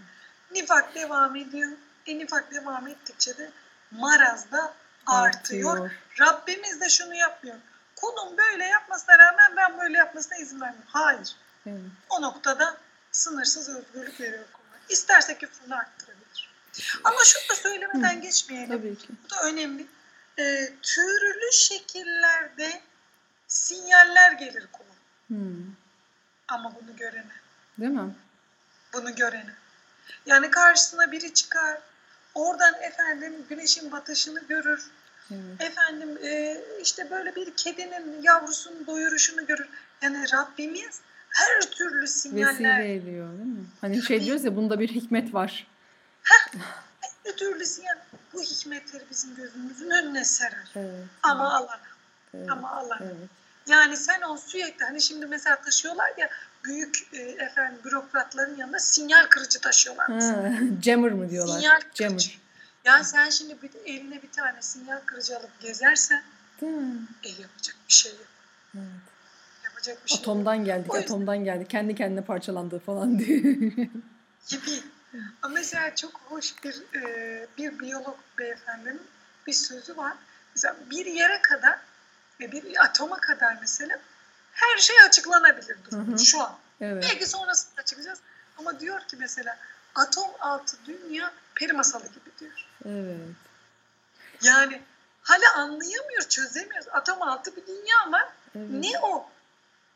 Nifak 0.51 0.95
devam 0.95 1.35
ediyor. 1.35 1.71
E 2.05 2.19
nifak 2.19 2.51
devam 2.51 2.87
ettikçe 2.87 3.37
de 3.37 3.51
maraz 3.91 4.51
da 4.51 4.73
artıyor. 5.05 5.73
Artıyor. 5.73 5.91
Rabbimiz 6.19 6.81
de 6.81 6.89
şunu 6.89 7.15
yapmıyor. 7.15 7.57
Kulum 7.95 8.37
böyle 8.37 8.65
yapmasına 8.65 9.17
rağmen 9.17 9.55
ben 9.57 9.79
böyle 9.79 9.97
yapmasına 9.97 10.37
izin 10.37 10.61
vermiyorum. 10.61 10.89
Hayır. 10.93 11.35
Evet. 11.65 11.81
O 12.09 12.21
noktada 12.21 12.77
sınırsız 13.19 13.69
özgürlük 13.69 14.21
veriyor 14.21 14.43
kuluna. 14.53 14.81
İsterse 14.89 15.37
küfrünü 15.37 15.75
arttırabilir. 15.75 16.49
Ama 17.03 17.17
şunu 17.25 17.49
da 17.49 17.55
söylemeden 17.55 18.21
geçmeyelim. 18.21 18.77
Tabii 18.77 18.97
ki. 18.97 19.07
Bu 19.25 19.29
da 19.29 19.41
önemli. 19.43 19.87
Ee, 20.39 20.73
türlü 20.81 21.51
şekillerde 21.51 22.81
sinyaller 23.47 24.31
gelir. 24.31 24.67
Hmm. 25.27 25.75
Ama 26.47 26.75
bunu 26.75 26.95
görene. 26.95 27.33
Değil 27.79 27.91
mi? 27.91 28.15
Bunu 28.93 29.15
görene. 29.15 29.53
Yani 30.25 30.51
karşısına 30.51 31.11
biri 31.11 31.33
çıkar. 31.33 31.81
Oradan 32.35 32.73
efendim 32.81 33.45
güneşin 33.49 33.91
batışını 33.91 34.47
görür. 34.47 34.85
Evet. 35.31 35.61
Efendim 35.61 36.17
e, 36.23 36.57
işte 36.81 37.11
böyle 37.11 37.35
bir 37.35 37.55
kedinin 37.55 38.21
yavrusunun 38.21 38.87
doyuruşunu 38.87 39.45
görür. 39.45 39.69
Yani 40.01 40.31
Rabbimiz 40.33 41.01
her 41.29 41.61
türlü 41.61 42.07
sinyaller, 42.07 42.53
Vesile 42.53 42.93
ediyor 42.95 43.29
değil 43.37 43.45
mi? 43.49 43.65
Hani 43.81 44.01
şey 44.01 44.25
diyoruz 44.25 44.43
ya 44.43 44.55
bunda 44.55 44.79
bir 44.79 44.89
hikmet 44.89 45.33
var. 45.33 45.67
her 46.23 47.35
türlü 47.37 47.65
sinyal 47.65 47.95
bu 48.33 48.41
hikmetleri 48.41 49.03
bizim 49.11 49.35
gözümüzün 49.35 49.89
önüne 49.89 50.25
serer. 50.25 50.71
Evet. 50.75 51.05
Ama 51.23 51.53
Allah 51.53 51.79
Evet. 52.33 52.49
ama 52.51 52.71
Allah. 52.71 52.99
Evet. 53.01 53.15
Yani 53.67 53.97
sen 53.97 54.21
o 54.21 54.37
sürekli 54.37 54.85
hani 54.85 55.01
şimdi 55.01 55.25
mesela 55.25 55.61
taşıyorlar 55.61 56.13
ya 56.17 56.29
büyük 56.63 57.07
e, 57.13 57.17
efendim 57.21 57.79
bürokratların 57.85 58.57
yanında 58.57 58.79
sinyal 58.79 59.25
kırıcı 59.25 59.61
taşıyorlar. 59.61 60.07
Ha, 60.07 60.51
jammer 60.83 61.11
mı 61.11 61.29
diyorlar? 61.29 61.55
Sinyal 61.55 61.79
kırıcı. 61.79 62.03
Jammer. 62.03 62.39
Yani 62.85 63.05
sen 63.05 63.29
şimdi 63.29 63.61
bir, 63.61 63.71
eline 63.85 64.21
bir 64.21 64.31
tane 64.31 64.61
sinyal 64.61 64.99
kırıcı 65.05 65.37
alıp 65.37 65.59
gezersen 65.59 66.23
Değil 66.61 66.73
mi? 66.73 67.07
e, 67.23 67.29
yapacak 67.29 67.75
bir 67.87 67.93
şey 67.93 68.11
yok. 68.11 68.27
Evet. 68.75 68.85
Yapacak 69.79 70.05
bir 70.05 70.09
şey 70.09 70.17
yok. 70.17 70.23
Atomdan 70.23 70.65
geldik, 70.65 70.93
O 70.93 70.97
yüzden- 70.97 71.13
atomdan 71.13 71.43
geldik. 71.43 71.69
Kendi 71.69 71.95
kendine 71.95 72.21
parçalandı 72.21 72.79
falan 72.79 73.19
diye. 73.19 73.39
gibi. 74.47 74.83
Ama 75.41 75.53
mesela 75.53 75.95
çok 75.95 76.21
hoş 76.25 76.63
bir 76.63 76.83
e, 76.95 77.47
bir 77.57 77.79
biyolog 77.79 78.17
beyefendinin 78.39 79.01
bir 79.47 79.53
sözü 79.53 79.97
var. 79.97 80.13
Mesela 80.55 80.75
bir 80.91 81.05
yere 81.05 81.41
kadar 81.41 81.79
ve 82.39 82.51
bir 82.51 82.83
atoma 82.83 83.17
kadar 83.17 83.57
mesela 83.61 83.99
her 84.53 84.77
şey 84.77 84.95
açıklanabilir 85.07 85.77
hı. 85.89 86.25
şu 86.25 86.41
an. 86.41 86.57
evet. 86.81 87.03
Belki 87.09 87.25
sonrasında 87.25 87.83
çıkacağız. 87.83 88.19
Ama 88.57 88.79
diyor 88.79 88.99
ki 88.99 89.15
mesela 89.19 89.57
atom 89.95 90.29
altı 90.39 90.77
dünya 90.85 91.31
peri 91.55 91.73
masalı 91.73 92.07
gibi 92.07 92.39
diyor. 92.39 92.65
Evet. 92.85 93.17
Yani 94.43 94.81
hala 95.21 95.53
anlayamıyor, 95.55 96.21
çözemiyoruz. 96.29 96.87
Atom 96.91 97.21
altı 97.21 97.55
bir 97.55 97.67
dünya 97.67 98.11
var. 98.11 98.27
Evet. 98.55 98.69
Ne 98.69 98.99
o? 98.99 99.29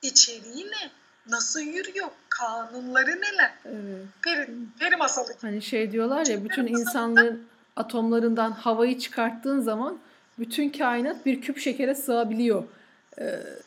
İçeriği 0.03 0.65
ne? 0.65 0.91
Nasıl 1.29 1.59
yürüyor? 1.59 2.07
Kanunları 2.29 3.21
neler? 3.21 3.53
Evet. 3.65 4.05
Peri, 4.21 4.49
peri 4.79 4.95
masalı. 4.95 5.33
Hani 5.41 5.61
şey 5.61 5.91
diyorlar 5.91 6.25
ya 6.25 6.43
bütün 6.43 6.67
Çünkü 6.67 6.81
insanların 6.81 7.47
atomlarından 7.75 8.51
havayı 8.51 8.99
çıkarttığın 8.99 9.61
zaman 9.61 9.99
bütün 10.39 10.69
kainat 10.69 11.25
bir 11.25 11.41
küp 11.41 11.57
şekere 11.57 11.95
sığabiliyor. 11.95 12.63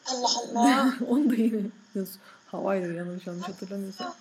Allah 0.07 0.29
Allah. 0.55 0.95
Onu 1.09 1.31
da 1.31 1.35
yine 1.35 1.61
havayla 2.47 2.93
yanlış 2.93 3.27
yanlış 3.27 3.49
hatırlamıyorsam. 3.49 4.15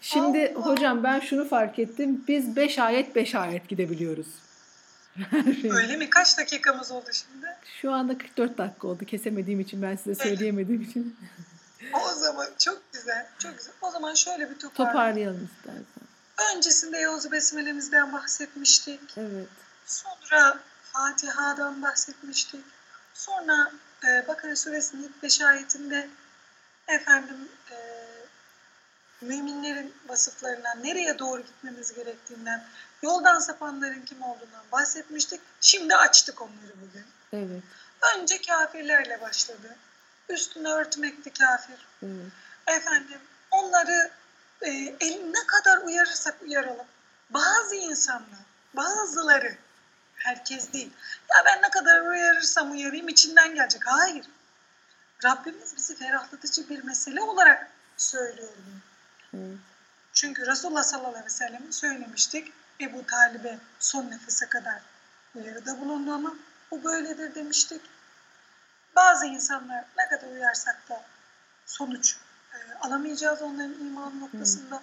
Şimdi 0.00 0.54
Allah. 0.56 0.66
hocam 0.66 1.02
ben 1.02 1.20
şunu 1.20 1.48
fark 1.48 1.78
ettim. 1.78 2.24
Biz 2.28 2.56
5 2.56 2.78
ayet 2.78 3.16
5 3.16 3.34
ayet 3.34 3.68
gidebiliyoruz. 3.68 4.26
Öyle 5.64 5.96
mi? 5.96 6.10
Kaç 6.10 6.38
dakikamız 6.38 6.90
oldu 6.92 7.06
şimdi? 7.12 7.46
Şu 7.80 7.92
anda 7.92 8.18
44 8.18 8.58
dakika 8.58 8.88
oldu. 8.88 9.04
Kesemediğim 9.04 9.60
için 9.60 9.82
ben 9.82 9.96
size 9.96 10.14
söyleyemediğim 10.14 10.82
için. 10.82 11.16
O 11.92 12.14
zaman 12.14 12.48
çok 12.58 12.92
güzel, 12.92 13.26
çok 13.38 13.58
güzel. 13.58 13.74
O 13.82 13.90
zaman 13.90 14.14
şöyle 14.14 14.50
bir 14.50 14.58
toparlayalım. 14.58 14.94
Toparlayalım 14.94 15.48
istersen. 15.58 16.56
Öncesinde 16.56 16.98
Yavuz 16.98 17.32
Besmele'mizden 17.32 18.12
bahsetmiştik. 18.12 19.00
Evet. 19.16 19.48
Sonra 19.86 20.58
Fatiha'dan 20.92 21.82
bahsetmiştik. 21.82 22.64
Sonra 23.14 23.72
e, 24.08 24.28
Bakara 24.28 24.56
suresinin 24.56 25.02
ilk 25.02 25.22
beş 25.22 25.40
ayetinde 25.40 26.08
efendim 26.88 27.48
e, 27.70 27.76
müminlerin 29.20 29.94
vasıflarından, 30.08 30.84
nereye 30.84 31.18
doğru 31.18 31.42
gitmemiz 31.42 31.94
gerektiğinden, 31.94 32.64
yoldan 33.02 33.38
sapanların 33.38 34.02
kim 34.02 34.22
olduğundan 34.22 34.64
bahsetmiştik. 34.72 35.40
Şimdi 35.60 35.96
açtık 35.96 36.42
onları 36.42 36.72
bugün. 36.80 37.06
Evet. 37.32 37.62
Önce 38.16 38.40
kafirlerle 38.42 39.20
başladı. 39.20 39.76
Üstünü 40.28 40.68
örtmekti 40.68 41.32
kafir. 41.32 41.86
Evet. 42.02 42.32
Efendim 42.66 43.20
onları 43.50 44.10
e, 44.62 44.70
el, 45.00 45.20
ne 45.24 45.46
kadar 45.46 45.78
uyarırsak 45.78 46.42
uyaralım. 46.42 46.86
Bazı 47.30 47.74
insanlar, 47.74 48.40
bazıları, 48.74 49.56
herkes 50.16 50.72
değil. 50.72 50.92
Ya 51.30 51.44
ben 51.46 51.62
ne 51.62 51.70
kadar 51.70 52.00
uyarırsam 52.00 52.72
uyarayım 52.72 53.08
içinden 53.08 53.54
gelecek. 53.54 53.82
Hayır. 53.86 54.26
Rabbimiz 55.24 55.76
bizi 55.76 55.96
ferahlatıcı 55.96 56.68
bir 56.68 56.84
mesele 56.84 57.22
olarak 57.22 57.70
söylüyor 57.96 58.48
bunu. 58.66 58.80
Evet. 59.42 59.58
Çünkü 60.12 60.46
Resulullah 60.46 60.82
sallallahu 60.82 61.10
aleyhi 61.10 61.26
ve 61.26 61.30
sellem'in 61.30 61.70
söylemiştik. 61.70 62.52
Ebu 62.80 63.06
Talib'e 63.06 63.58
son 63.78 64.10
nefese 64.10 64.48
kadar 64.48 64.80
uyarıda 65.34 65.80
bulundu 65.80 66.12
ama 66.12 66.34
bu 66.70 66.84
böyledir 66.84 67.34
demiştik. 67.34 67.80
Bazı 68.96 69.26
insanlar 69.26 69.84
ne 69.98 70.08
kadar 70.08 70.32
uyarsak 70.32 70.88
da 70.88 71.02
sonuç 71.66 72.16
e, 72.54 72.56
alamayacağız 72.80 73.42
onların 73.42 73.74
iman 73.80 74.20
noktasında. 74.20 74.82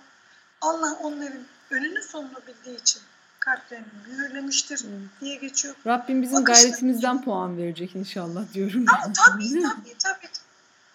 Allah 0.61 0.93
onların 1.01 1.43
önünü 1.70 2.03
sonunu 2.03 2.39
bildiği 2.47 2.78
için 2.80 3.01
kalplerini 3.39 3.86
mühürlemiştir 4.07 4.86
Evet. 4.89 5.09
diye 5.22 5.36
geçiyor. 5.36 5.76
Rabbim 5.88 6.22
bizim 6.22 6.38
Bakışlar- 6.38 6.53
gayretimizden 6.64 7.22
puan 7.22 7.57
verecek 7.57 7.95
inşallah 7.95 8.53
diyorum. 8.53 8.86
Ama 8.88 9.14
tabii 9.14 9.61
tabii 9.64 9.97
tabii. 9.97 10.30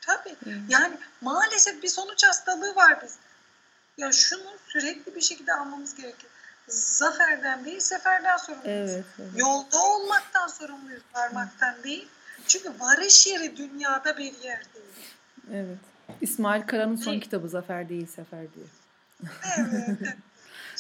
Tabii. 0.00 0.36
Evet. 0.46 0.58
Yani 0.68 0.96
maalesef 1.20 1.82
bir 1.82 1.88
sonuç 1.88 2.24
hastalığı 2.24 2.76
var 2.76 2.98
biz. 3.04 3.16
Ya 3.98 4.12
şunu 4.12 4.42
sürekli 4.68 5.14
bir 5.14 5.20
şekilde 5.20 5.54
almamız 5.54 5.94
gerekiyor. 5.94 6.32
Zaferden 6.68 7.64
değil, 7.64 7.80
seferden 7.80 8.36
sorumluyuz. 8.36 8.90
Evet. 8.90 9.04
evet. 9.18 9.30
Yolda 9.36 9.82
olmaktan 9.82 10.46
sorumluyuz, 10.48 11.02
varmaktan 11.14 11.82
değil. 11.84 12.08
Çünkü 12.48 12.72
varış 12.80 13.26
yeri 13.26 13.56
dünyada 13.56 14.16
bir 14.18 14.24
yer 14.42 14.62
değil. 14.74 14.86
Evet. 15.52 15.78
İsmail 16.20 16.62
Kara'nın 16.62 16.96
son 16.96 17.12
Değil. 17.12 17.22
kitabı 17.22 17.48
Zafer 17.48 17.88
değil 17.88 18.06
Sefer 18.06 18.40
diye. 18.54 18.66
Evet, 19.58 19.84
evet. 19.88 19.98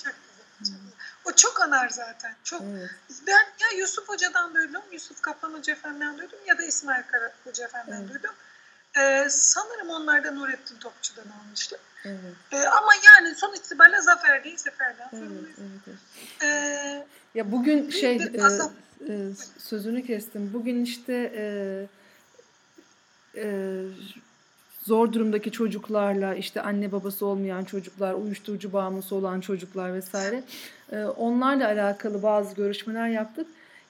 Çok 0.04 0.14
güzel. 0.14 0.14
Çok 0.14 0.14
güzel. 0.60 0.76
O 1.24 1.32
çok 1.32 1.60
anar 1.62 1.88
zaten. 1.88 2.34
Çok. 2.44 2.62
Evet. 2.62 2.90
Ben 3.26 3.32
ya 3.60 3.78
Yusuf 3.78 4.08
Hoca'dan 4.08 4.54
duydum, 4.54 4.82
Yusuf 4.92 5.22
Kaplan 5.22 5.52
Hoca 5.52 5.72
Efendi'den 5.72 6.18
duydum 6.18 6.38
ya 6.46 6.58
da 6.58 6.62
İsmail 6.62 7.02
Kara 7.02 7.32
Hoca 7.44 7.64
Efendi'den 7.64 8.00
Evet. 8.00 8.08
duydum. 8.14 8.30
Ee, 8.98 9.26
sanırım 9.30 9.88
onlar 9.90 10.24
da 10.24 10.30
Nurettin 10.30 10.76
Topçu'dan 10.78 11.24
almıştı. 11.40 11.78
Evet. 12.04 12.18
Ee, 12.52 12.56
ama 12.66 12.92
yani 13.06 13.34
son 13.34 13.54
itibariyle 13.54 14.00
zafer 14.00 14.44
değil, 14.44 14.56
seferden 14.56 15.08
Evet, 15.12 15.22
sorumluyuz. 15.24 15.56
evet, 15.58 15.80
evet. 15.88 15.98
Ee, 16.42 17.06
Ya 17.34 17.52
bugün 17.52 17.86
Bir 17.88 17.92
şey 17.92 18.18
de 18.18 18.24
e. 18.38 18.40
e, 19.08 19.28
sözünü 19.58 20.06
kestim. 20.06 20.50
Bugün 20.54 20.84
işte 20.84 21.32
e, 21.36 21.44
e, 23.36 23.82
zor 24.84 25.12
durumdaki 25.12 25.50
çocuklarla 25.50 26.34
işte 26.34 26.62
anne 26.62 26.92
babası 26.92 27.26
olmayan 27.26 27.64
çocuklar, 27.64 28.14
uyuşturucu 28.14 28.72
bağımlısı 28.72 29.14
olan 29.14 29.40
çocuklar 29.40 29.94
vesaire 29.94 30.42
e, 30.92 31.04
onlarla 31.04 31.66
alakalı 31.66 32.22
bazı 32.22 32.54
görüşmeler 32.54 33.08
yaptık. 33.08 33.46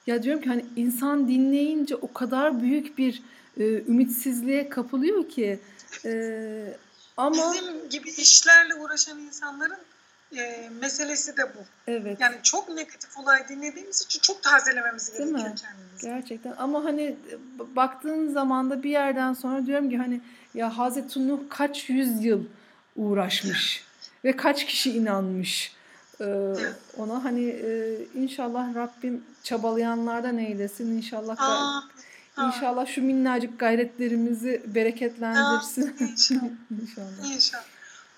Ya 0.07 0.23
diyorum 0.23 0.41
ki 0.41 0.49
hani 0.49 0.65
insan 0.75 1.27
dinleyince 1.27 1.95
o 1.95 2.13
kadar 2.13 2.61
büyük 2.61 2.97
bir 2.97 3.23
e, 3.57 3.63
ümitsizliğe 3.63 4.69
kapılıyor 4.69 5.29
ki 5.29 5.59
e, 6.05 6.73
ama 7.17 7.53
Bizim 7.53 7.89
gibi 7.89 8.09
işlerle 8.09 8.75
uğraşan 8.75 9.19
insanların 9.19 9.77
e, 10.37 10.69
meselesi 10.81 11.37
de 11.37 11.43
bu. 11.55 11.59
evet 11.87 12.19
Yani 12.21 12.35
çok 12.43 12.69
negatif 12.69 13.17
olay 13.17 13.47
dinlediğimiz 13.49 14.01
için 14.01 14.19
çok 14.19 14.43
tazelememiz 14.43 15.13
Değil 15.17 15.29
mi? 15.31 15.37
gerekiyor 15.37 15.55
kendimizi. 15.57 16.01
Gerçekten 16.07 16.53
ama 16.57 16.83
hani 16.83 17.15
baktığın 17.75 18.33
zaman 18.33 18.69
da 18.69 18.83
bir 18.83 18.89
yerden 18.89 19.33
sonra 19.33 19.65
diyorum 19.65 19.89
ki 19.89 19.97
hani 19.97 20.21
ya 20.53 20.77
Hazreti 20.77 21.27
Nuh 21.27 21.39
kaç 21.49 21.89
yüzyıl 21.89 22.43
uğraşmış 22.95 23.83
ve 24.25 24.35
kaç 24.35 24.65
kişi 24.65 24.91
inanmış 24.97 25.79
Ee, 26.21 26.53
ona 26.97 27.23
hani 27.23 27.45
e, 27.49 27.97
inşallah 28.15 28.75
Rabbim 28.75 29.23
çabalayanlardan 29.43 30.37
eylesin 30.37 30.97
inşallah 30.97 31.39
Aa, 31.41 31.81
aa, 32.37 32.45
inşallah 32.47 32.87
şu 32.87 33.01
minnacık 33.03 33.59
gayretlerimizi 33.59 34.61
bereketlendirsin 34.65 35.81
Aa, 35.87 36.03
inşallah. 36.03 36.41
inşallah. 36.81 37.35
İnşallah. 37.35 37.63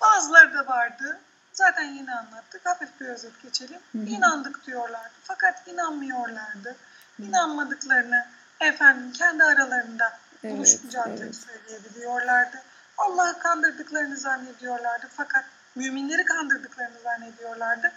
Bazıları 0.02 0.54
da 0.54 0.68
vardı. 0.68 1.20
Zaten 1.54 1.84
yine 1.84 2.16
anlattık. 2.16 2.66
Hafif 2.66 3.00
bir 3.00 3.06
özet 3.06 3.42
geçelim. 3.44 3.80
Hı 3.92 3.98
hı. 3.98 4.06
İnandık 4.06 4.68
diyorlardı. 4.68 5.14
Fakat 5.24 5.68
inanmıyorlardı. 5.68 6.76
İnanmadıklarını 7.20 8.26
efendim 8.60 9.12
kendi 9.12 9.44
aralarında 9.44 10.20
Evet, 10.44 10.80
ancak 10.86 11.08
evet. 11.08 11.36
söyleyebiliyorlardı. 11.36 12.58
Allah'ı 12.98 13.40
kandırdıklarını 13.40 14.18
zannediyorlardı. 14.18 15.08
Fakat 15.10 15.46
müminleri 15.76 16.26
kandırdıklarını 16.26 17.00
zannediyorlardı. 17.04 17.92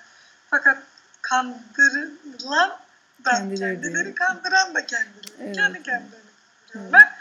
Fakat 0.51 0.79
kandırılan 1.23 2.79
da 3.25 3.31
Kendileri 3.31 3.81
kendileri, 3.81 4.15
kandıran 4.15 4.75
da 4.75 4.87
kendileri. 4.87 5.43
Evet, 5.43 5.57
Kendi 5.57 5.77
evet. 5.77 5.87
kendilerini 5.87 6.31
kandırıyorlar. 6.73 7.15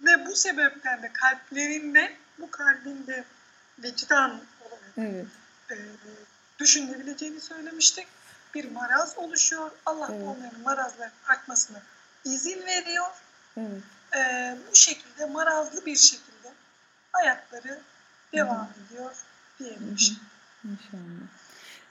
Ve 0.00 0.26
bu 0.26 0.36
sebepten 0.36 1.02
de 1.02 1.12
kalplerinde, 1.12 2.16
bu 2.38 2.50
kalbinde 2.50 3.24
vicdan 3.78 4.40
Evet. 4.98 5.26
e, 5.70 5.74
düşünebileceğini 6.58 7.40
söylemiştik. 7.40 8.06
Bir 8.54 8.70
maraz 8.70 9.18
oluşuyor. 9.18 9.70
Allah 9.86 10.08
Evet. 10.10 10.22
onların 10.26 10.60
marazların 10.60 11.12
artmasına 11.28 11.82
izin 12.24 12.66
veriyor. 12.66 13.06
Evet. 13.56 13.82
E, 14.16 14.54
bu 14.70 14.76
şekilde 14.76 15.26
marazlı 15.26 15.86
bir 15.86 15.96
şekilde 15.96 16.52
hayatları 17.12 17.80
devam 18.32 18.68
ediyor 18.86 19.10
diyelim. 19.58 19.96
İnşallah. 20.64 21.00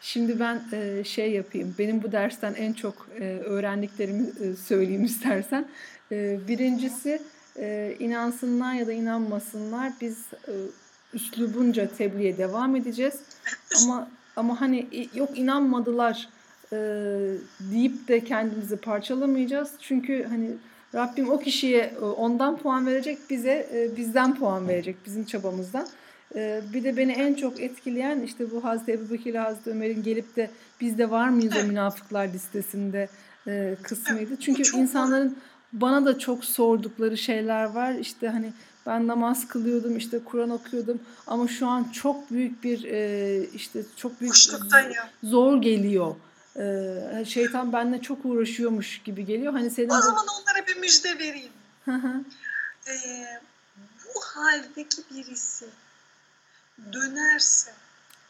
Şimdi 0.01 0.39
ben 0.39 0.63
e, 0.71 1.03
şey 1.03 1.31
yapayım. 1.31 1.75
Benim 1.79 2.03
bu 2.03 2.11
dersten 2.11 2.53
en 2.53 2.73
çok 2.73 3.07
e, 3.19 3.23
öğrendiklerimi 3.39 4.27
e, 4.39 4.55
söyleyeyim 4.55 5.05
istersen. 5.05 5.67
Birincisi 6.11 7.21
inansınlar 7.99 8.73
ya 8.73 8.87
da 8.87 8.93
inanmasınlar 8.93 9.93
biz 10.01 10.17
üslubunca 11.15 11.89
tebliğe 11.97 12.37
devam 12.37 12.75
edeceğiz. 12.75 13.19
Ama 13.83 14.07
ama 14.35 14.61
hani 14.61 14.87
yok 15.13 15.37
inanmadılar 15.37 16.29
e, 16.71 16.77
deyip 17.71 18.07
de 18.07 18.23
kendimizi 18.23 18.77
parçalamayacağız. 18.77 19.71
Çünkü 19.79 20.23
hani 20.29 20.49
Rabbim 20.95 21.29
o 21.29 21.39
kişiye 21.39 21.81
e, 21.81 21.99
ondan 21.99 22.57
puan 22.57 22.85
verecek, 22.85 23.17
bize 23.29 23.69
e, 23.73 23.97
bizden 23.97 24.35
puan 24.35 24.67
verecek 24.67 24.95
bizim 25.05 25.25
çabamızdan. 25.25 25.87
Ee, 26.35 26.61
Bir 26.73 26.83
de 26.83 26.97
beni 26.97 27.11
en 27.11 27.33
çok 27.33 27.61
etkileyen 27.61 28.19
işte 28.19 28.51
bu 28.51 28.63
Hazreti 28.63 28.91
Ebu 28.91 29.13
Bekir 29.13 29.31
ile 29.31 29.39
Hazreti 29.39 29.69
Ömer'in 29.69 30.03
gelip 30.03 30.35
de 30.35 30.49
biz 30.81 30.97
de 30.97 31.09
var 31.09 31.29
mıyız 31.29 31.53
o 31.63 31.67
münafıklar 31.67 32.27
listesinde 32.27 33.09
e, 33.47 33.75
kısmıydı. 33.83 34.39
Çünkü 34.39 34.77
insanların 34.77 35.37
bana 35.73 36.05
da 36.05 36.19
çok 36.19 36.45
sordukları 36.45 37.17
şeyler 37.17 37.63
var. 37.63 37.93
İşte 37.93 38.27
hani 38.27 38.53
ben 38.85 39.07
namaz 39.07 39.47
kılıyordum, 39.47 39.97
işte 39.97 40.23
Kur'an 40.25 40.49
okuyordum 40.49 41.01
ama 41.27 41.47
şu 41.47 41.67
an 41.67 41.83
çok 41.83 42.31
büyük 42.31 42.63
bir 42.63 42.83
e, 42.83 43.43
işte 43.53 43.83
çok 43.95 44.21
büyük 44.21 44.35
zor 45.23 45.61
geliyor. 45.61 46.15
Ee, 46.57 47.25
Şeytan 47.27 47.73
benimle 47.73 48.01
çok 48.01 48.25
uğraşıyormuş 48.25 49.01
gibi 49.03 49.25
geliyor. 49.25 49.53
Hani 49.53 49.71
senin 49.71 49.89
O 49.89 50.01
zaman 50.01 50.25
onlara 50.27 50.67
bir 50.67 50.77
müjde 50.77 51.19
vereyim. 51.19 51.51
E, 52.87 52.93
bu 54.05 54.21
haldeki 54.21 55.01
birisi 55.11 55.65
dönerse 56.93 57.73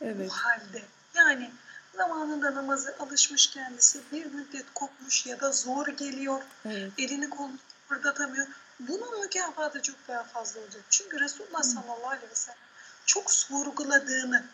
evet. 0.01 0.29
bu 0.29 0.33
halde. 0.33 0.81
Yani 1.15 1.49
zamanında 1.95 2.55
namazı 2.55 2.95
alışmış 2.99 3.47
kendisi 3.47 3.99
bir 4.11 4.25
müddet 4.25 4.65
kopmuş 4.73 5.25
ya 5.25 5.39
da 5.39 5.51
zor 5.51 5.87
geliyor. 5.87 6.41
Evet. 6.65 6.91
Elini 6.97 7.29
kolunu 7.29 7.57
kıpırdatamıyor. 7.87 8.47
Bunun 8.79 9.21
mükafatı 9.21 9.81
çok 9.81 10.07
daha 10.07 10.23
fazla 10.23 10.61
olacak. 10.61 10.81
Çünkü 10.89 11.19
Resulullah 11.19 11.63
sallallahu 11.63 12.09
aleyhi 12.09 12.31
ve 12.31 12.35
sellem 12.35 12.57
çok 13.05 13.31
sorguladığını 13.31 14.45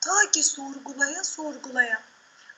ta 0.00 0.30
ki 0.30 0.42
sorgulaya 0.42 1.24
sorgulaya 1.24 2.02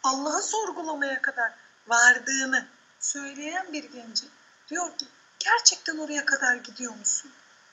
Allah'ı 0.03 0.43
sorgulamaya 0.43 1.23
kadar 1.23 1.53
vardığını 1.87 2.67
söyleyen 3.01 3.73
bir 3.73 3.85
genci 3.85 4.25
diyor 4.69 4.99
ki 4.99 5.07
gerçekten 5.39 5.99
oraya 5.99 6.25
kadar 6.25 6.57
gidiyor 6.57 6.95
musun? 6.95 7.33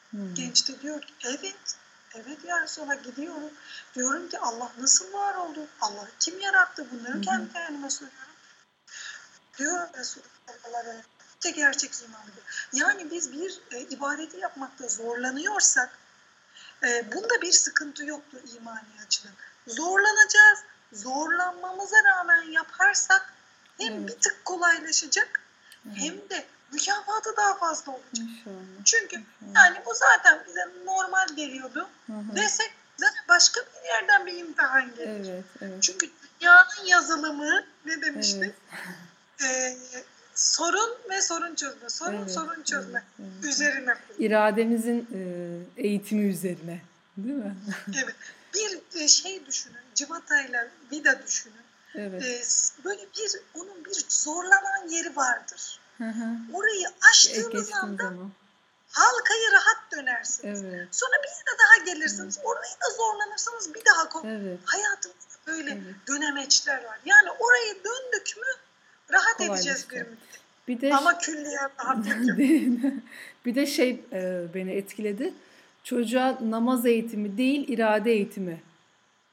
Hmm. 0.10 0.36
Genç 0.36 0.68
de 0.68 0.82
diyor 0.82 1.02
ki 1.02 1.14
evet, 1.26 1.78
evet 2.16 2.46
ya 2.46 2.62
Resulallah 2.62 3.04
gidiyorum. 3.04 3.52
Diyorum 3.96 4.30
ki 4.30 4.40
Allah 4.40 4.72
nasıl 4.80 5.14
var 5.14 5.36
oldu? 5.36 5.68
Allah 5.82 6.08
kim 6.20 6.40
yarattı 6.40 6.88
bunları 6.92 7.18
hı. 7.18 7.22
kendi 7.22 7.54
kendime 7.54 7.90
soruyorum. 7.90 8.36
Diyor 9.58 9.90
Resulullah 9.94 10.32
de 11.44 11.52
gerçek 11.52 11.92
iman 12.04 12.22
ediyor. 12.24 12.46
Yani 12.74 13.12
biz 13.12 13.32
bir 13.34 13.60
e, 13.72 13.80
ibadeti 13.82 14.38
yapmakta 14.38 14.88
zorlanıyorsak 14.88 15.90
e, 16.84 17.12
bunda 17.16 17.42
bir 17.42 17.52
sıkıntı 17.52 18.06
yoktur 18.06 18.40
imani 18.58 18.88
açıdan. 19.06 19.32
Zorlanacağız. 19.68 20.60
Zorlanmamıza 20.94 21.96
rağmen 22.04 22.42
yaparsak 22.42 23.34
hem 23.78 23.94
Evet. 23.94 24.08
bir 24.10 24.22
tık 24.22 24.46
kolaylaşacak 24.46 25.42
Evet. 25.88 25.98
hem 25.98 26.30
de 26.30 26.46
mükafatı 26.72 27.38
daha 27.38 27.58
fazla 27.58 27.92
olacak. 27.92 28.12
İnşallah. 28.14 28.56
Çünkü 28.86 29.16
İnşallah. 29.16 29.66
yani 29.66 29.82
bu 29.86 29.94
zaten 29.94 30.44
bize 30.48 30.68
normal 30.86 31.28
geliyordu 31.36 31.90
Hı 32.08 32.14
hı. 32.14 32.36
desek 32.36 32.74
zaten 32.98 33.24
başka 33.28 33.62
bir 33.62 33.88
yerden 33.88 34.26
bir 34.26 34.38
imtihan 34.38 34.96
gelir. 34.96 35.30
Evet, 35.34 35.44
evet. 35.62 35.84
Çünkü 35.84 36.10
dünyanın 36.42 36.86
yazılımı 36.86 37.64
ne 37.86 38.02
demişti? 38.02 38.56
Evet. 39.40 39.78
Ee, 39.94 40.04
sorun 40.36 40.98
ve 41.10 41.22
sorun 41.22 41.56
çözme, 41.56 41.90
sorun 41.90 42.14
Evet, 42.18 42.32
sorun 42.32 42.64
çözme 42.64 43.04
evet, 43.20 43.30
evet. 43.44 43.54
üzerine. 43.54 43.96
İrademizin 44.20 45.08
e, 45.14 45.22
eğitimi 45.88 46.30
üzerine. 46.30 46.82
Değil 47.18 47.36
mi? 47.36 47.56
Evet. 48.04 48.16
Bir 48.54 49.02
e, 49.02 49.08
şey 49.08 49.46
düşünün, 49.46 49.78
civatayla 49.96 50.68
vida 50.92 51.24
düşünün. 51.28 51.56
Evet. 51.96 52.46
S- 52.46 52.84
böyle 52.86 53.02
bir, 53.02 53.32
onun 53.54 53.86
bir 53.86 54.06
zorlanan 54.10 54.90
yeri 54.90 55.16
vardır. 55.16 55.80
Hı 55.98 56.04
hı. 56.04 56.26
Orayı 56.54 56.88
E, 56.88 56.92
aştığınız 57.12 57.50
Geçtiğim 57.52 57.78
anda 57.78 58.04
zaman. 58.04 58.32
halkayı 58.92 59.52
rahat 59.52 59.92
dönersiniz. 59.92 60.64
Evet. 60.64 60.88
Sonra 60.92 61.12
bir 61.24 61.28
yere 61.30 61.60
daha 61.60 61.86
gelirsiniz. 61.94 62.40
Orayı 62.44 62.74
da 62.74 62.96
zorlanırsınız 62.98 63.74
bir 63.74 63.82
daha 63.86 64.22
Evet. 64.28 64.60
Hayatımızda 64.66 65.22
böyle 65.48 65.72
Evet. 65.72 65.96
dönemeçler 66.08 66.84
var. 66.84 67.00
Yani 67.06 67.30
orayı 67.40 67.76
döndük 67.84 68.38
mü 68.38 68.48
rahat 69.12 69.42
edeceğiz 69.42 69.88
bir 69.92 70.02
müddet. 70.02 70.42
Bir 70.68 70.82
de 70.82 70.96
Ama 70.96 71.18
külliyen 71.18 71.70
rahat 71.80 72.06
bir 73.46 73.56
de 73.56 73.66
şey 73.66 74.02
e, 74.12 74.44
beni 74.54 74.72
etkiledi. 74.72 75.34
Çocuğa 75.84 76.38
namaz 76.42 76.86
eğitimi 76.86 77.38
değil 77.38 77.68
irade 77.68 78.12
eğitimi 78.12 78.62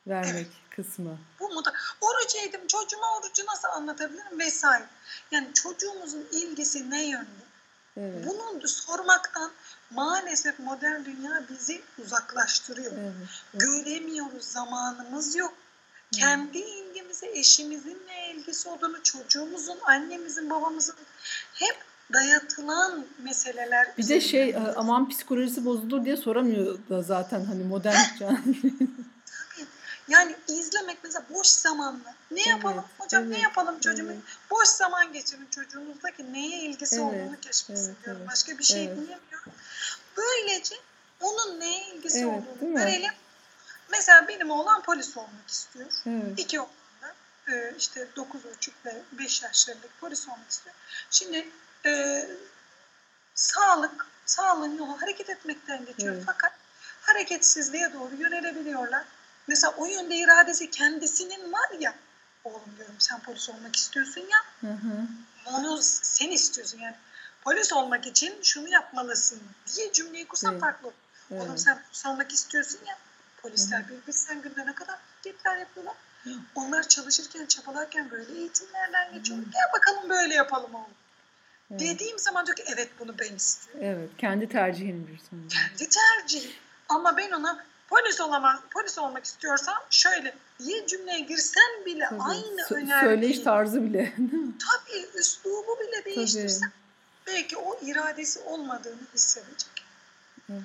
vermek 0.06 0.46
kısmı. 0.70 1.18
Bu 1.40 1.48
mu 1.48 1.64
da 1.64 1.72
oruç 2.00 2.34
eğitim 2.36 2.66
çocuğuma 2.66 3.18
orucu 3.18 3.46
nasıl 3.46 3.68
anlatabilirim 3.68 4.38
vesaire. 4.38 4.84
Yani 5.30 5.48
çocuğumuzun 5.54 6.26
ilgisi 6.32 6.90
ne 6.90 7.08
yönde? 7.08 7.48
Evet. 7.96 8.26
Bunu 8.26 8.68
sormaktan 8.68 9.50
maalesef 9.90 10.58
modern 10.58 11.04
dünya 11.04 11.42
bizi 11.50 11.82
uzaklaştırıyor. 12.04 12.92
Evet. 12.92 13.14
Göremiyoruz, 13.54 14.44
zamanımız 14.44 15.36
yok. 15.36 15.54
Kendi 16.12 16.58
ilgimizi, 16.58 17.26
eşimizin 17.26 18.02
ne 18.08 18.30
ilgisi 18.30 18.68
olduğunu, 18.68 19.02
çocuğumuzun, 19.02 19.78
annemizin, 19.86 20.50
babamızın 20.50 20.94
hep 21.54 21.76
dayatılan 22.12 23.06
meseleler. 23.22 23.88
Bir 23.98 24.08
de 24.08 24.20
şey 24.20 24.50
e, 24.50 24.56
aman 24.76 25.08
psikolojisi 25.08 25.64
bozulur 25.64 26.04
diye 26.04 26.16
soramıyor 26.16 26.78
da 26.90 27.02
zaten 27.02 27.44
hani 27.44 27.64
modern 27.64 28.16
çağ. 28.18 28.38
Yani 30.08 30.36
izlemek 30.48 30.98
mesela 31.04 31.24
boş 31.34 31.46
zamanla. 31.46 32.14
Ne 32.30 32.40
Evet, 32.40 32.46
yapalım 32.46 32.84
hocam 32.98 33.30
ne 33.30 33.34
evet, 33.34 33.42
yapalım 33.42 33.80
çocuğumun? 33.80 34.10
evet. 34.12 34.22
Boş 34.50 34.68
zaman 34.68 35.12
geçirin 35.12 35.46
çocuğunuzdaki 35.50 36.32
neye 36.32 36.62
ilgisi 36.62 36.96
Evet, 36.96 37.04
olduğunu 37.04 37.40
keşfetsin 37.40 37.86
evet, 37.94 38.04
diyorum. 38.04 38.22
Başka 38.30 38.58
bir 38.58 38.64
şey 38.64 38.84
Evet. 38.84 38.96
diyemiyorum. 38.96 39.52
Böylece 40.16 40.74
onun 41.20 41.60
neye 41.60 41.94
ilgisi 41.94 42.18
Evet, 42.18 42.28
olduğunu 42.60 42.74
görelim. 42.74 43.10
Mesela 43.90 44.28
benim 44.28 44.50
oğlan 44.50 44.82
polis 44.82 45.16
olmak 45.16 45.48
istiyor. 45.48 45.86
Evet. 46.06 46.38
İki 46.38 46.60
oğlan 46.60 46.70
da 47.02 47.14
e, 47.52 47.74
işte 47.78 48.08
9,5 48.16 48.70
ve 48.84 49.02
5 49.12 49.42
yaşlarındaki 49.42 49.92
polis 50.00 50.28
olmak 50.28 50.50
istiyor. 50.50 50.74
Şimdi 51.10 51.48
e, 51.86 52.24
sağlık, 53.34 54.06
sağlığın 54.26 54.78
yolu 54.78 55.02
hareket 55.02 55.30
etmekten 55.30 55.86
geçiyor. 55.86 56.14
Evet. 56.14 56.22
Fakat 56.26 56.52
hareketsizliğe 57.00 57.92
doğru 57.92 58.14
yönelebiliyorlar. 58.14 59.04
Mesela 59.46 59.74
o 59.76 59.86
yönde 59.86 60.16
iradesi 60.16 60.70
kendisinin 60.70 61.52
var 61.52 61.70
ya, 61.80 61.94
oğlum 62.44 62.74
diyorum 62.76 62.94
sen 62.98 63.20
polis 63.20 63.48
olmak 63.48 63.76
istiyorsun 63.76 64.20
ya, 64.20 64.68
Hı 64.70 64.74
hı. 64.74 65.06
onu 65.46 65.78
sen 65.82 66.30
istiyorsun 66.30 66.78
yani. 66.78 66.96
Polis 67.44 67.72
olmak 67.72 68.06
için 68.06 68.42
şunu 68.42 68.68
yapmalısın 68.68 69.40
diye 69.76 69.92
cümleyi 69.92 70.28
kursan 70.28 70.52
Evet. 70.52 70.60
farklı 70.60 70.86
olur. 70.88 70.96
Oğlum 71.30 71.58
sen 71.58 71.82
polis 71.82 72.06
olmak 72.06 72.32
istiyorsun 72.32 72.80
ya, 72.86 72.98
polisler 73.48 73.84
bir 74.06 74.12
sen 74.12 74.42
günde 74.42 74.66
ne 74.66 74.74
kadar 74.74 74.96
hareketler 74.98 75.56
yapıyorlar. 75.56 75.94
Hı. 76.24 76.30
Onlar 76.54 76.88
çalışırken, 76.88 77.46
çabalarken 77.46 78.10
böyle 78.10 78.32
eğitimlerden 78.38 79.14
geçiyor. 79.14 79.38
Gel 79.38 79.72
bakalım 79.80 80.10
böyle 80.10 80.34
yapalım 80.34 80.74
oğlum. 80.74 80.86
Evet. 81.70 81.80
Dediğim 81.80 82.18
zaman 82.18 82.46
diyor 82.46 82.56
ki 82.56 82.64
evet 82.66 82.90
bunu 83.00 83.18
ben 83.18 83.34
istiyorum. 83.34 83.80
Evet. 83.84 84.10
Kendi 84.18 84.48
tercihin 84.48 85.06
bir 85.08 85.18
sonucu. 85.30 85.48
Kendi 85.48 85.88
tercihi. 85.90 86.52
Ama 86.88 87.16
ben 87.16 87.30
ona 87.30 87.64
polis 87.88 88.20
olamam, 88.20 88.62
polis 88.70 88.98
olmak 88.98 89.24
istiyorsam 89.24 89.76
şöyle 89.90 90.34
diye 90.58 90.86
cümleye 90.86 91.20
girsen 91.20 91.84
bile 91.86 92.06
Tabii. 92.08 92.22
aynı 92.22 92.60
Sö- 92.60 92.74
önermeyi, 92.74 93.00
Söyleyiş 93.00 93.38
tarzı 93.38 93.82
bile. 93.82 94.12
tabii 94.58 95.06
üslubu 95.14 95.78
bile 95.80 96.02
Tabii. 96.04 96.14
değiştirsen 96.16 96.70
belki 97.26 97.56
o 97.56 97.78
iradesi 97.82 98.40
olmadığını 98.40 99.00
hissedecek. 99.14 99.84
Evet. 100.50 100.62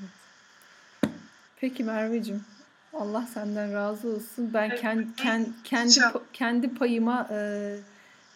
Peki 1.58 1.84
Merveciğim. 1.84 2.46
Allah 2.94 3.28
senden 3.34 3.74
razı 3.74 4.08
olsun. 4.08 4.54
Ben 4.54 4.70
Evet, 4.70 4.82
kendi 4.82 5.16
kendi 5.16 5.50
kendi 5.64 5.94
kendi 6.34 6.76
payıma 6.76 7.28
e, 7.32 7.76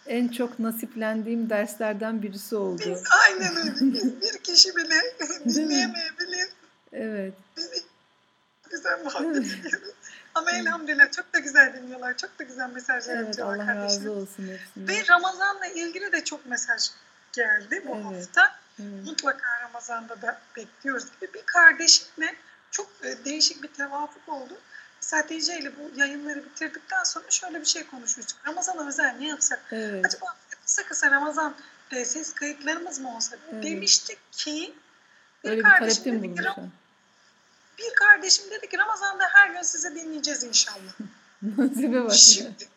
en 0.08 0.28
çok 0.28 0.60
nasiplendiğim 0.60 1.50
derslerden 1.50 2.22
birisi 2.22 2.56
oldu. 2.56 2.82
Biz 2.86 3.04
aynen 3.28 3.58
öyle. 3.58 3.94
Biz 3.94 4.22
bir 4.22 4.38
kişi 4.38 4.76
bile 4.76 4.96
dinleyemeyebilir. 5.46 6.50
Evet. 6.94 7.34
Biz 7.58 7.84
güzel 8.70 9.04
muhabbet 9.04 9.38
ediyoruz. 9.46 9.94
Ama 10.36 10.52
elhamdülillah 10.52 11.12
çok 11.12 11.34
da 11.34 11.40
güzel 11.40 11.74
dinliyorlar. 11.74 12.18
Çok 12.18 12.40
da 12.40 12.44
güzel 12.44 12.70
mesajlar 12.70 13.16
Evet 13.16 13.28
atıyorlar 13.28 13.56
Allah 13.56 13.68
razı 13.68 13.80
kardeşlerim. 13.80 14.12
olsun 14.22 14.48
hepsine. 14.48 14.88
Ve 14.88 15.08
Ramazan'la 15.10 15.66
ilgili 15.68 16.12
de 16.12 16.24
çok 16.24 16.46
mesaj 16.46 16.90
geldi 17.34 17.84
bu 17.88 17.96
Evet. 17.96 18.06
hafta. 18.06 18.56
Evet. 18.80 19.06
Mutlaka 19.06 19.48
Ramazan'da 19.64 20.22
da 20.22 20.42
bekliyoruz 20.58 21.06
gibi. 21.22 21.34
Bir 21.34 21.42
kardeşimle 21.46 22.36
çok 22.78 22.90
e, 23.04 23.26
değişik 23.26 23.64
bir 23.64 23.68
tevafuk 23.68 24.30
oldu. 24.30 24.54
Biz 25.02 25.14
Hatice 25.14 25.60
ile 25.60 25.72
bu 25.78 26.00
yayınları 26.00 26.46
bitirdikten 26.46 27.04
sonra 27.04 27.26
şöyle 27.30 27.62
bir 27.62 27.66
şey 27.66 27.88
konuşmuştuk. 27.88 28.38
Ramazan'a 28.48 28.88
özel 28.88 29.16
ne 29.20 29.28
yapsak? 29.28 29.60
Evet. 29.72 30.06
Acaba 30.06 30.26
kısa 30.66 30.84
kısa 30.84 31.12
Ramazan 31.12 31.56
e, 31.92 32.06
ses 32.06 32.34
kayıtlarımız 32.34 33.00
mı 33.00 33.16
olsa? 33.16 33.36
Evet. 33.54 33.64
Demiştik 33.64 34.20
ki 34.32 34.74
bir 35.44 35.50
Öyle 35.50 35.60
bir 35.60 35.64
kardeşim 35.64 36.16
mi 36.16 36.38
dedi 36.38 36.42
ki, 36.42 36.62
bir 37.78 37.96
kardeşim 37.96 38.46
dedi 38.52 38.70
ki 38.70 38.78
Ramazan'da 38.78 39.24
her 39.34 39.50
gün 39.50 39.62
sizi 39.62 39.96
dinleyeceğiz 39.96 40.44
inşallah. 40.44 40.94
Nasibe 41.58 42.04
bak. 42.04 42.14
Şimdi 42.14 42.68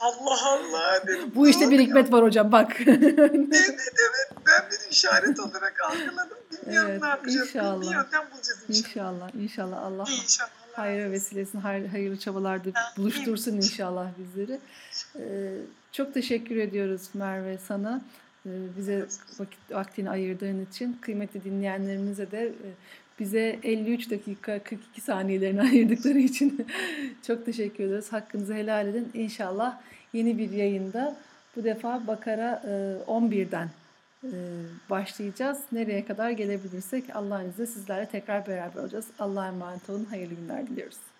Allah 0.00 0.46
Allah 0.46 1.06
dedim. 1.06 1.32
Bu 1.34 1.48
işte 1.48 1.70
bir 1.70 1.80
hikmet 1.80 2.12
var 2.12 2.24
hocam 2.24 2.52
bak. 2.52 2.80
Evet 2.80 3.92
evet 3.98 4.30
ben 4.46 4.70
bir 4.70 4.90
işaret 4.90 5.40
olarak 5.40 5.80
algıladım. 5.80 6.38
Bilmiyorum 6.66 6.90
Evet, 6.90 7.02
ne 7.02 7.08
yapacağız. 7.08 7.46
inşallah. 7.48 7.80
Bir 7.90 7.94
yöntem 7.96 8.22
bulacağız 8.32 8.58
inşallah. 8.68 8.88
İnşallah. 8.88 9.42
İnşallah 9.42 9.82
Allah 9.82 10.02
İnşallah. 10.22 10.50
Allah 10.50 10.78
hayra 10.78 10.96
razı 10.96 11.02
olsun. 11.06 11.12
vesilesin, 11.12 11.58
hayır, 11.60 11.86
hayırlı 11.88 12.18
çabalarda 12.18 12.68
Amin. 12.74 12.96
buluştursun 12.96 13.52
inşallah 13.56 14.08
bizleri. 14.18 14.58
Ee, 15.18 15.52
çok 15.92 16.14
teşekkür 16.14 16.56
ediyoruz 16.56 17.02
Merve 17.14 17.58
sana. 17.58 18.00
Ee, 18.46 18.50
bize 18.78 19.06
vakit, 19.38 19.58
vaktini 19.70 20.10
ayırdığın 20.10 20.66
için. 20.66 20.98
Kıymetli 21.00 21.44
dinleyenlerimize 21.44 22.30
de 22.30 22.46
e, 22.46 22.68
bize 23.20 23.58
53 23.62 24.10
dakika 24.10 24.58
42 24.58 25.00
saniyelerini 25.00 25.60
ayırdıkları 25.70 26.18
için 26.18 26.66
çok 27.26 27.46
teşekkür 27.46 27.84
ediyoruz. 27.84 28.12
Hakkınızı 28.12 28.54
helal 28.54 28.88
edin. 28.88 29.08
İnşallah 29.14 29.80
yeni 30.12 30.38
bir 30.38 30.50
yayında 30.50 31.16
bu 31.56 31.64
defa 31.64 32.06
Bakara 32.06 32.62
e, 32.66 32.70
11'den 33.10 33.66
e, 33.66 33.70
başlayacağız. 34.90 35.58
Nereye 35.72 36.04
kadar 36.04 36.30
gelebilirsek 36.30 37.16
Allah'ın 37.16 37.48
izniyle 37.48 37.66
sizlerle 37.66 38.06
tekrar 38.06 38.46
beraber 38.46 38.80
olacağız. 38.80 39.06
Allah'a 39.18 39.48
emanet 39.48 39.90
olun. 39.90 40.04
Hayırlı 40.04 40.34
günler 40.34 40.66
diliyoruz. 40.66 41.11